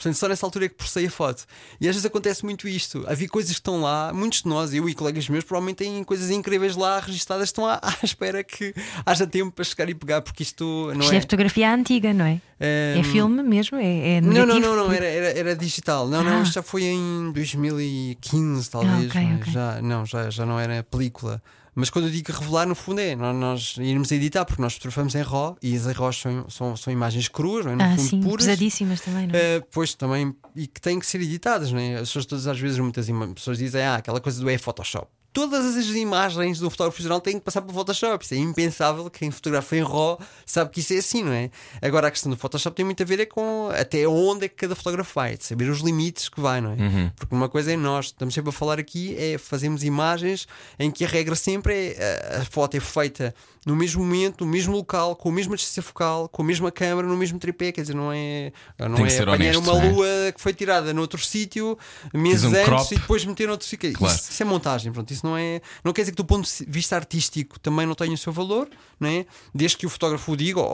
Portanto, 0.00 0.14
só 0.14 0.28
nessa 0.28 0.46
altura 0.46 0.64
é 0.64 0.68
que 0.70 0.76
processei 0.76 1.06
a 1.06 1.10
foto. 1.10 1.44
E 1.78 1.86
às 1.86 1.94
vezes 1.94 2.06
acontece 2.06 2.42
muito 2.42 2.66
isto. 2.66 3.04
Havia 3.06 3.28
coisas 3.28 3.50
que 3.52 3.58
estão 3.60 3.82
lá, 3.82 4.12
muitos 4.14 4.40
de 4.40 4.48
nós, 4.48 4.72
eu 4.72 4.88
e 4.88 4.94
colegas 4.94 5.28
meus, 5.28 5.44
provavelmente 5.44 5.76
têm 5.76 6.02
coisas 6.04 6.30
incríveis 6.30 6.74
lá 6.74 6.98
registadas, 7.00 7.48
estão 7.48 7.66
à, 7.66 7.74
à 7.84 7.94
espera 8.02 8.42
que 8.42 8.74
haja 9.04 9.26
tempo 9.26 9.52
para 9.52 9.62
chegar 9.64 9.90
e 9.90 9.94
pegar, 9.94 10.22
porque 10.22 10.42
isto 10.42 10.90
não 10.94 11.02
Isto 11.02 11.12
é 11.12 11.16
é. 11.18 11.20
fotografia 11.20 11.74
antiga, 11.74 12.14
não 12.14 12.24
é? 12.24 12.40
É 12.58 12.96
Hum, 12.98 13.04
filme 13.04 13.42
mesmo? 13.42 13.76
É, 13.78 14.16
é 14.16 14.20
não, 14.22 14.46
não, 14.46 14.58
não, 14.58 14.76
não, 14.76 14.92
era, 14.92 15.04
era, 15.06 15.38
era 15.38 15.56
digital. 15.56 16.06
Não, 16.08 16.22
não, 16.24 16.38
Ah. 16.40 16.42
isto 16.42 16.54
já 16.54 16.62
foi 16.62 16.84
em 16.84 17.30
2015, 17.32 18.70
talvez. 18.70 19.10
ok, 19.10 19.20
mas 19.22 19.40
ok. 19.40 19.52
Já, 19.52 19.82
não, 19.82 20.06
já, 20.06 20.30
já 20.30 20.46
não 20.46 20.58
era 20.58 20.82
película. 20.82 21.42
Mas 21.74 21.88
quando 21.90 22.06
eu 22.06 22.10
digo 22.10 22.32
revelar, 22.32 22.66
no 22.66 22.74
fundo 22.74 23.00
é 23.00 23.14
nós, 23.14 23.34
nós 23.36 23.76
irmos 23.78 24.10
editar, 24.10 24.44
porque 24.44 24.60
nós 24.60 24.74
fotografamos 24.74 25.14
em 25.14 25.22
RAW 25.22 25.56
e 25.62 25.76
as 25.76 25.86
em 25.86 25.92
RAW 25.92 26.12
são, 26.12 26.48
são, 26.50 26.76
são 26.76 26.92
imagens 26.92 27.28
cruas, 27.28 27.64
não 27.64 27.72
é? 27.72 27.76
no 27.76 27.82
Ah, 27.82 27.96
fundo 27.96 28.08
sim, 28.08 28.20
puras. 28.20 28.46
pesadíssimas 28.46 29.00
também, 29.00 29.26
não 29.26 29.34
é? 29.34 29.56
Eh, 29.56 29.62
pois 29.70 29.94
também, 29.94 30.34
e 30.56 30.66
que 30.66 30.80
têm 30.80 30.98
que 30.98 31.06
ser 31.06 31.20
editadas, 31.20 31.70
não 31.72 31.78
é? 31.80 31.94
As 31.94 32.00
pessoas 32.08 32.26
todas 32.26 32.46
às 32.46 32.58
vezes, 32.58 32.78
muitas 32.78 33.08
pessoas 33.34 33.58
dizem, 33.58 33.82
ah, 33.82 33.96
aquela 33.96 34.20
coisa 34.20 34.40
do 34.40 34.50
é 34.50 34.58
Photoshop. 34.58 35.06
Todas 35.32 35.76
as 35.76 35.86
imagens 35.90 36.58
do 36.58 36.68
fotógrafo 36.70 36.96
profissional 36.96 37.20
têm 37.20 37.38
que 37.38 37.44
passar 37.44 37.60
pelo 37.62 37.72
Photoshop. 37.72 38.24
Isso 38.24 38.34
é 38.34 38.38
impensável. 38.38 39.08
Quem 39.08 39.30
fotografa 39.30 39.76
em 39.76 39.82
RAW 39.82 40.18
sabe 40.44 40.70
que 40.70 40.80
isso 40.80 40.92
é 40.92 40.96
assim, 40.96 41.22
não 41.22 41.32
é? 41.32 41.50
Agora 41.80 42.08
a 42.08 42.10
questão 42.10 42.30
do 42.30 42.36
Photoshop 42.36 42.74
tem 42.74 42.84
muito 42.84 43.02
a 43.02 43.06
ver 43.06 43.20
é 43.20 43.26
com 43.26 43.70
até 43.72 44.08
onde 44.08 44.46
é 44.46 44.48
que 44.48 44.56
cada 44.56 44.74
fotógrafo 44.74 45.12
vai, 45.14 45.36
de 45.36 45.44
saber 45.44 45.70
os 45.70 45.80
limites 45.80 46.28
que 46.28 46.40
vai, 46.40 46.60
não 46.60 46.72
é? 46.72 46.76
Porque 47.16 47.34
uma 47.34 47.48
coisa 47.48 47.72
é 47.72 47.76
nós, 47.76 48.06
estamos 48.06 48.34
sempre 48.34 48.50
a 48.50 48.52
falar 48.52 48.78
aqui, 48.78 49.14
é 49.16 49.38
fazemos 49.38 49.84
imagens 49.84 50.48
em 50.78 50.90
que 50.90 51.04
a 51.04 51.08
regra 51.08 51.34
sempre 51.36 51.94
é 51.96 52.38
a 52.40 52.44
foto 52.44 52.76
é 52.76 52.80
feita 52.80 53.34
no 53.66 53.76
mesmo 53.76 54.02
momento, 54.02 54.44
no 54.44 54.50
mesmo 54.50 54.74
local, 54.74 55.14
com 55.14 55.28
a 55.28 55.32
mesma 55.32 55.54
distância 55.56 55.82
focal, 55.82 56.28
com 56.28 56.42
a 56.42 56.44
mesma 56.44 56.70
câmera, 56.72 57.06
no 57.06 57.16
mesmo 57.16 57.38
tripé, 57.38 57.70
quer 57.72 57.82
dizer, 57.82 57.94
não 57.94 58.10
é, 58.10 58.52
não 58.78 58.94
Tem 58.94 59.06
que 59.06 59.12
é 59.12 59.20
apanhar 59.22 59.34
honesto, 59.56 59.70
uma 59.70 59.84
é? 59.84 59.90
lua 59.90 60.06
que 60.34 60.40
foi 60.40 60.54
tirada 60.54 60.94
noutro 60.94 61.20
sítio 61.24 61.76
meses 62.14 62.44
um 62.44 62.48
antes 62.48 62.64
crop. 62.64 62.92
e 62.94 62.98
depois 62.98 63.24
meter 63.24 63.46
noutro 63.48 63.66
sítio. 63.66 63.92
Claro. 63.92 64.14
Isso, 64.14 64.30
isso 64.30 64.42
é 64.42 64.46
montagem, 64.46 64.90
pronto. 64.92 65.10
Isso 65.12 65.26
não 65.26 65.36
é. 65.36 65.60
Não 65.84 65.92
quer 65.92 66.02
dizer 66.02 66.12
que 66.12 66.16
do 66.16 66.24
ponto 66.24 66.48
de 66.48 66.64
vista 66.66 66.96
artístico 66.96 67.58
também 67.60 67.86
não 67.86 67.94
tenha 67.94 68.14
o 68.14 68.18
seu 68.18 68.32
valor, 68.32 68.68
não 68.98 69.08
é? 69.08 69.26
Desde 69.54 69.76
que 69.76 69.86
o 69.86 69.90
fotógrafo 69.90 70.32
o 70.32 70.36
diga, 70.36 70.60
ou, 70.60 70.66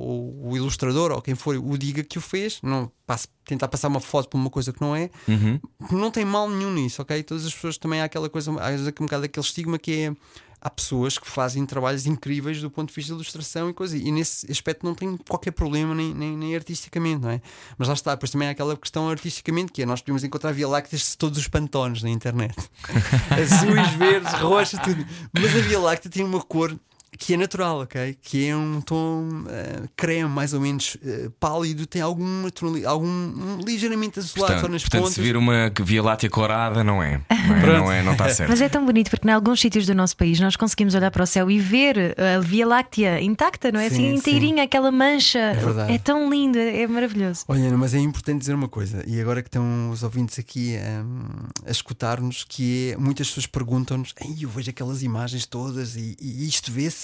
ou 0.00 0.50
o 0.50 0.56
ilustrador, 0.56 1.12
ou 1.12 1.22
quem 1.22 1.34
for, 1.34 1.56
o 1.56 1.78
diga 1.78 2.02
que 2.02 2.18
o 2.18 2.20
fez, 2.20 2.58
não 2.62 2.90
passe, 3.06 3.28
tentar 3.44 3.68
passar 3.68 3.88
uma 3.88 4.00
foto 4.00 4.28
por 4.28 4.36
uma 4.38 4.50
coisa 4.50 4.72
que 4.72 4.80
não 4.80 4.94
é, 4.96 5.10
Uhum. 5.28 5.60
não 5.92 6.10
tem 6.10 6.24
mal 6.24 6.48
nenhum 6.48 6.72
nisso, 6.72 7.02
ok? 7.02 7.22
Todas 7.22 7.44
as 7.46 7.54
pessoas 7.54 7.76
também 7.78 8.00
há 8.00 8.04
aquela 8.04 8.28
coisa, 8.28 8.50
há 8.50 8.70
um 9.02 9.06
bocado 9.06 9.24
aquele 9.24 9.44
estigma 9.46 9.78
que 9.78 9.92
é. 9.92 10.16
Há 10.64 10.70
pessoas 10.70 11.18
que 11.18 11.28
fazem 11.28 11.66
trabalhos 11.66 12.06
incríveis 12.06 12.60
do 12.60 12.70
ponto 12.70 12.90
de 12.90 12.94
vista 12.94 13.08
de 13.08 13.16
ilustração 13.16 13.68
e 13.68 13.74
coisa, 13.74 13.96
e 13.96 14.12
nesse 14.12 14.48
aspecto 14.50 14.86
não 14.86 14.94
tem 14.94 15.16
qualquer 15.28 15.50
problema, 15.50 15.92
nem, 15.92 16.14
nem, 16.14 16.36
nem 16.36 16.54
artisticamente, 16.54 17.20
não 17.20 17.30
é? 17.30 17.42
Mas 17.76 17.88
lá 17.88 17.94
está, 17.94 18.14
depois 18.14 18.30
também 18.30 18.46
há 18.46 18.52
aquela 18.52 18.76
questão 18.76 19.10
artisticamente 19.10 19.72
que 19.72 19.82
é 19.82 19.86
nós 19.86 20.00
podemos 20.00 20.22
encontrar 20.22 20.52
Via 20.52 20.68
Lácteas 20.68 21.02
de 21.02 21.18
todos 21.18 21.36
os 21.36 21.48
pantones 21.48 22.00
na 22.02 22.10
internet, 22.10 22.54
azuis, 23.30 23.90
verdes, 23.98 24.32
roxas, 24.34 24.78
tudo. 24.80 25.04
Mas 25.32 25.56
a 25.56 25.58
Via 25.58 25.80
Láctea 25.80 26.10
tem 26.10 26.24
uma 26.24 26.40
cor 26.40 26.78
que 27.18 27.34
é 27.34 27.36
natural, 27.36 27.80
ok? 27.80 28.16
Que 28.22 28.46
é 28.48 28.56
um 28.56 28.80
tom 28.80 29.44
eh, 29.48 29.82
creme, 29.96 30.28
mais 30.28 30.52
ou 30.54 30.60
menos 30.60 30.96
eh, 31.04 31.28
pálido, 31.38 31.86
tem 31.86 32.00
alguma 32.02 32.50
tonali- 32.50 32.84
algum 32.86 33.06
um, 33.06 33.58
ligeiramente 33.64 34.18
azulado 34.18 34.52
Portanto, 34.54 34.72
nas 34.72 34.82
portanto 34.82 35.00
pontas. 35.02 35.14
se 35.14 35.20
vir 35.22 35.36
uma 35.36 35.70
Via 35.82 36.02
Láctea 36.02 36.30
corada, 36.30 36.82
não 36.82 37.02
é. 37.02 37.20
Não 37.48 37.56
é, 37.56 37.78
não 37.78 37.92
é, 37.92 38.02
não 38.02 38.12
está 38.12 38.28
certo. 38.28 38.48
Mas 38.50 38.60
é 38.60 38.68
tão 38.68 38.84
bonito 38.84 39.10
porque 39.10 39.28
em 39.28 39.30
alguns 39.32 39.60
sítios 39.60 39.86
do 39.86 39.94
nosso 39.94 40.16
país 40.16 40.38
nós 40.40 40.56
conseguimos 40.56 40.94
olhar 40.94 41.10
para 41.10 41.22
o 41.22 41.26
céu 41.26 41.50
e 41.50 41.58
ver 41.58 42.14
a 42.18 42.40
Via 42.40 42.66
Láctea 42.66 43.20
intacta, 43.20 43.70
não 43.70 43.78
é? 43.80 43.88
Sim, 43.88 43.94
assim, 43.94 44.08
sim. 44.10 44.14
inteirinha, 44.16 44.62
aquela 44.64 44.90
mancha. 44.90 45.52
verdade. 45.54 45.92
É 45.92 45.98
tão 45.98 46.30
lindo, 46.30 46.58
é 46.58 46.82
é 46.82 46.86
maravilhoso. 46.86 47.44
Olha, 47.48 47.70
mas 47.76 47.94
é 47.94 47.98
importante 47.98 48.40
dizer 48.40 48.54
uma 48.54 48.68
coisa, 48.68 49.04
e 49.06 49.20
agora 49.20 49.42
que 49.42 49.48
estão 49.48 49.90
os 49.90 50.02
ouvintes 50.02 50.38
aqui 50.38 50.76
hum, 51.04 51.24
a 51.66 51.70
escutar-nos, 51.70 52.44
que 52.48 52.92
é 52.92 52.96
muitas 52.96 53.28
pessoas 53.28 53.46
perguntam-nos: 53.46 54.14
eu 54.40 54.48
vejo 54.48 54.70
aquelas 54.70 55.02
imagens 55.02 55.46
todas 55.46 55.96
e, 55.96 56.16
e 56.20 56.46
isto 56.48 56.70
vê-se, 56.72 57.01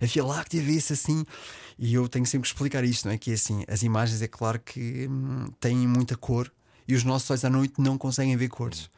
a 0.00 0.06
Via 0.06 0.24
Láctea 0.24 0.62
vê-se 0.62 0.92
assim. 0.92 1.24
E 1.78 1.94
eu 1.94 2.08
tenho 2.08 2.24
sempre 2.24 2.48
que 2.48 2.54
explicar 2.54 2.84
isto, 2.84 3.06
não 3.06 3.12
é? 3.12 3.18
Que 3.18 3.30
é 3.30 3.34
assim, 3.34 3.64
as 3.68 3.82
imagens 3.82 4.22
é 4.22 4.28
claro 4.28 4.58
que 4.58 5.06
hum, 5.08 5.46
têm 5.60 5.76
muita 5.86 6.16
cor 6.16 6.50
e 6.88 6.94
os 6.94 7.04
nossos 7.04 7.30
olhos 7.30 7.44
à 7.44 7.50
noite 7.50 7.74
não 7.78 7.98
conseguem 7.98 8.36
ver 8.36 8.48
cores. 8.48 8.90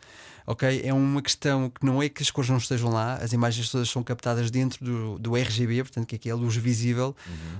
Ok? 0.48 0.80
É 0.82 0.94
uma 0.94 1.20
questão 1.20 1.68
que 1.68 1.84
não 1.84 2.02
é 2.02 2.08
que 2.08 2.22
as 2.22 2.30
cores 2.30 2.48
não 2.48 2.56
estejam 2.56 2.88
lá, 2.88 3.16
as 3.16 3.34
imagens 3.34 3.68
todas 3.68 3.90
são 3.90 4.02
captadas 4.02 4.50
dentro 4.50 4.82
do, 4.82 5.18
do 5.18 5.36
RGB, 5.36 5.82
portanto, 5.82 6.06
que 6.06 6.16
aqui 6.16 6.30
é 6.30 6.32
a 6.32 6.34
luz 6.34 6.56
visível, 6.56 7.14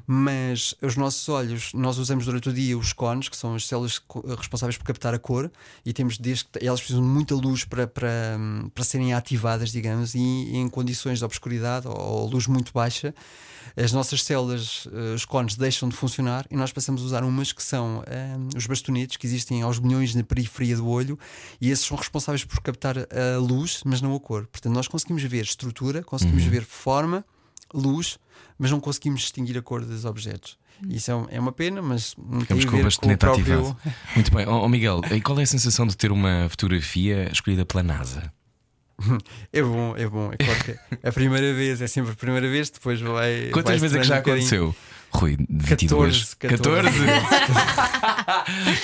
mas 0.06 0.74
os 0.80 0.96
nossos 0.96 1.28
olhos, 1.28 1.74
nós 1.74 1.98
usamos 1.98 2.24
durante 2.24 2.48
o 2.48 2.52
dia 2.52 2.78
os 2.78 2.94
cones, 2.94 3.28
que 3.28 3.36
são 3.36 3.54
as 3.54 3.66
células 3.66 4.00
responsáveis 4.38 4.78
por 4.78 4.84
captar 4.84 5.12
a 5.12 5.18
cor, 5.18 5.52
e 5.84 5.92
temos 5.92 6.16
desde 6.16 6.46
elas 6.62 6.80
precisam 6.80 7.02
de 7.02 7.08
muita 7.08 7.34
luz 7.34 7.62
para, 7.62 7.86
para, 7.86 8.38
para 8.74 8.84
serem 8.84 9.12
ativadas, 9.12 9.70
digamos, 9.70 10.14
e 10.14 10.56
em 10.56 10.66
condições 10.70 11.18
de 11.18 11.24
obscuridade 11.26 11.86
ou 11.86 12.26
luz 12.26 12.46
muito 12.46 12.72
baixa. 12.72 13.14
As 13.76 13.92
nossas 13.92 14.22
células, 14.22 14.88
eh, 14.92 15.14
os 15.14 15.24
cones, 15.24 15.56
deixam 15.56 15.88
de 15.88 15.94
funcionar 15.96 16.46
e 16.50 16.56
nós 16.56 16.72
passamos 16.72 17.02
a 17.02 17.04
usar 17.04 17.24
umas 17.24 17.52
que 17.52 17.62
são 17.62 18.02
eh, 18.06 18.36
os 18.56 18.66
bastonetes 18.66 19.16
que 19.16 19.26
existem 19.26 19.62
aos 19.62 19.78
milhões 19.78 20.14
na 20.14 20.22
periferia 20.22 20.76
do 20.76 20.88
olho 20.88 21.18
e 21.60 21.70
esses 21.70 21.86
são 21.86 21.96
responsáveis 21.96 22.44
por 22.44 22.60
captar 22.60 22.96
a 22.98 23.38
luz, 23.38 23.82
mas 23.84 24.00
não 24.00 24.14
a 24.14 24.20
cor. 24.20 24.46
Portanto, 24.46 24.72
nós 24.74 24.88
conseguimos 24.88 25.22
ver 25.22 25.42
estrutura, 25.44 26.02
conseguimos 26.02 26.42
ver 26.44 26.64
forma, 26.64 27.24
luz, 27.72 28.18
mas 28.58 28.70
não 28.70 28.80
conseguimos 28.80 29.20
distinguir 29.20 29.56
a 29.58 29.62
cor 29.62 29.84
dos 29.84 30.04
objetos. 30.04 30.56
Isso 30.88 31.10
é 31.10 31.14
um- 31.16 31.26
é 31.28 31.40
uma 31.40 31.50
pena, 31.52 31.82
mas 31.82 32.14
Ficamos 32.40 32.64
com 32.66 32.76
o 32.76 33.08
com 33.08 33.12
o 33.12 33.18
próprio. 33.18 33.42
ativado. 33.68 33.76
Muito 34.14 34.32
bem. 34.34 34.46
Ó, 34.46 34.68
Miguel, 34.68 35.00
e 35.10 35.20
qual 35.20 35.38
é 35.40 35.42
a 35.42 35.46
sensação 35.46 35.84
de 35.86 35.96
ter 35.96 36.12
uma 36.12 36.48
fotografia 36.48 37.28
escolhida 37.32 37.66
pela 37.66 37.82
NASA? 37.82 38.32
É 39.52 39.62
bom, 39.62 39.96
é 39.96 40.06
bom. 40.06 40.30
É 40.32 40.36
claro 40.36 40.64
que 40.64 41.06
a 41.06 41.12
primeira 41.12 41.54
vez, 41.54 41.80
é 41.80 41.86
sempre 41.86 42.12
a 42.12 42.14
primeira 42.14 42.48
vez, 42.48 42.70
depois 42.70 43.00
vai. 43.00 43.48
Quantas 43.52 43.80
vai 43.80 43.88
vezes 43.88 43.96
é 43.96 44.00
que 44.00 44.06
já 44.06 44.16
um 44.16 44.18
aconteceu? 44.18 44.74
Rui, 45.10 45.36
22. 45.48 46.34
14. 46.34 46.90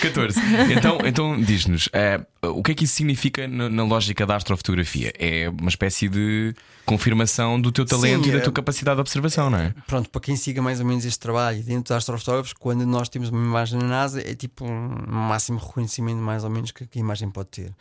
14. 0.01 0.41
Então, 0.77 0.99
então 1.05 1.41
diz-nos, 1.41 1.89
eh, 1.93 2.21
o 2.43 2.63
que 2.63 2.73
é 2.73 2.75
que 2.75 2.85
isso 2.85 2.95
significa 2.95 3.47
na, 3.47 3.69
na 3.69 3.85
lógica 3.85 4.27
da 4.27 4.37
astrofotografia? 4.37 5.13
É 5.19 5.49
uma 5.49 5.69
espécie 5.69 6.09
de 6.09 6.55
confirmação 6.85 7.61
do 7.61 7.71
teu 7.71 7.85
talento 7.85 8.25
Sim, 8.25 8.31
e 8.31 8.33
da 8.33 8.39
é- 8.39 8.41
tua 8.41 8.53
capacidade 8.53 8.97
de 8.97 9.01
observação, 9.01 9.51
não 9.51 9.59
é? 9.59 9.75
Pronto, 9.87 10.11
para 10.11 10.21
quem 10.21 10.37
siga 10.37 10.61
mais 10.61 10.81
ou 10.81 10.87
menos 10.87 11.05
este 11.05 11.19
trabalho 11.19 11.63
dentro 11.63 11.85
dos 11.85 11.93
astrofotógrafos, 11.93 12.53
quando 12.53 12.87
nós 12.87 13.09
temos 13.09 13.29
uma 13.29 13.43
imagem 13.43 13.79
na 13.79 13.87
NASA, 13.87 14.21
é 14.21 14.35
tipo 14.35 14.65
um 14.65 14.95
máximo 15.07 15.59
reconhecimento, 15.59 16.19
mais 16.21 16.45
ou 16.45 16.51
menos, 16.51 16.71
que, 16.71 16.87
que 16.87 16.99
a 16.99 17.01
imagem 17.01 17.31
pode 17.31 17.49
ter. 17.51 17.73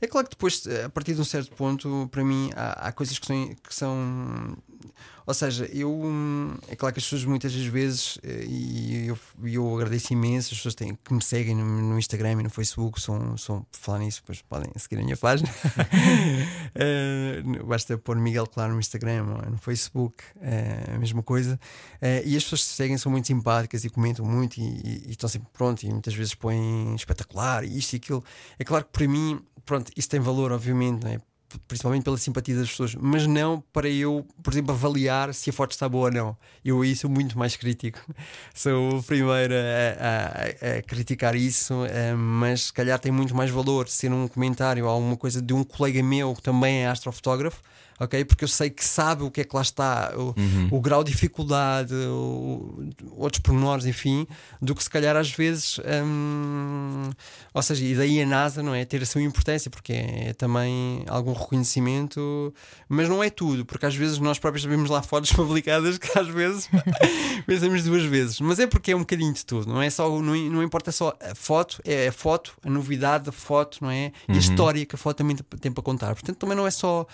É 0.00 0.06
claro 0.08 0.26
que 0.26 0.34
depois, 0.34 0.64
a 0.84 0.88
partir 0.88 1.14
de 1.14 1.20
um 1.20 1.24
certo 1.24 1.52
ponto, 1.54 2.08
para 2.10 2.24
mim, 2.24 2.50
há, 2.56 2.88
há 2.88 2.92
coisas 2.92 3.18
que 3.18 3.26
são, 3.26 3.48
que 3.68 3.74
são. 3.74 4.56
Ou 5.26 5.32
seja, 5.34 5.66
eu. 5.72 5.90
hum, 5.92 6.54
É 6.68 6.74
claro 6.74 6.92
que 6.92 6.98
as 6.98 7.04
pessoas 7.04 7.24
muitas 7.24 7.52
das 7.52 7.64
vezes, 7.64 8.18
eh, 8.24 8.44
e 8.48 9.06
eu, 9.06 9.18
eu 9.44 9.74
agradeço 9.76 10.12
imenso, 10.12 10.48
as 10.52 10.58
pessoas 10.58 10.74
têm, 10.74 10.96
que 11.02 11.14
me 11.14 11.22
seguem 11.22 11.54
no, 11.54 11.64
no 11.64 11.98
Instagram 11.98 12.40
e 12.40 12.42
no 12.42 12.50
Facebook, 12.50 13.00
são, 13.00 13.36
são, 13.36 13.62
por 13.62 13.78
falar 13.78 13.98
nisso, 14.00 14.20
depois 14.20 14.42
podem 14.42 14.70
seguir 14.76 14.96
a 15.00 15.04
minha 15.04 15.16
página. 15.16 15.48
Eh, 16.74 17.42
basta 17.66 17.98
pôr 17.98 18.16
Miguel 18.16 18.46
Claro 18.46 18.72
no 18.72 18.80
Instagram 18.80 19.24
ou 19.44 19.50
no 19.50 19.58
Facebook, 19.58 20.22
é 20.40 20.94
a 20.94 20.98
mesma 20.98 21.22
coisa. 21.22 21.58
Eh, 22.00 22.22
e 22.24 22.36
as 22.36 22.44
pessoas 22.44 22.62
que 22.62 22.68
seguem 22.74 22.96
são 22.98 23.12
muito 23.12 23.26
simpáticas 23.26 23.84
e 23.84 23.90
comentam 23.90 24.24
muito 24.24 24.58
e, 24.58 24.62
e- 24.64 25.02
e 25.08 25.10
estão 25.10 25.28
sempre 25.28 25.48
pronto. 25.52 25.82
E 25.82 25.90
muitas 25.90 26.14
vezes 26.14 26.34
põem 26.34 26.94
espetacular 26.94 27.64
e 27.64 27.76
isto 27.78 27.92
e 27.92 27.96
aquilo. 27.96 28.24
É 28.58 28.64
claro 28.64 28.84
que 28.84 28.90
para 28.92 29.06
mim, 29.08 29.40
pronto, 29.66 29.90
isso 29.96 30.08
tem 30.08 30.20
valor, 30.20 30.50
obviamente, 30.52 31.04
não 31.04 31.10
é? 31.12 31.20
Principalmente 31.68 32.04
pela 32.04 32.16
simpatia 32.18 32.56
das 32.56 32.68
pessoas, 32.70 32.94
mas 32.94 33.26
não 33.26 33.62
para 33.72 33.88
eu, 33.88 34.26
por 34.42 34.52
exemplo, 34.52 34.72
avaliar 34.74 35.32
se 35.34 35.50
a 35.50 35.52
foto 35.52 35.72
está 35.72 35.88
boa 35.88 36.06
ou 36.06 36.12
não. 36.12 36.36
Eu 36.64 36.82
aí 36.82 36.94
sou 36.96 37.10
muito 37.10 37.38
mais 37.38 37.56
crítico. 37.56 38.00
Sou 38.54 38.98
o 38.98 39.02
primeiro 39.02 39.54
a, 39.54 40.74
a- 40.74 40.78
a 40.78 40.82
criticar 40.82 41.34
isso, 41.34 41.84
eh, 41.86 42.14
mas 42.14 42.62
se 42.66 42.72
calhar 42.72 42.98
tem 42.98 43.10
muito 43.12 43.34
mais 43.34 43.50
valor 43.50 43.88
ser 43.88 44.12
um 44.12 44.28
comentário 44.28 44.84
ou 44.84 44.90
alguma 44.90 45.16
coisa 45.16 45.40
de 45.42 45.52
um 45.52 45.64
colega 45.64 46.02
meu 46.02 46.34
que 46.34 46.42
também 46.42 46.84
é 46.84 46.88
astrofotógrafo. 46.88 47.60
Ok? 48.04 48.24
Porque 48.24 48.44
eu 48.44 48.48
sei 48.48 48.70
que 48.70 48.84
sabe 48.84 49.22
o 49.22 49.30
que 49.30 49.40
é 49.40 49.44
que 49.44 49.54
lá 49.54 49.62
está, 49.62 50.12
o, 50.16 50.34
o 50.76 50.80
grau 50.80 51.04
de 51.04 51.12
dificuldade, 51.12 51.94
o- 51.94 52.90
outros 53.16 53.40
pormenores, 53.40 53.86
enfim, 53.86 54.26
do 54.60 54.74
que 54.74 54.82
se 54.82 54.90
calhar 54.90 55.16
às 55.16 55.30
vezes. 55.30 55.78
hum, 56.16 57.10
ou 57.54 57.62
seja, 57.62 57.84
e 57.84 57.94
daí 57.94 58.20
a 58.22 58.26
NASA 58.26 58.62
não 58.62 58.74
é 58.74 58.84
ter 58.84 59.02
a 59.02 59.06
sua 59.06 59.22
importância, 59.22 59.70
porque 59.70 59.92
é 59.92 60.32
também 60.34 61.04
algum 61.08 61.32
reconhecimento, 61.32 62.52
mas 62.88 63.08
não 63.08 63.22
é 63.22 63.30
tudo, 63.30 63.64
porque 63.66 63.86
às 63.86 63.94
vezes 63.94 64.18
nós 64.18 64.38
próprios 64.38 64.64
vemos 64.64 64.88
lá 64.90 65.02
fotos 65.02 65.30
publicadas 65.36 65.98
que 65.98 66.18
às 66.18 66.28
vezes 66.28 66.68
pensamos 67.46 67.84
duas 67.84 68.02
vezes, 68.04 68.40
mas 68.40 68.58
é 68.58 68.66
porque 68.66 68.92
é 68.92 68.96
um 68.96 69.00
bocadinho 69.00 69.32
de 69.32 69.44
tudo, 69.44 69.68
não 69.72 69.82
é 69.82 69.90
só, 69.90 70.08
não, 70.08 70.34
não 70.34 70.62
importa 70.62 70.90
só 70.92 71.16
a 71.20 71.34
foto, 71.34 71.80
é 71.84 72.08
a 72.08 72.12
foto, 72.12 72.54
a 72.64 72.70
novidade 72.70 73.24
da 73.24 73.32
foto, 73.32 73.78
não 73.82 73.90
é? 73.90 74.12
E 74.28 74.32
a 74.32 74.38
história 74.38 74.84
que 74.86 74.94
a 74.94 74.98
foto 74.98 75.18
também 75.18 75.36
tem 75.60 75.70
para 75.72 75.82
contar. 75.82 76.14
Portanto, 76.14 76.36
também 76.36 76.56
não 76.56 76.66
é 76.66 76.70
só 76.70 77.06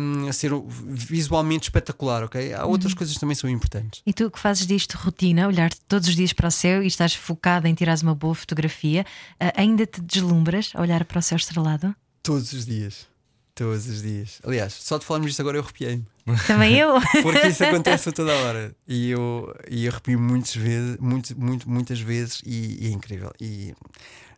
hum, 0.00 0.28
ser 0.36 0.52
visualmente 0.86 1.64
espetacular, 1.64 2.24
ok? 2.24 2.52
Há 2.52 2.64
outras 2.64 2.94
coisas 2.94 3.14
que 3.14 3.20
também 3.20 3.34
são 3.34 3.48
importantes. 3.48 4.02
E 4.06 4.12
tu 4.12 4.30
que 4.30 4.38
fazes 4.38 4.66
disto 4.66 4.96
rotina, 4.96 5.46
olhar 5.46 5.72
todos 5.88 6.08
os 6.08 6.16
dias 6.16 6.32
para 6.32 6.48
o 6.48 6.50
céu 6.50 6.82
e 6.82 6.86
estás 6.86 7.14
focada 7.14 7.68
em 7.68 7.74
tirares 7.74 8.02
uma 8.02 8.14
boa 8.14 8.34
fotografia, 8.34 9.04
ah, 9.40 9.52
ainda 9.56 9.86
te 9.86 10.00
deslumbras 10.00 10.72
a 10.74 10.80
olhar 10.80 11.04
para 11.04 11.18
o 11.18 11.22
céu 11.22 11.36
estrelado? 11.36 11.94
Todos 12.22 12.52
os 12.52 12.66
dias. 12.66 13.06
Todos 13.54 13.86
os 13.86 14.02
dias. 14.02 14.38
Aliás, 14.44 14.74
só 14.74 14.98
de 14.98 15.06
falarmos 15.06 15.30
disto 15.30 15.40
agora 15.40 15.56
eu 15.56 15.62
arrepiei-me. 15.62 16.04
Também 16.46 16.74
eu. 16.74 17.00
Porque 17.22 17.46
isso 17.46 17.64
acontece 17.64 18.08
a 18.10 18.12
toda 18.12 18.34
hora. 18.34 18.74
E 18.86 19.10
eu, 19.10 19.54
e 19.70 19.86
eu 19.86 19.92
arrepio 19.92 20.20
muitas 20.20 20.54
vezes, 20.54 20.98
muito, 20.98 21.40
muito, 21.40 21.70
muitas 21.70 21.98
vezes 21.98 22.42
e, 22.44 22.84
e 22.84 22.86
é 22.88 22.90
incrível. 22.90 23.32
E 23.40 23.74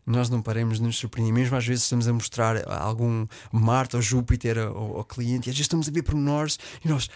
nós 0.09 0.29
não 0.29 0.41
paramos 0.41 0.77
de 0.77 0.83
nos 0.83 0.97
surpreender. 0.97 1.33
Mesmo 1.33 1.55
às 1.55 1.65
vezes 1.65 1.83
estamos 1.83 2.07
a 2.07 2.13
mostrar 2.13 2.67
algum 2.67 3.27
Marte 3.51 3.95
ou 3.95 4.01
Júpiter 4.01 4.57
ao, 4.57 4.97
ao 4.97 5.03
cliente 5.03 5.47
e 5.47 5.51
às 5.51 5.55
vezes 5.55 5.61
estamos 5.61 5.87
a 5.87 5.91
ver 5.91 6.03
pormenores 6.03 6.57
e 6.83 6.87
nós. 6.87 7.09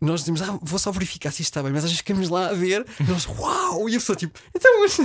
Nós 0.00 0.20
dizemos, 0.20 0.42
ah, 0.42 0.58
vou 0.60 0.78
só 0.78 0.92
verificar 0.92 1.30
se 1.30 1.40
isto 1.42 1.50
está 1.50 1.62
bem, 1.62 1.72
mas 1.72 1.84
às 1.84 1.90
vezes 1.90 1.98
ficamos 1.98 2.28
lá 2.28 2.48
a 2.48 2.52
ver 2.52 2.84
e 3.00 3.04
nós, 3.04 3.26
uau! 3.26 3.88
E 3.88 3.96
a 3.96 3.98
pessoa 3.98 4.14
tipo, 4.16 4.38
então, 4.54 4.70
mas, 4.82 4.98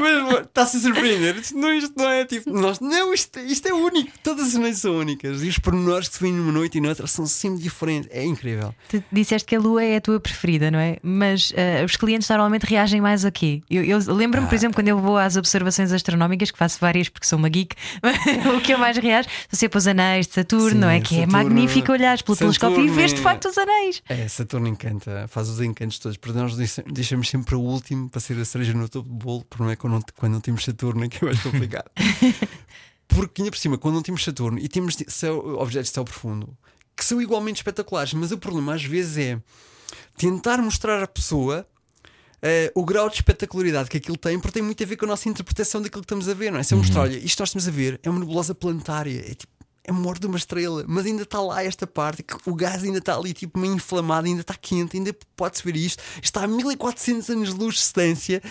mas 0.00 0.40
está-se 0.46 0.76
a 0.76 0.80
surpreender. 0.80 1.36
Isto 1.36 1.56
não, 1.56 1.72
isto 1.74 1.92
não 1.96 2.08
é 2.10 2.24
tipo, 2.24 2.50
nós, 2.50 2.80
não, 2.80 3.12
isto, 3.14 3.38
isto 3.40 3.66
é 3.68 3.72
único, 3.72 4.10
todas 4.22 4.48
as 4.48 4.54
noites 4.54 4.80
são 4.80 4.96
únicas 4.98 5.42
e 5.42 5.48
os 5.48 5.58
pormenores 5.58 6.08
que 6.08 6.14
se 6.16 6.20
vêem 6.20 6.34
numa 6.34 6.52
noite 6.52 6.78
e 6.78 6.80
noutra 6.80 7.06
são 7.06 7.26
sempre 7.26 7.62
diferentes. 7.62 8.08
É 8.12 8.24
incrível. 8.24 8.74
Tu 8.88 9.02
disseste 9.10 9.46
que 9.48 9.56
a 9.56 9.60
lua 9.60 9.82
é 9.82 9.96
a 9.96 10.00
tua 10.00 10.20
preferida, 10.20 10.70
não 10.70 10.78
é? 10.78 10.98
Mas 11.02 11.52
ah, 11.56 11.84
os 11.84 11.96
clientes 11.96 12.28
normalmente 12.28 12.64
reagem 12.64 13.00
mais 13.00 13.24
a 13.24 13.30
quê? 13.30 13.62
Eu, 13.70 13.82
eu 13.84 13.98
lembro-me, 14.14 14.46
Ah. 14.46 14.48
por 14.48 14.54
exemplo, 14.54 14.74
quando 14.74 14.88
eu 14.88 14.98
vou 14.98 15.16
às 15.16 15.36
observações 15.36 15.92
astronómicas, 15.92 16.50
que 16.50 16.58
faço 16.58 16.78
várias 16.80 17.08
porque 17.08 17.26
sou 17.26 17.38
uma 17.38 17.48
geek, 17.48 17.74
o 18.56 18.60
que 18.60 18.72
eu 18.72 18.78
mais 18.78 18.96
reajo 18.98 19.28
são 19.50 19.58
sempre 19.58 19.78
os 19.78 19.86
anéis 19.86 20.26
de 20.26 20.34
Saturno, 20.34 20.70
Sim, 20.70 20.78
não 20.78 20.88
é? 20.90 21.00
Que 21.00 21.14
é 21.16 21.18
Saturno- 21.20 21.32
magnífico 21.32 21.92
olhares 21.92 22.22
pelo 22.22 22.36
telescópio 22.36 22.76
e 22.76 22.88
Saturno 22.88 22.94
vês 22.96 23.14
de 23.14 23.20
facto 23.20 23.48
os 23.48 23.58
anéis. 23.62 24.02
É, 24.08 24.28
Saturno 24.28 24.68
encanta, 24.68 25.26
faz 25.28 25.48
os 25.48 25.60
encantos 25.60 25.98
todos, 25.98 26.16
porque 26.18 26.38
nós 26.38 26.54
deixa- 26.56 26.82
deixamos 26.86 27.28
sempre 27.28 27.54
o 27.54 27.60
último 27.60 28.08
para 28.10 28.20
ser 28.20 28.38
a 28.38 28.44
cereja 28.44 28.72
no 28.74 28.88
topo 28.88 29.08
do 29.08 29.14
bolo, 29.14 29.40
o 29.40 29.44
problema 29.44 29.72
é 29.72 29.76
quando 29.76 29.92
não, 29.94 30.02
quando 30.16 30.32
não 30.32 30.40
temos 30.40 30.64
Saturno, 30.64 31.04
é 31.04 31.08
que 31.08 31.24
é 31.24 31.26
mais 31.26 31.40
complicado. 31.42 31.90
porque 33.08 33.42
ainda 33.42 33.50
por 33.50 33.58
cima, 33.58 33.78
quando 33.78 33.94
não 33.96 34.02
temos 34.02 34.24
Saturno 34.24 34.58
e 34.58 34.68
temos 34.68 34.96
céu- 35.08 35.56
objetos 35.58 35.88
de 35.90 35.94
céu 35.94 36.04
profundo, 36.04 36.56
que 36.96 37.04
são 37.04 37.20
igualmente 37.20 37.56
espetaculares, 37.56 38.12
mas 38.14 38.32
o 38.32 38.38
problema 38.38 38.74
às 38.74 38.84
vezes 38.84 39.16
é 39.18 39.40
tentar 40.16 40.58
mostrar 40.58 41.02
à 41.02 41.06
pessoa. 41.06 41.66
eh, 42.44 42.72
o 42.74 42.84
grau 42.84 43.08
de 43.08 43.14
espetacularidade 43.14 43.88
que 43.88 43.98
aquilo 43.98 44.16
tem, 44.16 44.36
porque 44.40 44.54
tem 44.54 44.62
muito 44.64 44.82
a 44.82 44.86
ver 44.86 44.96
com 44.96 45.04
a 45.04 45.08
nossa 45.08 45.28
interpretação 45.28 45.80
daquilo 45.80 46.02
que 46.02 46.06
estamos 46.06 46.28
a 46.28 46.34
ver, 46.34 46.50
não 46.50 46.58
é? 46.58 46.64
Se 46.64 46.74
eu 46.74 46.78
mostrar, 46.78 47.02
olha, 47.02 47.16
isto 47.16 47.38
nós 47.38 47.50
estamos 47.50 47.68
a 47.68 47.70
ver 47.70 48.00
é 48.02 48.10
uma 48.10 48.18
nebulosa 48.18 48.52
planetária, 48.52 49.20
é 49.30 49.34
tipo, 49.34 49.51
é 49.84 49.92
morte 49.92 50.20
de 50.20 50.28
uma 50.28 50.36
estrela, 50.36 50.84
mas 50.86 51.06
ainda 51.06 51.22
está 51.22 51.40
lá 51.40 51.64
esta 51.64 51.86
parte, 51.86 52.22
que 52.22 52.36
o 52.46 52.54
gás 52.54 52.84
ainda 52.84 52.98
está 52.98 53.16
ali, 53.16 53.32
tipo, 53.32 53.58
meio 53.58 53.74
inflamado, 53.74 54.26
ainda 54.26 54.42
está 54.42 54.54
quente, 54.54 54.96
ainda 54.96 55.14
pode-se 55.36 55.64
ver 55.64 55.76
isto, 55.76 56.02
está 56.22 56.44
a 56.44 56.46
1400 56.46 57.30
anos 57.30 57.52
de 57.52 57.60
luz 57.60 57.74
de 57.74 57.80
distância. 57.80 58.42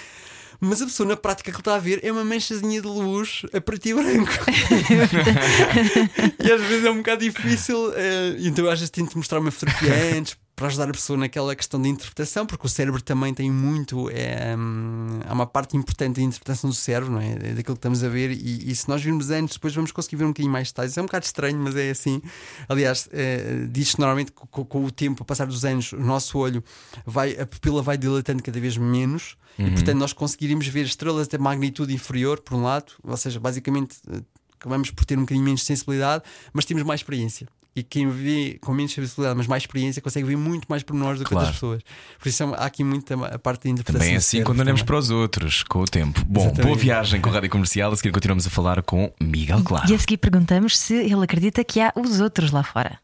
Mas 0.64 0.80
a 0.80 0.86
pessoa 0.86 1.10
na 1.10 1.18
prática 1.18 1.52
que 1.52 1.58
está 1.58 1.74
a 1.74 1.80
ver 1.80 2.02
é 2.04 2.12
uma 2.12 2.24
manchazinha 2.24 2.80
de 2.80 2.88
luz 2.88 3.42
a 3.52 3.60
preto 3.60 3.88
e 3.88 3.96
branco. 3.96 4.32
e 6.40 6.52
às 6.52 6.62
vezes 6.62 6.86
é 6.86 6.92
um 6.92 6.98
bocado 6.98 7.24
difícil. 7.24 7.92
eh, 7.96 8.36
então 8.42 8.70
às 8.70 8.78
vezes 8.78 8.92
tento 8.92 9.18
mostrar 9.18 9.40
uma 9.40 9.50
fotografia 9.50 9.92
antes 10.16 10.38
para 10.56 10.68
ajudar 10.68 10.90
a 10.90 10.92
pessoa 10.92 11.18
naquela 11.18 11.56
questão 11.56 11.82
de 11.82 11.90
interpretação, 11.90 12.46
porque 12.46 12.66
o 12.66 12.70
cérebro 12.70 13.02
também 13.02 13.34
tem 13.34 13.50
muito. 13.50 14.10
É, 14.12 14.56
hum, 14.58 15.20
há 15.26 15.34
uma 15.34 15.48
parte 15.48 15.76
importante 15.76 16.18
da 16.18 16.22
interpretação 16.22 16.70
do 16.70 16.76
cérebro, 16.76 17.12
não 17.12 17.20
é? 17.20 17.32
É 17.32 17.54
Daquilo 17.54 17.76
que 17.76 17.80
estamos 17.80 18.04
a 18.04 18.10
ver, 18.10 18.32
e, 18.32 18.70
e 18.70 18.76
se 18.76 18.88
nós 18.88 19.02
virmos 19.02 19.30
antes, 19.32 19.56
depois 19.56 19.74
vamos 19.74 19.92
conseguir 19.92 20.18
ver 20.18 20.26
um 20.26 20.30
bocadinho 20.30 20.52
mais 20.52 20.68
detalhes. 20.68 20.98
É 20.98 21.02
um 21.02 21.06
bocado 21.06 21.26
estranho, 21.26 21.58
mas 21.58 21.76
é 21.76 21.90
assim. 21.90 22.22
Aliás, 22.70 23.10
eh, 23.12 23.68
diz-se 23.70 24.00
normalmente 24.00 24.32
que 24.32 24.42
com, 24.50 24.66
com 24.66 24.86
o 24.86 24.92
tempo, 24.92 25.24
a 25.24 25.26
passar 25.26 25.48
dos 25.48 25.66
anos, 25.66 25.94
o 25.94 26.00
nosso 26.00 26.38
olho 26.38 26.64
vai, 27.06 27.40
a 27.40 27.46
pupila 27.46 27.82
vai 27.82 27.98
dilatando 27.98 28.44
cada 28.44 28.60
vez 28.60 28.78
menos. 28.78 29.38
E 29.58 29.72
portanto 29.72 29.98
nós 29.98 30.14
conseguiríamos 30.14 30.68
ver 30.68 30.86
estrelas 30.86 31.28
de 31.28 31.38
magnitude 31.38 31.94
inferior, 31.94 32.40
por 32.40 32.56
um 32.56 32.64
lado, 32.64 32.94
ou 33.04 33.18
seja, 33.18 33.40
basicamente 33.40 33.98
eh, 34.10 34.22
acabamos 34.60 34.92
por 34.92 35.06
ter 35.06 35.18
um 35.18 35.22
bocadinho 35.22 35.44
menos 35.44 35.62
de 35.62 35.66
sensibilidade, 35.66 36.24
mas 36.54 36.66
temos 36.66 36.84
mais 36.84 37.00
experiência. 37.00 37.48
E 37.76 37.84
quem 37.84 38.10
vê 38.10 38.58
com 38.62 38.74
menos 38.74 38.92
sensibilidade, 38.94 39.38
mas 39.38 39.48
mais 39.48 39.64
experiência, 39.64 40.02
consegue 40.02 40.26
ver 40.28 40.36
muito 40.36 40.66
mais 40.68 40.84
por 40.84 40.94
nós 40.94 41.18
do 41.20 41.24
que 41.24 41.30
Claro. 41.30 41.46
outras 41.48 41.56
pessoas. 41.56 41.82
Por 42.20 42.28
isso 42.28 42.44
há 42.44 42.66
aqui 42.66 42.84
muito 42.84 43.14
a 43.14 43.40
parte 43.40 43.64
da 43.64 43.70
interpretação. 43.70 44.00
Também 44.02 44.16
é 44.16 44.18
assim 44.18 44.44
quando 44.44 44.60
olhamos 44.60 44.82
também. 44.82 44.88
para 44.88 44.98
os 44.98 45.10
outros, 45.10 45.64
com 45.64 45.80
o 45.80 45.86
tempo. 45.86 46.22
Bom, 46.28 46.42
Exatamente. 46.42 46.66
boa 46.68 46.78
viagem 46.78 47.22
com 47.22 47.30
a 47.30 47.34
Rádio 47.34 47.50
Comercial. 47.50 47.92
A 47.92 47.96
seguir 47.96 48.12
continuamos 48.12 48.46
a 48.46 48.50
falar 48.50 48.82
com 48.84 49.12
Miguel 49.22 49.64
Claro. 49.64 49.90
E 49.90 49.96
a 49.96 50.00
seguir 50.00 50.18
perguntamos 50.18 50.78
se 50.78 50.94
ele 50.96 51.24
acredita 51.24 51.64
que 51.64 51.80
há 51.80 51.94
os 51.96 52.20
outros 52.20 52.52
lá 52.52 52.64
fora. 52.64 53.00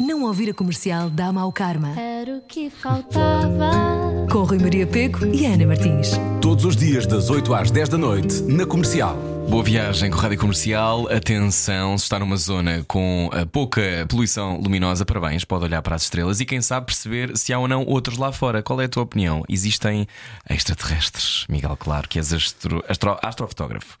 Não 0.00 0.22
ouvir 0.24 0.50
a 0.50 0.54
comercial 0.54 1.10
dá 1.10 1.32
mau 1.32 1.50
karma. 1.50 1.98
Era 1.98 2.36
o 2.36 2.42
que 2.42 2.70
faltava. 2.70 4.26
Com 4.30 4.44
Rui 4.44 4.58
Maria 4.58 4.86
Peco 4.86 5.24
e 5.26 5.44
Ana 5.46 5.66
Martins. 5.66 6.10
Todos 6.40 6.64
os 6.64 6.76
dias, 6.76 7.04
das 7.06 7.30
8 7.30 7.52
às 7.54 7.70
10 7.70 7.88
da 7.88 7.98
noite, 7.98 8.42
na 8.42 8.64
comercial. 8.64 9.16
Boa 9.48 9.64
viagem 9.64 10.10
com 10.10 10.18
a 10.18 10.22
Rádio 10.22 10.38
Comercial. 10.38 11.10
Atenção, 11.10 11.96
se 11.96 12.04
está 12.04 12.18
numa 12.18 12.36
zona 12.36 12.84
com 12.86 13.30
eh, 13.32 13.44
pouca 13.46 13.80
poluição 14.08 14.58
luminosa, 14.60 15.06
parabéns, 15.06 15.44
pode 15.44 15.64
olhar 15.64 15.80
para 15.80 15.96
as 15.96 16.02
estrelas 16.02 16.38
e 16.40 16.44
quem 16.44 16.60
sabe 16.60 16.86
perceber 16.86 17.36
se 17.36 17.52
há 17.52 17.58
ou 17.58 17.66
não 17.66 17.84
outros 17.84 18.18
lá 18.18 18.30
fora. 18.30 18.62
Qual 18.62 18.80
é 18.80 18.84
a 18.84 18.88
tua 18.88 19.02
opinião? 19.04 19.42
Existem 19.48 20.06
extraterrestres, 20.48 21.46
Miguel 21.48 21.76
Claro, 21.78 22.08
que 22.08 22.18
és 22.18 22.32
astro, 22.32 22.84
astro- 22.88 23.18
astrofotógrafo. 23.22 23.98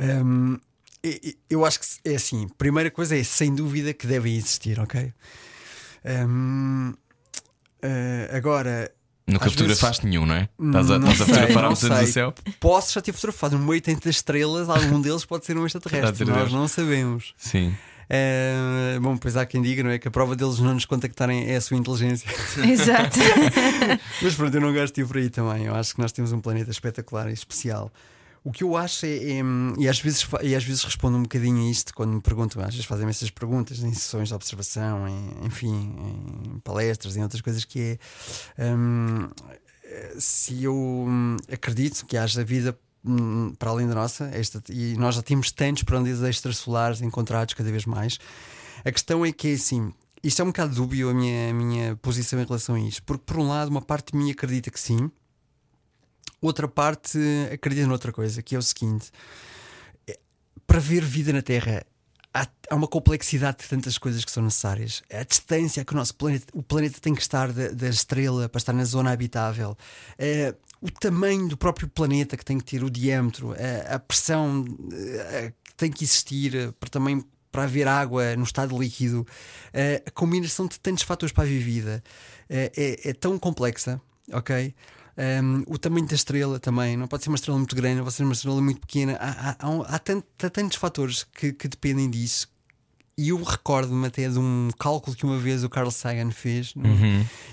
Hum, 0.00 0.58
eu 1.50 1.64
acho 1.66 1.80
que 1.80 1.86
é 2.10 2.14
assim. 2.14 2.48
Primeira 2.56 2.90
coisa 2.90 3.16
é 3.16 3.22
sem 3.22 3.54
dúvida 3.54 3.92
que 3.92 4.06
devem 4.06 4.36
existir, 4.36 4.80
ok? 4.80 5.12
Hum, 6.26 6.94
eh, 7.82 8.30
agora. 8.32 8.90
Nunca 9.26 9.46
Às 9.46 9.52
fotografaste 9.52 10.06
nenhum, 10.06 10.26
não 10.26 10.34
é? 10.34 10.48
Estás 10.60 10.90
a, 10.90 10.98
não 10.98 11.10
estás 11.10 11.30
a 11.30 11.34
sei, 11.34 11.46
fotografar 11.46 11.76
centro 11.76 11.98
do 12.00 12.06
céu? 12.06 12.34
Posso 12.60 12.92
já 12.92 13.00
ter 13.00 13.12
fotografado 13.12 13.58
no 13.58 13.64
meio 13.64 13.80
de 13.80 13.94
tantas 13.94 14.16
estrelas, 14.16 14.68
algum 14.68 15.00
deles 15.00 15.24
pode 15.24 15.46
ser 15.46 15.56
um 15.56 15.64
extraterrestre. 15.64 16.26
Nós 16.26 16.38
Deus. 16.40 16.52
não 16.52 16.68
sabemos. 16.68 17.34
Sim. 17.38 17.74
Eh, 18.08 18.98
bom, 19.00 19.16
pois 19.16 19.34
há 19.36 19.46
quem 19.46 19.62
diga, 19.62 19.82
não 19.82 19.90
é? 19.90 19.98
Que 19.98 20.08
a 20.08 20.10
prova 20.10 20.36
deles 20.36 20.58
não 20.58 20.74
nos 20.74 20.84
contactarem 20.84 21.50
é 21.50 21.56
a 21.56 21.60
sua 21.60 21.76
inteligência. 21.76 22.28
Exato. 22.70 23.18
Mas 24.20 24.34
pronto, 24.34 24.54
eu 24.54 24.60
não 24.60 24.72
gosto 24.72 24.94
de 24.94 25.00
ir 25.00 25.06
por 25.06 25.16
aí 25.16 25.30
também. 25.30 25.64
Eu 25.64 25.74
acho 25.74 25.94
que 25.94 26.00
nós 26.00 26.12
temos 26.12 26.32
um 26.32 26.40
planeta 26.40 26.70
espetacular 26.70 27.28
e 27.30 27.32
especial. 27.32 27.90
O 28.44 28.52
que 28.52 28.62
eu 28.62 28.76
acho 28.76 29.06
é, 29.06 29.08
é, 29.08 29.42
e, 29.78 29.88
às 29.88 29.98
vezes, 29.98 30.28
e 30.42 30.54
às 30.54 30.62
vezes 30.62 30.84
respondo 30.84 31.16
um 31.16 31.22
bocadinho 31.22 31.66
a 31.66 31.70
isto 31.70 31.94
quando 31.94 32.12
me 32.12 32.20
perguntam, 32.20 32.62
às 32.62 32.74
vezes 32.74 32.84
fazem-me 32.84 33.10
essas 33.10 33.30
perguntas 33.30 33.78
em 33.78 33.94
sessões 33.94 34.28
de 34.28 34.34
observação, 34.34 35.08
em, 35.08 35.46
enfim, 35.46 35.96
em 36.44 36.58
palestras, 36.58 37.16
em 37.16 37.22
outras 37.22 37.40
coisas, 37.40 37.64
que 37.64 37.98
é 38.58 38.74
hum, 38.74 39.30
se 40.18 40.62
eu 40.62 40.74
hum, 40.74 41.36
acredito 41.50 42.04
que 42.04 42.18
haja 42.18 42.44
vida 42.44 42.78
hum, 43.02 43.54
para 43.58 43.70
além 43.70 43.88
da 43.88 43.94
nossa, 43.94 44.26
esta, 44.26 44.62
e 44.70 44.94
nós 44.98 45.14
já 45.14 45.22
temos 45.22 45.50
tantos 45.50 45.82
planetas 45.82 46.20
extrasolares 46.20 47.00
encontrados 47.00 47.54
cada 47.54 47.70
vez 47.70 47.86
mais. 47.86 48.18
A 48.84 48.92
questão 48.92 49.24
é 49.24 49.32
que 49.32 49.48
é 49.48 49.52
assim. 49.54 49.90
Isto 50.22 50.42
é 50.42 50.44
um 50.44 50.48
bocado 50.48 50.74
dúbio 50.74 51.08
a 51.08 51.14
minha, 51.14 51.50
a 51.50 51.54
minha 51.54 51.96
posição 51.96 52.38
em 52.38 52.44
relação 52.44 52.74
a 52.74 52.80
isto, 52.80 53.02
porque 53.04 53.24
por 53.24 53.38
um 53.38 53.48
lado, 53.48 53.70
uma 53.70 53.82
parte 53.82 54.12
de 54.12 54.18
mim 54.18 54.30
acredita 54.30 54.70
que 54.70 54.78
sim, 54.78 55.10
outra 56.46 56.68
parte 56.68 57.18
acredita 57.52 57.86
noutra 57.86 58.12
coisa, 58.12 58.42
que 58.42 58.54
é 58.54 58.58
o 58.58 58.62
seguinte: 58.62 59.10
é, 60.06 60.18
para 60.66 60.78
ver 60.78 61.02
vida 61.02 61.32
na 61.32 61.42
Terra 61.42 61.84
há, 62.32 62.74
uma 62.74 62.88
complexidade 62.88 63.58
de 63.58 63.68
tantas 63.68 63.96
coisas 63.96 64.24
que 64.24 64.30
são 64.30 64.42
necessárias. 64.42 65.02
A 65.10 65.22
distância 65.22 65.84
que 65.84 65.92
o 65.92 65.96
nosso 65.96 66.14
planeta, 66.14 66.46
o 66.52 66.62
planeta 66.62 67.00
tem 67.00 67.14
que 67.14 67.22
estar 67.22 67.52
da, 67.52 67.68
da 67.68 67.88
estrela 67.88 68.48
para 68.48 68.58
estar 68.58 68.72
na 68.72 68.84
zona 68.84 69.12
habitável, 69.12 69.76
eh, 70.18 70.54
o 70.80 70.90
tamanho 70.90 71.48
do 71.48 71.56
próprio 71.56 71.88
planeta 71.88 72.36
que 72.36 72.44
tem 72.44 72.58
que 72.58 72.64
ter, 72.64 72.84
o 72.84 72.90
diâmetro, 72.90 73.54
a 73.88 73.98
pressão 73.98 74.64
eh, 74.92 75.52
que 75.64 75.74
tem 75.74 75.90
que 75.90 76.04
existir 76.04 76.72
para 76.78 76.90
também 76.90 77.24
para 77.50 77.62
haver 77.62 77.86
água 77.86 78.34
no 78.34 78.42
estado 78.42 78.76
líquido, 78.76 79.24
a 80.04 80.10
combinação 80.10 80.66
de 80.66 80.78
tantos 80.80 81.04
fatores 81.04 81.32
para 81.32 81.44
a 81.44 81.46
vida 81.46 82.02
é, 82.50 83.10
é 83.10 83.12
tão 83.12 83.38
complexa, 83.38 84.00
ok? 84.32 84.74
Um, 85.16 85.62
o 85.68 85.78
tamanho 85.78 86.06
da 86.06 86.14
estrela 86.14 86.58
também, 86.58 86.96
não 86.96 87.06
pode 87.06 87.22
ser 87.22 87.30
uma 87.30 87.36
estrela 87.36 87.56
muito 87.58 87.76
grande, 87.76 87.96
não 87.96 88.04
pode 88.04 88.16
ser 88.16 88.24
uma 88.24 88.32
estrela 88.32 88.60
muito 88.60 88.80
pequena. 88.80 89.16
Há, 89.20 89.30
há, 89.30 89.56
há, 89.60 89.94
há 89.94 89.98
tant- 89.98 90.24
há 90.42 90.50
tantos 90.50 90.76
fatores 90.76 91.24
que, 91.36 91.52
que 91.52 91.68
dependem 91.68 92.10
disso. 92.10 92.48
E 93.16 93.28
eu 93.28 93.40
recordo-me 93.40 94.08
até 94.08 94.28
de 94.28 94.40
um 94.40 94.70
cálculo 94.76 95.14
que 95.14 95.24
uma 95.24 95.38
vez 95.38 95.62
o 95.62 95.68
Carl 95.70 95.88
Sagan 95.88 96.32
fez 96.32 96.74
no- 96.74 96.82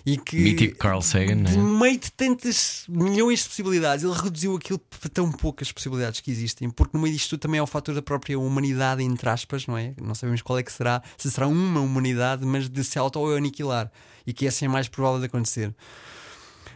e 0.04 0.18
que 0.18 0.36
Mítico 0.36 0.76
Carl 0.80 1.04
Sagan, 1.04 1.44
é? 1.48 1.56
no 1.56 1.78
meio 1.80 2.00
de 2.00 2.12
tantas 2.12 2.84
milhões 2.90 3.44
de 3.44 3.50
possibilidades, 3.50 4.04
ele 4.04 4.16
reduziu 4.16 4.56
aquilo 4.56 4.80
para 4.80 5.08
tão 5.12 5.32
poucas 5.32 5.72
possibilidades 5.72 6.20
que 6.20 6.32
existem, 6.32 6.68
porque 6.68 6.98
no 6.98 7.04
meio 7.04 7.14
disto 7.16 7.38
também 7.38 7.60
é 7.60 7.62
o 7.62 7.68
fator 7.68 7.94
da 7.94 8.02
própria 8.02 8.40
humanidade, 8.40 9.04
entre 9.04 9.30
aspas, 9.30 9.68
não 9.68 9.78
é? 9.78 9.94
Não 10.02 10.16
sabemos 10.16 10.42
qual 10.42 10.58
é 10.58 10.64
que 10.64 10.72
será, 10.72 11.00
se 11.16 11.30
será 11.30 11.48
uma 11.48 11.80
humanidade, 11.80 12.44
mas 12.44 12.68
de 12.68 12.84
se 12.84 12.98
auto-aniquilar 12.98 13.92
e 14.26 14.34
que 14.34 14.48
essa 14.48 14.66
é 14.66 14.68
mais 14.68 14.88
provável 14.88 15.20
de 15.20 15.28
acontecer. 15.28 15.72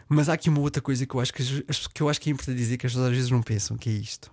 Mas 0.07 0.29
há 0.29 0.33
aqui 0.33 0.49
uma 0.49 0.59
outra 0.59 0.81
coisa 0.81 1.05
que 1.05 1.15
eu 1.15 1.19
acho 1.19 1.33
que, 1.33 1.43
que 1.93 2.01
eu 2.01 2.09
acho 2.09 2.21
que 2.21 2.29
é 2.29 2.33
importante 2.33 2.57
dizer 2.57 2.77
que 2.77 2.85
as 2.85 2.93
pessoas 2.93 3.09
às 3.09 3.15
vezes 3.15 3.31
não 3.31 3.41
pensam, 3.41 3.77
que 3.77 3.89
é 3.89 3.93
isto. 3.93 4.31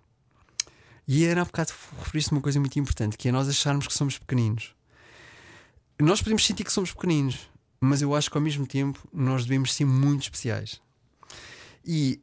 E 1.06 1.24
era 1.24 1.42
há 1.42 1.44
bocado 1.44 1.72
referiste 1.98 2.32
uma 2.32 2.40
coisa 2.40 2.60
muito 2.60 2.78
importante, 2.78 3.16
que 3.16 3.28
é 3.28 3.32
nós 3.32 3.48
acharmos 3.48 3.86
que 3.86 3.94
somos 3.94 4.18
pequeninos. 4.18 4.74
Nós 6.00 6.20
podemos 6.20 6.44
sentir 6.44 6.64
que 6.64 6.72
somos 6.72 6.92
pequeninos, 6.92 7.50
mas 7.80 8.02
eu 8.02 8.14
acho 8.14 8.30
que 8.30 8.36
ao 8.36 8.42
mesmo 8.42 8.66
tempo 8.66 9.00
nós 9.12 9.44
devemos 9.44 9.74
ser 9.74 9.84
muito 9.84 10.22
especiais. 10.22 10.80
E 11.84 12.20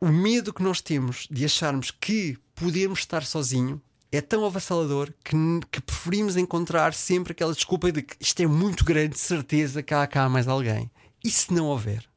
o 0.00 0.08
medo 0.08 0.52
que 0.52 0.62
nós 0.62 0.80
temos 0.80 1.26
de 1.30 1.44
acharmos 1.44 1.90
que 1.90 2.38
podemos 2.54 3.00
estar 3.00 3.24
sozinho 3.24 3.80
é 4.10 4.20
tão 4.20 4.44
avassalador 4.44 5.12
que, 5.24 5.36
que 5.70 5.80
preferimos 5.80 6.36
encontrar 6.36 6.94
sempre 6.94 7.32
aquela 7.32 7.52
desculpa 7.52 7.90
de 7.90 8.02
que 8.02 8.16
isto 8.20 8.40
é 8.40 8.46
muito 8.46 8.84
grande, 8.84 9.14
de 9.14 9.18
certeza 9.18 9.82
que 9.82 9.92
há 9.92 10.06
cá 10.06 10.28
mais 10.28 10.48
alguém. 10.48 10.90
E 11.22 11.30
se 11.30 11.52
não 11.52 11.66
houver? 11.66 12.08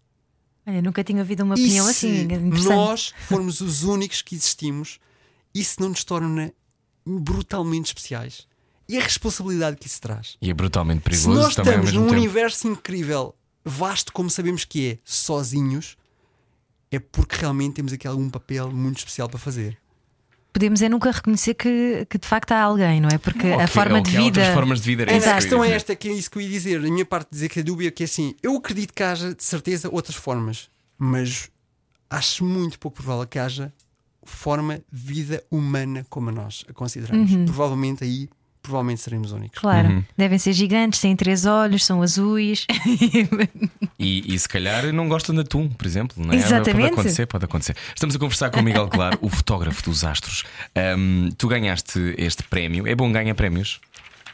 Olha, 0.66 0.82
nunca 0.82 1.03
tinha 1.03 1.20
ouvido 1.20 1.43
uma 1.43 1.55
E 1.55 1.62
opinião 1.64 1.86
se 1.86 1.91
assim. 1.91 2.22
Interessante. 2.24 2.64
nós 2.66 3.14
formos 3.28 3.62
os 3.62 3.84
únicos 3.84 4.22
que 4.22 4.36
existimos, 4.36 4.99
isso 5.53 5.82
não 5.82 5.89
nos 5.89 6.03
torna 6.03 6.53
brutalmente 7.05 7.88
especiais. 7.88 8.47
E 8.88 8.97
a 8.97 9.01
responsabilidade 9.01 9.78
que 9.78 9.88
isso 9.88 10.01
traz. 10.01 10.38
E 10.41 10.49
é 10.49 10.53
brutalmente 10.53 10.99
Se 10.99 11.03
perigoso 11.03 11.30
nós 11.34 11.55
também 11.55 11.74
ao 11.76 11.80
estamos 11.84 11.93
num 12.01 12.07
tempo. 12.09 12.20
universo 12.20 12.68
incrível, 12.68 13.34
vasto 13.64 14.12
como 14.12 14.30
sabemos 14.30 14.66
que 14.66 14.91
é, 14.91 14.97
sozinhos, 15.05 15.97
é 16.91 16.99
porque 16.99 17.38
realmente 17.38 17.76
temos 17.76 17.93
aqui 17.93 18.05
algum 18.07 18.30
papel 18.30 18.70
muito 18.72 18.97
especial 18.97 19.30
para 19.30 19.39
fazer. 19.39 19.78
Podemos 20.54 20.82
é 20.82 20.89
nunca 20.89 21.12
reconhecer 21.12 21.54
que, 21.54 22.06
que 22.10 22.18
de 22.18 22.28
facto 22.28 22.52
há 22.52 22.62
alguém, 22.62 22.99
não 22.99 23.10
é? 23.10 23.18
Porque 23.18 23.47
Ou 23.47 23.60
a 23.60 23.68
forma 23.68 23.97
ou 23.97 24.04
de 24.04 24.10
há 24.10 24.20
vida. 24.20 24.39
outras 24.39 24.54
formas 24.54 24.82
de 24.82 24.86
vida. 24.86 25.04
É, 25.12 25.18
a 25.18 25.36
questão 25.36 25.64
é 25.64 25.72
esta, 25.72 25.95
que 25.95 26.10
é 26.10 26.12
isso 26.12 26.30
que 26.30 26.38
eu 26.38 26.41
ia 26.41 26.49
dizer. 26.49 26.82
Da 26.82 26.89
minha 26.89 27.06
parte, 27.06 27.30
dizer 27.32 27.47
que 27.49 27.60
a 27.62 27.64
dúvida 27.64 27.89
que 27.91 28.04
é 28.04 28.06
assim: 28.06 28.36
eu 28.43 28.56
acredito 28.58 28.93
que 28.93 29.02
haja, 29.02 29.34
de 29.34 29.43
certeza, 29.43 29.89
outras 29.91 30.16
formas, 30.16 30.70
mas 30.97 31.49
acho 32.10 32.43
muito 32.43 32.78
pouco 32.78 32.97
provável 32.97 33.26
que 33.26 33.39
haja 33.39 33.74
forma 34.24 34.76
de 34.76 34.84
vida 34.91 35.43
humana 35.49 36.06
como 36.10 36.30
a 36.30 36.32
nós 36.32 36.66
a 36.70 36.74
consideramos. 36.74 37.32
Uhum. 37.32 37.45
Provavelmente 37.45 38.04
aí, 38.04 38.30
provavelmente 38.62 39.01
seremos 39.01 39.32
únicos. 39.32 39.59
Claro, 39.59 39.89
Uhum. 39.89 40.03
devem 40.18 40.38
ser 40.38 40.53
gigantes, 40.53 40.99
têm 40.99 41.16
três 41.16 41.45
olhos, 41.45 41.84
são 41.86 42.01
azuis. 42.01 42.66
E, 43.99 44.34
e 44.34 44.39
se 44.39 44.47
calhar 44.49 44.91
não 44.91 45.07
gostam 45.07 45.34
de 45.36 45.41
atum, 45.41 45.70
por 45.70 45.86
exemplo. 45.86 46.24
Não 46.24 46.34
é? 46.34 46.38
Exatamente. 46.38 46.89
Pode 46.89 46.93
acontecer, 47.01 47.26
pode 47.28 47.45
acontecer. 47.45 47.76
Estamos 47.95 48.16
a 48.16 48.20
conversar 48.20 48.49
com 48.49 48.59
o 48.59 48.64
Miguel 48.64 48.88
Claro, 48.88 49.18
o 49.22 49.30
fotógrafo 49.30 49.84
dos 49.84 50.03
astros. 50.03 50.43
Ahm, 50.76 51.30
tu 51.38 51.47
ganhaste 51.47 52.16
este 52.18 52.43
prémio. 52.43 52.88
É 52.88 52.95
bom 52.95 53.12
ganhar 53.12 53.34
prémios? 53.36 53.80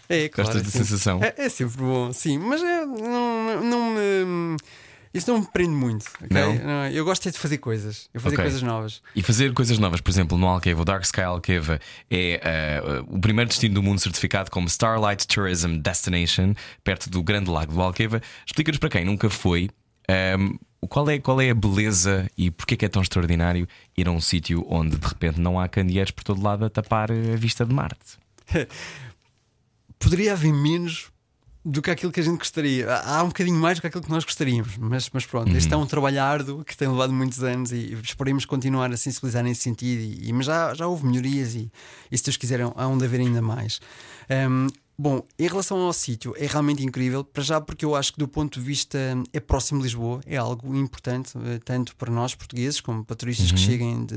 É, 0.09 0.29
claro. 0.29 0.51
Gostas 0.53 0.63
da 0.71 0.77
sensação? 0.77 1.19
É, 1.21 1.33
é 1.37 1.49
sempre 1.49 1.77
bom, 1.77 2.13
sim, 2.13 2.37
mas 2.37 2.61
é, 2.63 2.85
não, 2.85 3.61
não 3.63 3.93
me. 3.93 4.57
Isso 5.13 5.31
não 5.31 5.39
me 5.39 5.47
prende 5.51 5.71
muito. 5.71 6.05
ok? 6.15 6.29
Não? 6.29 6.87
eu 6.87 7.03
gosto 7.05 7.27
é 7.27 7.31
de 7.31 7.37
fazer 7.39 7.57
coisas, 7.57 8.09
eu 8.13 8.19
fazer 8.21 8.35
Ok. 8.35 8.43
coisas 8.45 8.61
novas. 8.61 9.01
E 9.15 9.23
fazer 9.23 9.53
coisas 9.53 9.77
novas, 9.79 10.01
por 10.01 10.09
exemplo, 10.11 10.37
no 10.37 10.47
Alqueva, 10.47 10.81
o 10.81 10.85
Dark 10.85 11.03
Sky 11.03 11.21
Alqueva 11.21 11.79
é 12.09 12.41
ah, 12.43 13.03
o 13.07 13.19
primeiro 13.19 13.47
destino 13.49 13.75
do 13.75 13.83
mundo 13.83 13.99
certificado 13.99 14.51
como 14.51 14.67
Starlight 14.67 15.25
Tourism 15.27 15.77
Destination, 15.77 16.53
perto 16.83 17.09
do 17.09 17.23
Grande 17.23 17.49
Lago 17.49 17.73
do 17.73 17.81
Alqueva. 17.81 18.21
Explica-nos 18.45 18.79
para 18.79 18.89
quem 18.89 19.05
nunca 19.05 19.29
foi. 19.29 19.69
ahm, 20.09 20.55
qual 20.89 21.09
é, 21.09 21.17
qual 21.19 21.41
é 21.41 21.49
a 21.49 21.55
beleza 21.55 22.29
e 22.37 22.51
porquê 22.51 22.75
é 22.75 22.77
que 22.77 22.85
é 22.85 22.89
tão 22.89 23.01
extraordinário 23.01 23.67
ir 23.97 24.07
a 24.07 24.11
um 24.11 24.21
sítio 24.21 24.63
onde 24.69 24.95
de 24.95 25.05
repente 25.07 25.39
não 25.41 25.59
há 25.59 25.67
candeeiros 25.67 26.11
por 26.11 26.23
todo 26.23 26.41
lado 26.41 26.63
a 26.65 26.69
tapar 26.69 27.11
a 27.11 27.35
vista 27.35 27.65
de 27.65 27.73
Marte? 27.73 28.17
Poderia 29.99 30.33
haver 30.33 30.53
menos 30.53 31.09
do 31.67 31.81
que 31.81 31.91
aquilo 31.91 32.13
que 32.13 32.21
a 32.21 32.23
gente 32.23 32.37
gostaria. 32.37 32.89
Há 32.89 33.21
um 33.23 33.27
bocadinho 33.27 33.59
mais 33.59 33.77
do 33.77 33.81
que 33.81 33.87
aquilo 33.87 34.01
que 34.01 34.09
nós 34.09 34.23
gostaríamos, 34.23 34.77
mas, 34.77 35.09
mas 35.11 35.25
pronto, 35.25 35.55
este 35.55 35.73
é 35.73 35.75
um 35.75 35.85
trabalho 35.85 36.23
árduo 36.23 36.63
que 36.63 36.77
tem 36.77 36.87
levado 36.87 37.11
muitos 37.11 37.43
anos 37.43 37.73
e 37.73 37.93
esperemos 38.01 38.45
continuar 38.45 38.89
a 38.93 38.95
sensibilizar 38.95 39.43
nesse 39.43 39.63
sentido. 39.63 40.01
E, 40.01 40.31
mas 40.31 40.45
já, 40.45 40.73
já 40.73 40.87
houve 40.87 41.05
melhorias 41.05 41.55
e, 41.55 41.69
e 42.09 42.17
se 42.17 42.23
Deus 42.23 42.37
quiser, 42.37 42.61
há 42.61 42.87
onde 42.87 43.03
haver 43.03 43.19
ainda 43.19 43.41
mais. 43.41 43.81
Ahm, 44.29 44.67
bom, 44.97 45.21
em 45.37 45.45
relação 45.45 45.77
ao 45.79 45.91
sítio, 45.91 46.33
é 46.37 46.47
realmente 46.47 46.85
incrível, 46.85 47.21
para 47.21 47.43
já 47.43 47.59
porque 47.59 47.83
eu 47.83 47.95
acho 47.95 48.13
que 48.13 48.19
do 48.19 48.29
ponto 48.29 48.61
de 48.61 48.65
vista 48.65 48.97
é 49.33 49.39
próximo 49.41 49.81
de 49.81 49.87
Lisboa, 49.87 50.21
é 50.25 50.37
algo 50.37 50.73
importante, 50.73 51.33
eh, 51.37 51.59
tanto 51.65 51.97
para 51.97 52.09
nós 52.09 52.33
portugueses 52.33 52.79
como 52.79 53.03
para 53.03 53.15
turistas 53.17 53.51
que 53.51 53.59
cheguem 53.59 54.05
de, 54.05 54.15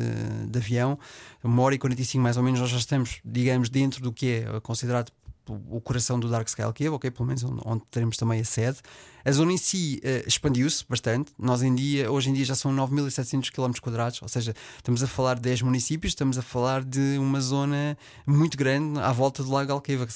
de 0.48 0.57
avião. 0.57 0.96
Uma 1.42 1.62
hora 1.62 1.74
e 1.74 1.78
45 1.78 2.22
mais 2.22 2.36
ou 2.36 2.44
menos, 2.44 2.61
nós 2.61 2.70
já 2.70 2.78
estamos, 2.78 3.18
digamos, 3.24 3.68
dentro 3.68 4.01
do 4.01 4.12
que 4.12 4.44
é 4.46 4.61
considerado 4.61 5.11
o 5.49 5.80
coração 5.80 6.18
do 6.18 6.28
Dark 6.28 6.47
Sky 6.49 6.62
Alqueva, 6.62 6.97
ok? 6.97 7.11
Pelo 7.11 7.26
menos 7.26 7.45
onde, 7.45 7.82
teremos 7.91 8.16
também 8.16 8.41
a 8.41 8.45
sede. 8.45 8.78
A 9.24 9.32
zona 9.32 9.53
em 9.53 9.57
si 9.57 10.01
eh, 10.03 10.24
expandiu-se 10.26 10.84
bastante. 10.88 11.32
Nós 11.38 11.62
em 11.62 11.74
dia, 11.74 12.11
hoje 12.11 12.30
em 12.30 12.32
dia 12.32 12.45
já 12.45 12.55
são 12.55 12.74
9.700 12.74 13.51
km, 13.51 14.18
ou 14.22 14.28
seja, 14.28 14.55
estamos 14.76 15.03
a 15.03 15.07
falar 15.07 15.34
de 15.34 15.43
10 15.43 15.62
municípios, 15.62 16.12
estamos 16.12 16.38
a 16.38 16.43
falar 16.43 16.84
de 16.84 17.18
uma 17.18 17.41
zona 17.41 17.97
muito 18.26 18.57
grande 18.57 18.99
à 19.01 19.12
volta 19.12 19.43
do 19.43 19.51
Lago 19.51 19.72
Alqueva. 19.72 20.07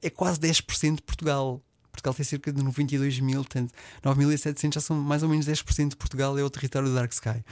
É 0.00 0.10
quase 0.10 0.38
10% 0.38 0.96
de 0.96 1.02
Portugal. 1.02 1.60
Portugal 1.92 2.14
tem 2.14 2.24
cerca 2.24 2.50
de 2.52 2.62
92 2.62 3.20
mil, 3.20 3.40
portanto, 3.44 3.70
9.700 4.02 4.74
já 4.74 4.80
são 4.80 4.96
mais 4.96 5.22
ou 5.22 5.28
menos 5.28 5.46
10% 5.46 5.90
de 5.90 5.96
Portugal, 5.96 6.36
é 6.38 6.42
o 6.42 6.50
território 6.50 6.88
do 6.88 6.94
Dark 6.94 7.12
Sky. 7.12 7.44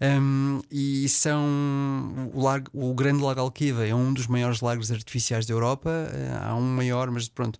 Um, 0.00 0.60
e 0.70 1.08
são. 1.08 2.30
O, 2.34 2.90
o 2.90 2.94
Grande 2.94 3.22
Lago 3.22 3.40
Alqueva 3.40 3.86
é 3.86 3.94
um 3.94 4.12
dos 4.12 4.26
maiores 4.26 4.60
lagos 4.60 4.92
artificiais 4.92 5.46
da 5.46 5.54
Europa, 5.54 5.90
eh, 6.12 6.38
há 6.42 6.54
um 6.54 6.62
maior, 6.76 7.10
mas 7.10 7.28
pronto. 7.28 7.58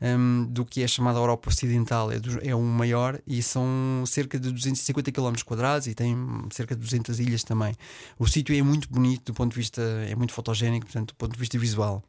um, 0.00 0.44
do 0.50 0.64
que 0.64 0.82
é 0.82 0.86
chamada 0.88 1.18
Europa 1.18 1.48
Ocidental 1.48 2.12
é, 2.12 2.18
do- 2.18 2.38
é 2.46 2.54
um 2.54 2.66
maior 2.66 3.18
e 3.26 3.42
são 3.42 4.04
cerca 4.06 4.38
de 4.38 4.50
250 4.52 5.10
km 5.10 5.32
quadrados 5.44 5.86
e 5.86 5.94
tem 5.94 6.14
cerca 6.50 6.74
de 6.74 6.82
200 6.82 7.18
ilhas 7.20 7.42
também. 7.44 7.74
O 8.18 8.26
sítio 8.26 8.54
é 8.54 8.62
muito 8.62 8.88
bonito 8.90 9.32
do 9.32 9.34
ponto 9.34 9.52
de 9.52 9.56
vista, 9.58 9.80
é 9.80 10.14
muito 10.14 10.32
fotogénico, 10.34 10.84
portanto, 10.86 11.08
do 11.08 11.14
ponto 11.14 11.32
de 11.32 11.38
vista 11.38 11.58
visual. 11.58 12.02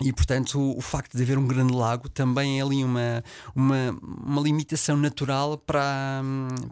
E 0.00 0.12
portanto, 0.12 0.60
o, 0.60 0.76
o 0.76 0.80
facto 0.80 1.16
de 1.16 1.22
haver 1.22 1.38
um 1.38 1.46
grande 1.46 1.72
lago 1.72 2.08
também 2.08 2.58
é 2.58 2.62
ali 2.62 2.84
uma, 2.84 3.24
uma, 3.54 3.98
uma 4.02 4.42
limitação 4.42 4.96
natural 4.96 5.56
para, 5.56 6.22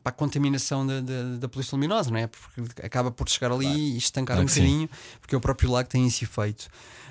para 0.02 0.10
a 0.10 0.12
contaminação 0.12 0.86
da, 0.86 1.00
da, 1.00 1.36
da 1.38 1.48
poluição 1.48 1.78
luminosa, 1.78 2.10
não 2.10 2.18
é? 2.18 2.26
Porque 2.26 2.82
acaba 2.82 3.10
por 3.10 3.28
chegar 3.28 3.50
ali 3.50 3.94
e 3.94 3.96
estancar 3.96 4.36
Claro 4.36 4.44
um 4.44 4.48
sim. 4.48 4.60
bocadinho, 4.60 4.90
porque 5.20 5.34
o 5.34 5.40
próprio 5.40 5.70
lago 5.70 5.88
tem 5.88 6.06
esse 6.06 6.24
efeito. 6.24 6.68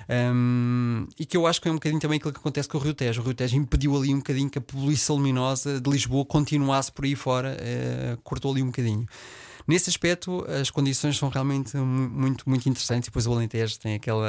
Hum, 0.08 1.06
e 1.18 1.24
que 1.24 1.36
eu 1.36 1.46
acho 1.46 1.60
que 1.60 1.68
é 1.68 1.70
um 1.70 1.74
bocadinho 1.74 2.00
também 2.00 2.18
aquilo 2.18 2.32
que 2.32 2.38
acontece 2.38 2.68
com 2.68 2.78
o 2.78 2.80
Rio 2.80 2.94
Tejo. 2.94 3.20
O 3.20 3.24
Rio 3.24 3.34
Tejo 3.34 3.56
impediu 3.56 3.96
ali 3.96 4.12
um 4.14 4.18
bocadinho 4.18 4.50
que 4.50 4.58
a 4.58 4.60
poluição 4.60 5.16
luminosa 5.16 5.80
de 5.80 5.90
Lisboa 5.90 6.24
continuasse 6.24 6.92
por 6.92 7.04
aí 7.04 7.16
fora, 7.16 7.56
eh, 7.58 8.16
cortou 8.22 8.52
ali 8.52 8.62
um 8.62 8.66
bocadinho. 8.66 9.06
Nesse 9.66 9.88
aspecto, 9.88 10.44
as 10.60 10.70
condições 10.70 11.16
são 11.16 11.28
realmente 11.28 11.76
mu- 11.76 12.08
muito, 12.10 12.48
muito 12.48 12.68
interessantes. 12.68 13.06
E 13.06 13.10
depois 13.10 13.26
o 13.26 13.32
Alentejo 13.32 13.78
tem 13.78 13.94
aquela. 13.94 14.28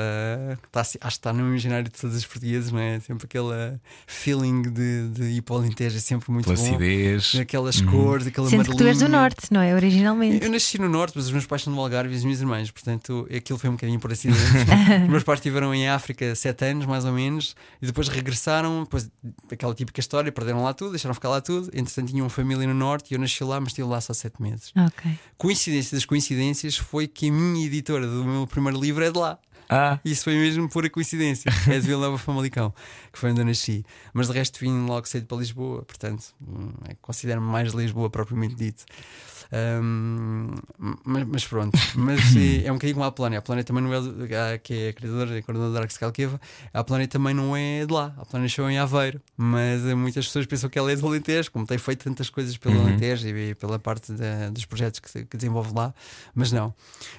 Está, 0.66 0.82
acho 0.82 0.98
que 1.00 1.08
está 1.08 1.34
no 1.34 1.42
imaginário 1.42 1.86
de 1.86 1.92
todos 1.92 2.16
os 2.16 2.26
portugueses, 2.26 2.72
não 2.72 2.80
é? 2.80 3.00
Sempre 3.02 3.26
aquele 3.26 3.78
feeling 4.08 4.62
de, 4.64 5.10
de 5.10 5.24
ir 5.24 5.42
para 5.42 5.56
o 5.56 5.58
Alentejo, 5.58 5.98
é 5.98 6.00
sempre 6.00 6.32
muito 6.32 6.46
bom. 6.46 6.54
Placidez. 6.56 7.36
Aquelas 7.40 7.82
cores, 7.82 8.28
aquela 8.28 8.50
Sendo 8.50 8.64
que 8.70 8.78
tu 8.78 8.84
és 8.86 9.00
do 9.00 9.10
norte, 9.10 9.48
não 9.52 9.62
é? 9.62 9.74
Originalmente. 9.76 10.44
Eu 10.46 10.52
nasci 10.52 10.80
no 10.80 10.88
Norte, 10.90 11.14
mas 11.16 11.26
os 11.26 11.32
meus 11.32 11.46
pais 11.46 11.64
são 11.64 11.74
do 11.74 11.80
Algarve 11.80 12.14
e 12.14 12.18
as 12.18 12.24
minhas 12.24 12.40
irmãs, 12.40 12.72
portanto 12.72 13.28
aquilo 13.36 13.60
foi 13.60 13.70
um 13.70 13.74
bocadinho 13.74 14.00
por 14.00 14.12
acidente. 14.12 14.40
os 15.04 15.10
meus 15.10 15.24
pais 15.24 15.40
estiveram 15.40 15.74
em 15.74 15.88
África 15.90 16.34
sete 16.36 16.66
anos, 16.66 16.86
mais 16.86 17.06
ou 17.06 17.12
menos, 17.12 17.56
e 17.82 17.86
depois 17.86 18.08
regressaram, 18.08 18.84
depois 18.84 19.10
aquela 19.52 19.74
típica 19.74 20.00
história, 20.00 20.32
perderam 20.32 20.64
lá 20.64 20.74
tudo, 20.74 20.92
deixaram 20.92 21.14
ficar 21.14 21.30
lá 21.30 21.42
tudo. 21.42 21.70
Entretanto, 21.74 22.10
tinham 22.10 22.24
uma 22.26 22.30
família 22.30 22.66
no 22.68 22.74
Norte 22.74 23.12
e 23.12 23.16
eu 23.16 23.20
nasci 23.20 23.44
lá, 23.44 23.60
mas 23.60 23.70
estive 23.70 23.88
lá 23.88 24.00
só 24.02 24.14
sete 24.14 24.42
meses. 24.42 24.72
Ok. 24.76 25.12
Coincidência 25.38 25.96
das 25.96 26.06
coincidências 26.06 26.78
foi 26.78 27.08
que 27.08 27.30
a 27.30 27.32
minha 27.32 27.66
editora 27.66 28.08
do 28.08 28.24
meu 28.24 28.48
primeiro 28.48 28.80
livro 28.80 29.04
é 29.04 29.12
de 29.12 29.18
lá. 29.18 29.38
Ah, 29.70 30.00
Isso 30.06 30.24
foi 30.24 30.36
mesmo 30.36 30.70
pura 30.70 30.90
coincidência. 30.90 31.52
É 31.68 31.80
de 31.80 31.88
Vila 31.88 32.06
Nova 32.06 32.18
Famalicão, 32.18 32.74
que 33.12 33.18
foi 33.20 33.32
onde 33.32 33.42
eu 33.42 33.46
nasci. 33.46 33.84
Mas 34.14 34.28
de 34.28 34.34
resto 34.34 34.60
vim 34.60 34.86
logo 34.86 35.08
cedo 35.08 35.26
para 35.26 35.38
Lisboa, 35.38 35.84
portanto, 35.84 36.24
hum, 36.42 36.72
é, 36.90 36.96
considero-me 37.02 37.48
mais 37.48 37.74
Lisboa 37.74 38.10
propriamente 38.10 38.56
dito. 38.56 38.86
Hum, 39.54 40.54
mas, 41.06 41.24
mas 41.28 41.46
pronto, 41.48 41.78
mas 41.96 42.20
é, 42.36 42.66
é 42.68 42.72
um 42.72 42.76
bocadinho 42.76 42.96
como 42.96 43.06
a 43.06 43.12
Polónia. 43.12 43.40
A 43.40 43.42
Polónia 43.42 43.64
também 43.64 43.84
não 43.84 43.94
é, 43.94 44.02
do- 44.02 44.24
a- 44.36 44.58
que 44.58 44.74
é 44.74 44.90
a 44.90 44.94
criadora, 44.94 45.38
a 45.38 45.42
coordenadora 45.42 45.74
da 45.74 45.80
Dark 45.80 45.92
Skalkeva, 45.92 46.40
a 46.74 46.84
Polónia 46.84 47.08
também 47.08 47.34
não 47.34 47.56
é 47.56 47.86
de 47.86 47.94
lá. 47.94 48.08
A 48.18 48.26
Polónia 48.26 48.44
nasceu 48.48 48.70
em 48.70 48.78
Aveiro, 48.78 49.22
mas 49.38 49.86
eh, 49.86 49.96
muitas 49.96 50.26
pessoas 50.26 50.46
pensam 50.46 50.70
que 50.70 50.78
ela 50.78 50.92
é 50.92 50.96
do 50.96 51.06
Alentejo, 51.08 51.52
como 51.52 51.66
tem 51.66 51.78
feito 51.78 52.04
tantas 52.04 52.30
coisas 52.30 52.58
pelo 52.58 52.76
Uhum. 52.76 52.88
Alentejo 52.88 53.28
e 53.28 53.56
pela 53.56 53.78
parte 53.80 54.12
da- 54.14 54.50
dos 54.50 54.66
projetos 54.66 55.00
que, 55.00 55.26
que 55.26 55.38
desenvolve 55.38 55.74
lá, 55.74 55.94
mas 56.34 56.52
não. 56.52 56.74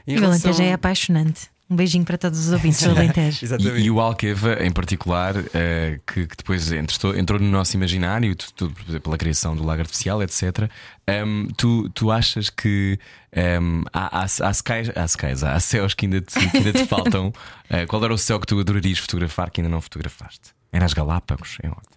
Em 0.06 0.14
E 0.16 0.20
o 0.20 0.24
Alentejo 0.24 0.44
relação- 0.44 0.64
é 0.66 0.72
apaixonante. 0.72 1.50
Um 1.68 1.74
beijinho 1.74 2.04
para 2.04 2.16
todos 2.16 2.46
os 2.46 2.52
ouvintes 2.52 2.80
do 2.82 2.90
Alentejo. 2.90 3.44
E, 3.58 3.80
e 3.86 3.90
o 3.90 4.00
Alqueva, 4.00 4.62
em 4.64 4.70
particular, 4.70 5.34
eh, 5.52 5.98
que, 6.06 6.26
que 6.26 6.36
depois 6.36 6.70
entrou, 6.70 7.16
entrou 7.16 7.40
no 7.40 7.50
nosso 7.50 7.76
imaginário, 7.76 8.36
tu- 8.36 8.52
tu- 8.54 8.70
por 8.70 8.82
exemplo, 8.82 9.00
pela 9.00 9.18
criação 9.18 9.56
do 9.56 9.64
lago 9.64 9.80
artificial, 9.80 10.22
etc. 10.22 10.70
Ehm, 11.08 11.48
tu, 11.56 11.88
tu 11.90 12.12
achas 12.12 12.50
que 12.50 12.98
ehm, 13.32 13.82
há, 13.92 14.20
há, 14.20 14.22
há, 14.24 14.50
skies, 14.52 14.90
há 14.96 15.04
skies, 15.08 15.42
há 15.42 15.58
céus 15.58 15.92
que 15.92 16.06
ainda 16.06 16.20
te, 16.20 16.34
que 16.50 16.56
ainda 16.56 16.72
te 16.72 16.86
faltam? 16.86 17.32
Eh, 17.68 17.84
qual 17.86 18.04
era 18.04 18.14
o 18.14 18.18
céu 18.18 18.38
que 18.38 18.46
tu 18.46 18.60
adorarias 18.60 18.98
fotografar 19.00 19.50
que 19.50 19.60
ainda 19.60 19.68
não 19.70 19.80
fotografaste? 19.80 20.54
Era 20.72 20.84
as 20.84 20.92
Galápagos? 20.92 21.58
É 21.64 21.68
ótimo. 21.68 21.96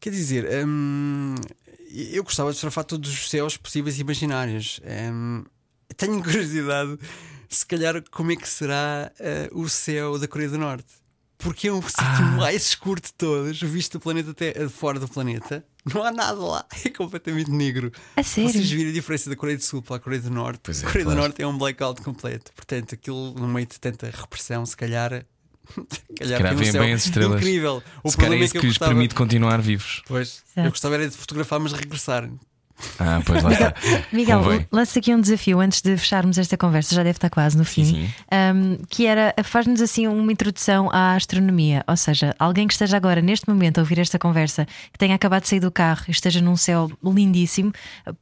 Quer 0.00 0.10
dizer, 0.10 0.46
hum, 0.66 1.36
eu 2.12 2.24
gostava 2.24 2.50
de 2.50 2.56
fotografar 2.56 2.84
todos 2.84 3.08
os 3.08 3.30
céus 3.30 3.56
possíveis 3.56 3.98
e 3.98 4.00
imaginários. 4.00 4.80
Hum, 4.84 5.44
tenho 5.96 6.20
curiosidade, 6.24 6.98
se 7.48 7.64
calhar, 7.66 8.02
como 8.10 8.32
é 8.32 8.36
que 8.36 8.48
será 8.48 9.10
eh, 9.18 9.48
o 9.52 9.68
céu 9.68 10.18
da 10.18 10.26
Coreia 10.28 10.50
do 10.50 10.58
Norte. 10.58 10.86
Porque 11.36 11.68
é 11.68 11.72
um 11.72 11.82
sítio 11.82 12.24
mais 12.36 12.64
escuro 12.68 13.00
de 13.00 13.12
todos, 13.12 13.60
visto 13.60 13.98
do 13.98 14.00
planeta 14.00 14.30
até 14.30 14.68
fora 14.68 14.98
do 14.98 15.06
planeta. 15.08 15.64
Não 15.92 16.02
há 16.02 16.10
nada 16.10 16.38
lá, 16.40 16.64
é 16.84 16.88
completamente 16.88 17.50
negro. 17.50 17.92
A 18.16 18.22
sério? 18.22 18.50
Vocês 18.50 18.70
viram 18.70 18.90
a 18.90 18.92
diferença 18.94 19.28
da 19.28 19.36
Coreia 19.36 19.58
do 19.58 19.62
Sul 19.64 19.82
para 19.82 19.96
a 19.96 19.98
Coreia 19.98 20.22
do 20.22 20.30
Norte? 20.30 20.60
Pois 20.62 20.82
é, 20.82 20.86
a 20.86 20.88
Coreia 20.88 21.04
claro. 21.04 21.18
do 21.18 21.22
Norte 21.22 21.42
é 21.42 21.46
um 21.46 21.58
blackout 21.58 22.00
completo. 22.02 22.50
Portanto, 22.54 22.94
aquilo 22.94 23.34
no 23.34 23.46
meio 23.48 23.66
de 23.66 23.78
tanta 23.78 24.06
repressão, 24.10 24.64
se 24.64 24.76
calhar. 24.76 25.24
Se 25.74 26.14
calhar, 26.18 26.42
calhar 26.42 26.54
um 26.54 26.64
céu 26.64 26.82
bem 26.82 26.92
as 26.92 27.04
estrelas. 27.06 27.40
Incrível. 27.40 27.82
O 28.02 28.10
Se 28.10 28.16
problema 28.18 28.42
é 28.42 28.46
é 28.46 28.48
que 28.50 28.52
que 28.58 28.66
lhes 28.66 28.74
gostava. 28.76 28.90
permite 28.92 29.14
continuar 29.14 29.60
vivos. 29.62 30.02
Pois, 30.06 30.42
Certo. 30.54 30.66
eu 30.66 30.70
gostava 30.70 30.94
era 30.94 31.08
de 31.08 31.16
fotografar, 31.16 31.58
mas 31.58 31.72
regressar. 31.72 32.30
Ah, 32.98 33.20
pois 33.24 33.42
lá 33.42 33.52
está. 33.52 33.74
Miguel, 34.12 34.40
Convém. 34.42 34.66
lança 34.70 34.98
aqui 34.98 35.14
um 35.14 35.20
desafio 35.20 35.60
antes 35.60 35.80
de 35.80 35.96
fecharmos 35.96 36.36
esta 36.38 36.56
conversa, 36.56 36.94
já 36.94 37.02
deve 37.02 37.16
estar 37.16 37.30
quase 37.30 37.56
no 37.56 37.64
fim. 37.64 37.84
sim. 37.84 38.10
Um, 38.32 38.76
que 38.88 39.06
era 39.06 39.34
faz-nos 39.44 39.80
assim 39.80 40.06
uma 40.06 40.30
introdução 40.32 40.90
à 40.92 41.14
astronomia, 41.14 41.84
ou 41.86 41.96
seja, 41.96 42.34
alguém 42.38 42.66
que 42.66 42.74
esteja 42.74 42.96
agora 42.96 43.22
neste 43.22 43.48
momento 43.48 43.78
a 43.78 43.80
ouvir 43.80 43.98
esta 44.00 44.18
conversa, 44.18 44.66
que 44.92 44.98
tenha 44.98 45.14
acabado 45.14 45.42
de 45.42 45.48
sair 45.48 45.60
do 45.60 45.70
carro 45.70 46.04
e 46.08 46.10
esteja 46.10 46.40
num 46.40 46.56
céu 46.56 46.90
lindíssimo, 47.02 47.72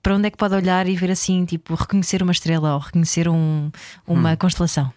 para 0.02 0.14
onde 0.16 0.28
é 0.28 0.30
que 0.30 0.36
pode 0.36 0.54
olhar 0.54 0.86
e 0.86 0.94
ver 0.96 1.10
assim, 1.10 1.44
tipo, 1.44 1.74
reconhecer 1.74 2.22
uma 2.22 2.32
estrela 2.32 2.74
ou 2.74 2.78
reconhecer 2.78 3.28
um- 3.28 3.70
uma 4.06 4.36
constelação? 4.36 4.92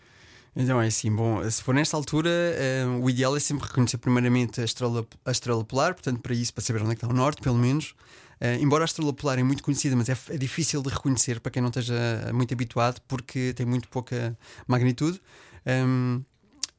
Então 0.56 0.82
é 0.82 0.88
assim, 0.88 1.14
bom, 1.14 1.50
se 1.50 1.62
for 1.64 1.74
nesta 1.76 1.98
altura, 1.98 2.30
eh, 2.30 2.86
o 3.02 3.10
ideal 3.10 3.36
é 3.36 3.40
sempre 3.42 3.68
reconhecer 3.68 3.98
primeiramente 3.98 4.62
a 4.62 4.64
estrela, 4.64 5.06
a 5.26 5.32
estrela 5.32 5.64
polar, 5.66 5.94
portanto, 5.94 6.20
para 6.20 6.34
isso, 6.34 6.54
para 6.54 6.64
saber 6.64 6.82
onde 6.82 6.92
é 6.92 6.96
que 6.96 7.04
está 7.04 7.14
o 7.14 7.16
norte, 7.18 7.42
pelo 7.42 7.58
menos. 7.58 7.94
Eh, 8.40 8.58
embora 8.60 8.84
a 8.84 8.86
estrela 8.86 9.14
polar 9.14 9.40
é 9.40 9.44
muito 9.44 9.64
conhecida, 9.64 9.96
mas 9.96 10.10
é, 10.10 10.18
é 10.30 10.38
difícil 10.38 10.82
de 10.82 10.90
reconhecer 10.90 11.40
para 11.40 11.52
quem 11.52 11.62
não 11.62 11.70
esteja 11.70 11.96
muito 12.34 12.54
habituado, 12.54 13.02
porque 13.08 13.54
tem 13.54 13.66
muito 13.66 13.88
pouca 13.90 14.38
magnitude. 14.68 15.22
Ehm, 15.66 16.22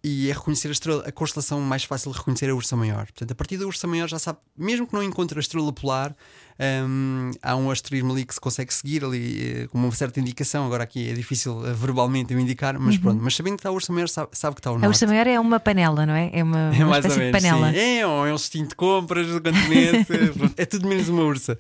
e 0.09 0.31
é 0.31 0.33
reconhecer 0.33 0.69
a 0.69 0.71
estrela, 0.71 1.03
a 1.05 1.11
constelação 1.11 1.61
mais 1.61 1.83
fácil 1.83 2.13
de 2.13 2.19
reconhecer 2.19 2.47
é 2.47 2.51
a 2.51 2.55
Ursa 2.55 2.77
Maior. 2.77 3.07
Portanto, 3.07 3.33
a 3.33 3.35
partir 3.35 3.57
da 3.57 3.67
Ursa 3.67 3.89
Maior 3.89 4.09
já 4.09 4.21
sabe, 4.21 4.39
mesmo 4.57 4.87
que 4.87 4.95
não 4.95 5.03
encontre 5.03 5.37
a 5.37 5.41
estrela 5.41 5.73
polar, 5.73 6.15
hum, 6.61 7.31
há 7.43 7.57
um 7.57 7.71
asterismo 7.71 8.13
ali 8.13 8.25
que 8.25 8.35
se 8.35 8.41
consegue 8.41 8.73
seguir 8.73 9.05
ali 9.05 9.63
eh, 9.65 9.67
com 9.69 9.79
uma 9.79 9.91
certa 9.93 10.21
indicação. 10.21 10.67
Agora 10.67 10.85
aqui 10.85 11.11
é 11.11 11.13
difícil 11.13 11.67
eh, 11.67 11.73
verbalmente 11.73 12.33
eu 12.33 12.41
indicar, 12.41 12.79
mas 12.79 12.97
pronto, 12.99 13.21
mas 13.23 13.35
sabendo 13.37 13.55
que 13.55 13.61
está 13.61 13.69
a 13.69 13.73
Ursa 13.73 13.93
Maior, 13.93 14.09
sabe, 14.09 14.29
sabe 14.33 14.55
que 14.55 14.61
está 14.61 14.71
o 14.73 14.75
A 14.77 14.79
norte. 14.79 14.89
Ursa 14.89 15.07
Maior 15.07 15.27
é 15.27 15.39
uma 15.41 15.61
panela, 15.61 16.07
não 16.07 16.15
é? 16.15 16.31
É 16.33 16.43
uma, 16.43 16.71
É 16.77 16.85
uma 16.85 16.97
espécie 16.99 17.15
de 17.19 17.21
menos. 17.25 17.43
panela. 17.43 17.73
sim. 17.73 17.79
É, 17.79 18.07
ou 18.07 18.27
é 18.27 18.33
um 18.33 18.35
instinto 18.35 18.69
de 18.71 18.75
compras 18.77 19.27
do 19.29 19.41
continente. 19.43 20.07
é 20.57 20.65
tudo 20.65 20.89
menos 20.89 21.09
uma 21.09 21.23
ursa. 21.23 21.59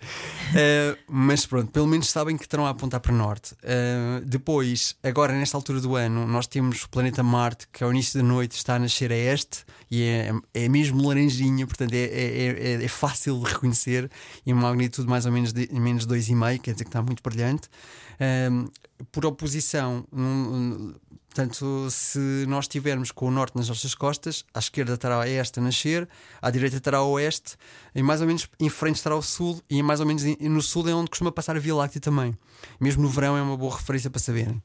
Uh, 0.51 0.97
mas 1.09 1.45
pronto, 1.47 1.71
pelo 1.73 1.87
menos 1.87 2.09
sabem 2.09 2.37
que 2.37 2.45
estarão 2.45 2.67
a 2.67 2.71
apontar 2.71 3.01
para 3.01 3.13
o 3.13 3.17
norte. 3.17 3.53
Uh, 3.55 4.25
depois, 4.25 4.95
agora 5.03 5.33
nesta 5.33 5.57
altura 5.57 5.81
do 5.81 5.97
ano, 5.97 6.27
nós 6.27 6.47
temos 6.47 6.83
o 6.85 6.89
planeta 6.89 7.23
Marte, 7.23 7.67
que 7.73 7.83
ao 7.85 7.91
início 7.91 8.21
da 8.21 8.27
noite 8.27 8.53
está 8.57 8.77
a 8.77 8.79
nascer 8.79 9.13
a 9.13 9.17
este 9.17 9.65
e 9.91 10.03
é, 10.03 10.33
é 10.55 10.69
mesmo 10.69 11.07
laranjinha, 11.07 11.67
portanto 11.67 11.93
é, 11.93 11.99
é, 12.05 12.75
é- 12.81 12.85
é 12.85 12.89
fácil 12.89 13.39
de 13.41 13.53
reconhecer. 13.53 14.11
E 14.45 14.53
uma 14.53 14.69
magnitude 14.87 15.09
mais 15.09 15.26
ou 15.26 15.32
menos 15.32 15.53
de 15.53 15.68
menos 15.72 16.07
2,5, 16.07 16.61
quer 16.61 16.72
dizer 16.72 16.84
que 16.84 16.89
está 16.89 17.03
muito 17.03 17.22
brilhante. 17.22 17.68
Um, 18.51 18.66
por 19.12 19.26
oposição, 19.26 20.05
num- 20.12 20.95
Portanto, 21.28 21.89
se 21.91 22.47
nós 22.49 22.64
estivermos 22.64 23.11
com 23.12 23.26
o 23.26 23.30
norte 23.30 23.57
nas 23.57 23.68
nossas 23.68 23.95
costas, 23.95 24.43
à 24.55 24.59
esquerda 24.59 24.95
estará 24.95 25.20
a 25.20 25.28
este 25.28 25.61
a 25.61 25.62
nascer, 25.62 26.09
à 26.41 26.51
direita 26.51 26.78
estará 26.78 27.03
o 27.03 27.11
oeste, 27.11 27.57
e 27.95 28.03
mais 28.03 28.22
ou 28.22 28.26
menos 28.26 28.49
em 28.59 28.70
frente 28.70 28.97
estará 28.97 29.14
o 29.14 29.20
sul, 29.20 29.61
e 29.68 29.82
mais 29.82 30.01
ou 30.01 30.07
menos 30.07 30.22
no 30.41 30.62
sul 30.62 30.89
é 30.89 30.95
onde 30.95 31.11
costuma 31.11 31.30
passar 31.30 31.55
a 31.55 31.59
Via 31.59 31.74
Láctea 31.74 32.01
também. 32.01 32.34
Mesmo 32.80 33.03
no 33.03 33.11
verão 33.11 33.37
é 33.37 33.43
uma 33.43 33.55
boa 33.55 33.76
referência 33.76 34.09
para 34.09 34.18
saberem. 34.18 34.62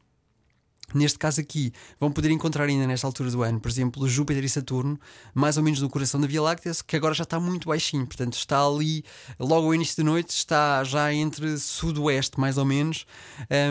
Neste 0.94 1.18
caso 1.18 1.40
aqui, 1.40 1.72
vão 2.00 2.12
poder 2.12 2.32
encontrar 2.32 2.66
ainda 2.66 2.86
nesta 2.88 3.08
altura 3.08 3.32
do 3.32 3.44
ano, 3.44 3.60
por 3.60 3.70
exemplo, 3.70 4.08
Júpiter 4.08 4.44
e 4.44 4.50
Saturno, 4.50 5.00
mais 5.34 5.58
ou 5.58 5.64
menos 5.64 5.82
no 5.82 5.90
coração 5.90 6.20
da 6.20 6.28
Via 6.28 6.42
Láctea, 6.42 6.72
que 6.86 6.96
agora 6.96 7.14
já 7.14 7.24
está 7.24 7.40
muito 7.40 7.68
baixinho, 7.68 8.06
portanto 8.06 8.34
está 8.34 8.66
ali, 8.66 9.04
logo 9.40 9.68
ao 9.68 9.76
início 9.76 10.04
da 10.04 10.10
noite, 10.10 10.30
está 10.30 10.84
já 10.84 11.14
entre 11.14 11.58
sudoeste, 11.58 12.40
mais 12.40 12.58
ou 12.58 12.66
menos, 12.66 13.06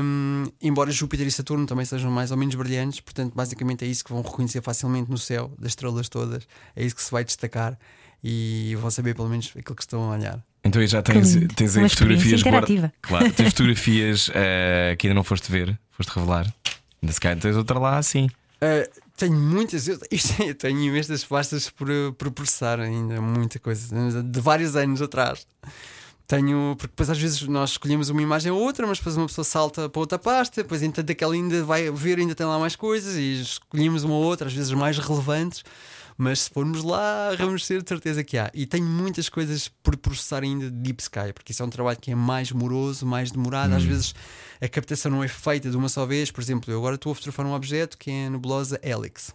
um, 0.02 0.44
embora 0.60 0.90
Júpiter 0.90 1.26
e 1.26 1.30
Saturno 1.30 1.66
também 1.66 1.84
sejam 1.84 2.10
mais 2.10 2.30
ou 2.30 2.36
menos 2.36 2.54
brilhantes, 2.54 3.00
portanto, 3.00 3.34
basicamente 3.34 3.84
é 3.84 3.88
isso 3.88 4.04
que 4.04 4.12
vão 4.12 4.22
reconhecer 4.22 4.62
facilmente 4.62 5.10
no 5.10 5.18
céu, 5.18 5.52
das 5.58 5.72
estrelas 5.72 6.08
todas, 6.08 6.46
é 6.74 6.84
isso 6.84 6.94
que 6.94 7.02
se 7.02 7.10
vai 7.10 7.24
destacar 7.24 7.78
e 8.22 8.76
vão 8.80 8.90
saber 8.90 9.14
pelo 9.14 9.28
menos 9.28 9.52
aquilo 9.56 9.74
que 9.74 9.82
estão 9.82 10.10
a 10.10 10.14
olhar. 10.14 10.44
Então 10.62 10.80
aí 10.80 10.86
já 10.86 11.02
tens, 11.02 11.34
tens 11.54 11.76
aí 11.76 11.88
fotografias 11.88 12.40
interativa. 12.40 12.92
Claro, 13.00 13.32
tens 13.32 13.48
fotografias 13.52 14.30
eh, 14.34 14.94
que 14.98 15.06
ainda 15.06 15.14
não 15.14 15.24
foste 15.24 15.50
ver, 15.50 15.78
foste 15.90 16.10
revelar. 16.10 16.52
Ainda 17.02 17.12
se 17.12 17.20
calhar 17.20 17.38
tens 17.38 17.56
outra 17.56 17.78
lá 17.78 17.98
assim. 17.98 18.26
Uh, 18.62 19.00
tenho 19.16 19.34
muitas, 19.34 19.88
eu, 19.88 19.98
é, 20.40 20.54
tenho 20.54 20.80
imensas 20.80 21.24
pastas 21.24 21.68
por, 21.70 21.88
por 22.16 22.30
processar 22.30 22.80
ainda, 22.80 23.20
muita 23.20 23.58
coisa, 23.58 24.22
de 24.22 24.40
vários 24.40 24.76
anos 24.76 25.02
atrás. 25.02 25.46
Tenho, 26.26 26.76
porque 26.78 26.92
depois 26.92 27.10
às 27.10 27.18
vezes 27.18 27.42
nós 27.42 27.70
escolhemos 27.70 28.08
uma 28.08 28.22
imagem 28.22 28.52
ou 28.52 28.60
outra, 28.60 28.86
mas 28.86 28.98
depois 28.98 29.16
uma 29.16 29.26
pessoa 29.26 29.44
salta 29.44 29.88
para 29.88 30.00
outra 30.00 30.18
pasta, 30.18 30.62
depois 30.62 30.82
entanto 30.82 31.10
aquela 31.10 31.34
ainda 31.34 31.64
vai 31.64 31.90
ver, 31.90 32.18
ainda 32.18 32.34
tem 32.36 32.46
lá 32.46 32.58
mais 32.58 32.76
coisas 32.76 33.16
e 33.16 33.42
escolhemos 33.42 34.04
uma 34.04 34.14
ou 34.14 34.22
outra, 34.22 34.46
às 34.46 34.52
vezes 34.52 34.70
mais 34.72 34.96
relevantes. 34.96 35.64
Mas 36.22 36.40
se 36.40 36.50
formos 36.50 36.84
lá, 36.84 37.34
vamos 37.38 37.66
ter 37.66 37.82
certeza 37.88 38.22
que 38.22 38.36
há. 38.36 38.50
E 38.52 38.66
tenho 38.66 38.84
muitas 38.84 39.30
coisas 39.30 39.68
por 39.82 39.96
processar 39.96 40.42
ainda 40.42 40.66
de 40.66 40.76
Deep 40.76 41.00
Sky, 41.00 41.32
porque 41.32 41.50
isso 41.50 41.62
é 41.62 41.64
um 41.64 41.70
trabalho 41.70 41.98
que 41.98 42.10
é 42.10 42.14
mais 42.14 42.52
moroso, 42.52 43.06
mais 43.06 43.30
demorado. 43.30 43.72
Às 43.72 43.84
vezes 43.84 44.14
a 44.60 44.68
captação 44.68 45.10
não 45.10 45.24
é 45.24 45.28
feita 45.28 45.70
de 45.70 45.78
uma 45.78 45.88
só 45.88 46.04
vez. 46.04 46.30
Por 46.30 46.42
exemplo, 46.42 46.70
eu 46.70 46.78
agora 46.78 46.96
estou 46.96 47.10
a 47.10 47.14
fotografar 47.14 47.46
um 47.46 47.54
objeto 47.54 47.96
que 47.96 48.10
é 48.10 48.26
a 48.26 48.30
nebulosa 48.30 48.78
Helix. 48.82 49.34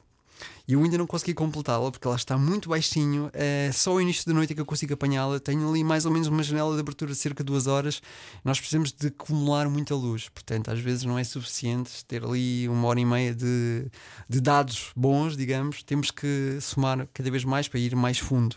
E 0.68 0.74
eu 0.74 0.84
ainda 0.84 0.98
não 0.98 1.06
consegui 1.06 1.34
completá-la 1.34 1.92
porque 1.92 2.08
ela 2.08 2.16
está 2.16 2.38
muito 2.38 2.70
baixinho. 2.70 3.30
É 3.34 3.70
só 3.72 3.92
ao 3.92 4.02
início 4.02 4.26
da 4.26 4.34
noite 4.34 4.52
é 4.52 4.56
que 4.56 4.62
eu 4.62 4.66
consigo 4.66 4.94
apanhá-la. 4.94 5.40
Tenho 5.40 5.70
ali 5.70 5.84
mais 5.84 6.06
ou 6.06 6.12
menos 6.12 6.28
uma 6.28 6.42
janela 6.42 6.74
de 6.74 6.80
abertura 6.80 7.12
de 7.12 7.18
cerca 7.18 7.44
de 7.44 7.48
duas 7.52 7.68
horas. 7.68 8.02
Nós 8.44 8.58
precisamos 8.58 8.92
de 8.92 9.08
acumular 9.08 9.70
muita 9.70 9.94
luz. 9.94 10.28
Portanto, 10.30 10.72
às 10.72 10.80
vezes 10.80 11.04
não 11.04 11.20
é 11.20 11.24
suficiente 11.24 12.04
ter 12.06 12.24
ali 12.24 12.68
uma 12.68 12.88
hora 12.88 13.00
e 13.00 13.06
meia 13.06 13.36
de, 13.36 13.86
de 14.28 14.42
dados 14.42 14.92
bons, 14.96 15.38
digamos. 15.38 15.84
Temos 15.84 16.10
que 16.10 16.58
somar 16.62 17.08
cada 17.14 17.30
vez 17.30 17.44
mais 17.44 17.68
para 17.68 17.80
ir 17.80 17.96
mais 17.96 18.18
fundo 18.18 18.56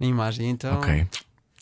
na 0.00 0.06
imagem. 0.06 0.48
Então. 0.48 0.80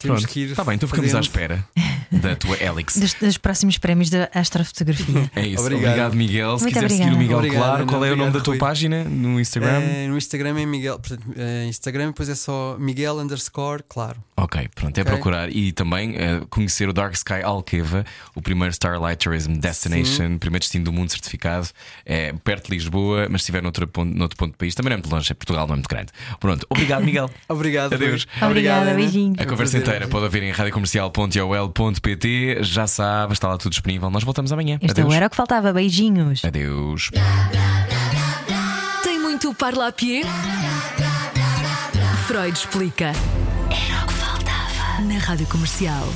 Temos 0.03 0.21
Pronto. 0.23 0.33
que 0.33 0.41
ir. 0.41 0.51
Está 0.51 0.65
bem, 0.65 0.75
então 0.75 0.89
ficamos 0.89 1.15
à 1.15 1.21
espera 1.21 1.65
da 2.11 2.37
tua 2.37 2.57
Helix. 2.63 2.97
Dos, 3.03 3.15
dos 3.15 3.39
próximos 3.39 3.79
prémios 3.79 4.11
da 4.11 4.29
astrofotografia. 4.35 5.31
É 5.35 5.47
isso. 5.47 5.61
Obrigado. 5.63 5.89
Obrigado, 5.91 6.15
Miguel. 6.15 6.59
Se 6.59 6.65
Muito 6.65 6.75
quiser 6.75 6.91
seguir 6.91 7.13
o 7.13 7.17
Miguel 7.19 7.39
Obrigado, 7.39 7.63
Claro, 7.63 7.87
qual 7.87 8.05
é 8.05 8.09
o 8.09 8.11
nome 8.11 8.23
Obrigado, 8.29 8.33
da 8.39 8.45
tua 8.45 8.53
Rui. 8.55 8.59
página 8.59 9.05
no 9.05 9.41
Instagram? 9.41 9.81
Eh, 9.81 10.07
no 10.09 10.19
Instagram 10.19 10.59
é 10.61 10.67
Miguel, 10.67 10.99
portanto, 10.99 11.23
eh, 11.37 11.67
Instagram 11.69 12.07
depois 12.09 12.29
é 12.29 12.35
só 12.35 12.77
Miguel 12.79 13.19
underscore, 13.19 13.83
claro. 13.89 14.17
Ok, 14.37 14.69
pronto, 14.75 14.99
é 14.99 15.01
Ok. 15.03 15.13
procurar 15.13 15.49
e 15.51 15.73
também 15.73 16.15
eh, 16.17 16.43
conhecer 16.51 16.89
o 16.89 16.93
Dark 16.93 17.15
Sky 17.15 17.43
Alqueva, 17.45 18.05
o 18.35 18.43
primeiro 18.43 18.73
Starlight 18.73 19.23
Tourism 19.25 19.55
Destination, 19.55 20.37
primeiro 20.39 20.61
destino 20.61 20.85
do 20.85 20.93
mundo 20.93 21.11
certificado. 21.11 21.69
É 22.05 22.33
perto 22.45 22.67
de 22.69 22.75
Lisboa, 22.77 23.27
mas 23.31 23.43
se 23.43 23.45
estiver 23.45 23.63
noutro 23.63 23.87
ponto, 23.87 24.15
noutro 24.17 24.37
ponto 24.37 24.53
do 24.53 24.59
país, 24.59 24.75
também 24.75 24.91
não 24.91 24.95
é 24.95 24.97
muito 24.99 25.11
longe, 25.15 25.31
é 25.31 25.35
Portugal 25.35 25.67
não 25.67 25.75
é 25.75 25.77
muito 25.77 25.89
grande. 25.89 26.09
Pronto, 26.41 26.67
obrigado, 26.69 27.05
Miguel. 27.05 27.31
Obrigado. 27.49 27.93
Adeus. 27.95 28.27
Obrigada, 28.41 28.91
Ana. 28.91 28.95
beijinhos. 28.95 29.39
A 29.39 29.43
É 29.43 29.47
um 29.47 29.49
conversa 29.49 29.79
prazer. 29.81 29.92
Inteira 29.93 30.09
pode 30.09 30.25
ouvir 30.25 30.43
em 30.43 30.51
radiocomercial.ol.pt. 30.51 32.59
Já 32.63 32.87
sabe, 32.87 33.33
está 33.35 33.49
lá 33.49 33.59
tudo 33.59 33.73
disponível. 33.73 34.09
Nós 34.11 34.25
voltamos 34.25 34.51
amanhã. 34.53 34.79
Este 34.81 35.01
Adeus. 35.01 35.15
era 35.15 35.27
o 35.27 35.31
que 35.31 35.37
faltava. 35.37 35.73
Beijinhos. 35.73 36.45
Adeus. 36.45 37.11
Tem 39.03 39.19
muito 39.21 39.53
parlapier? 39.55 40.25
Freud 42.27 42.57
explica. 42.57 43.07
Era 43.07 44.05
o 44.05 44.07
que 44.07 44.15
faltava. 44.15 45.01
Na 45.03 45.19
Rádio 45.19 45.47
Comercial. 45.47 46.09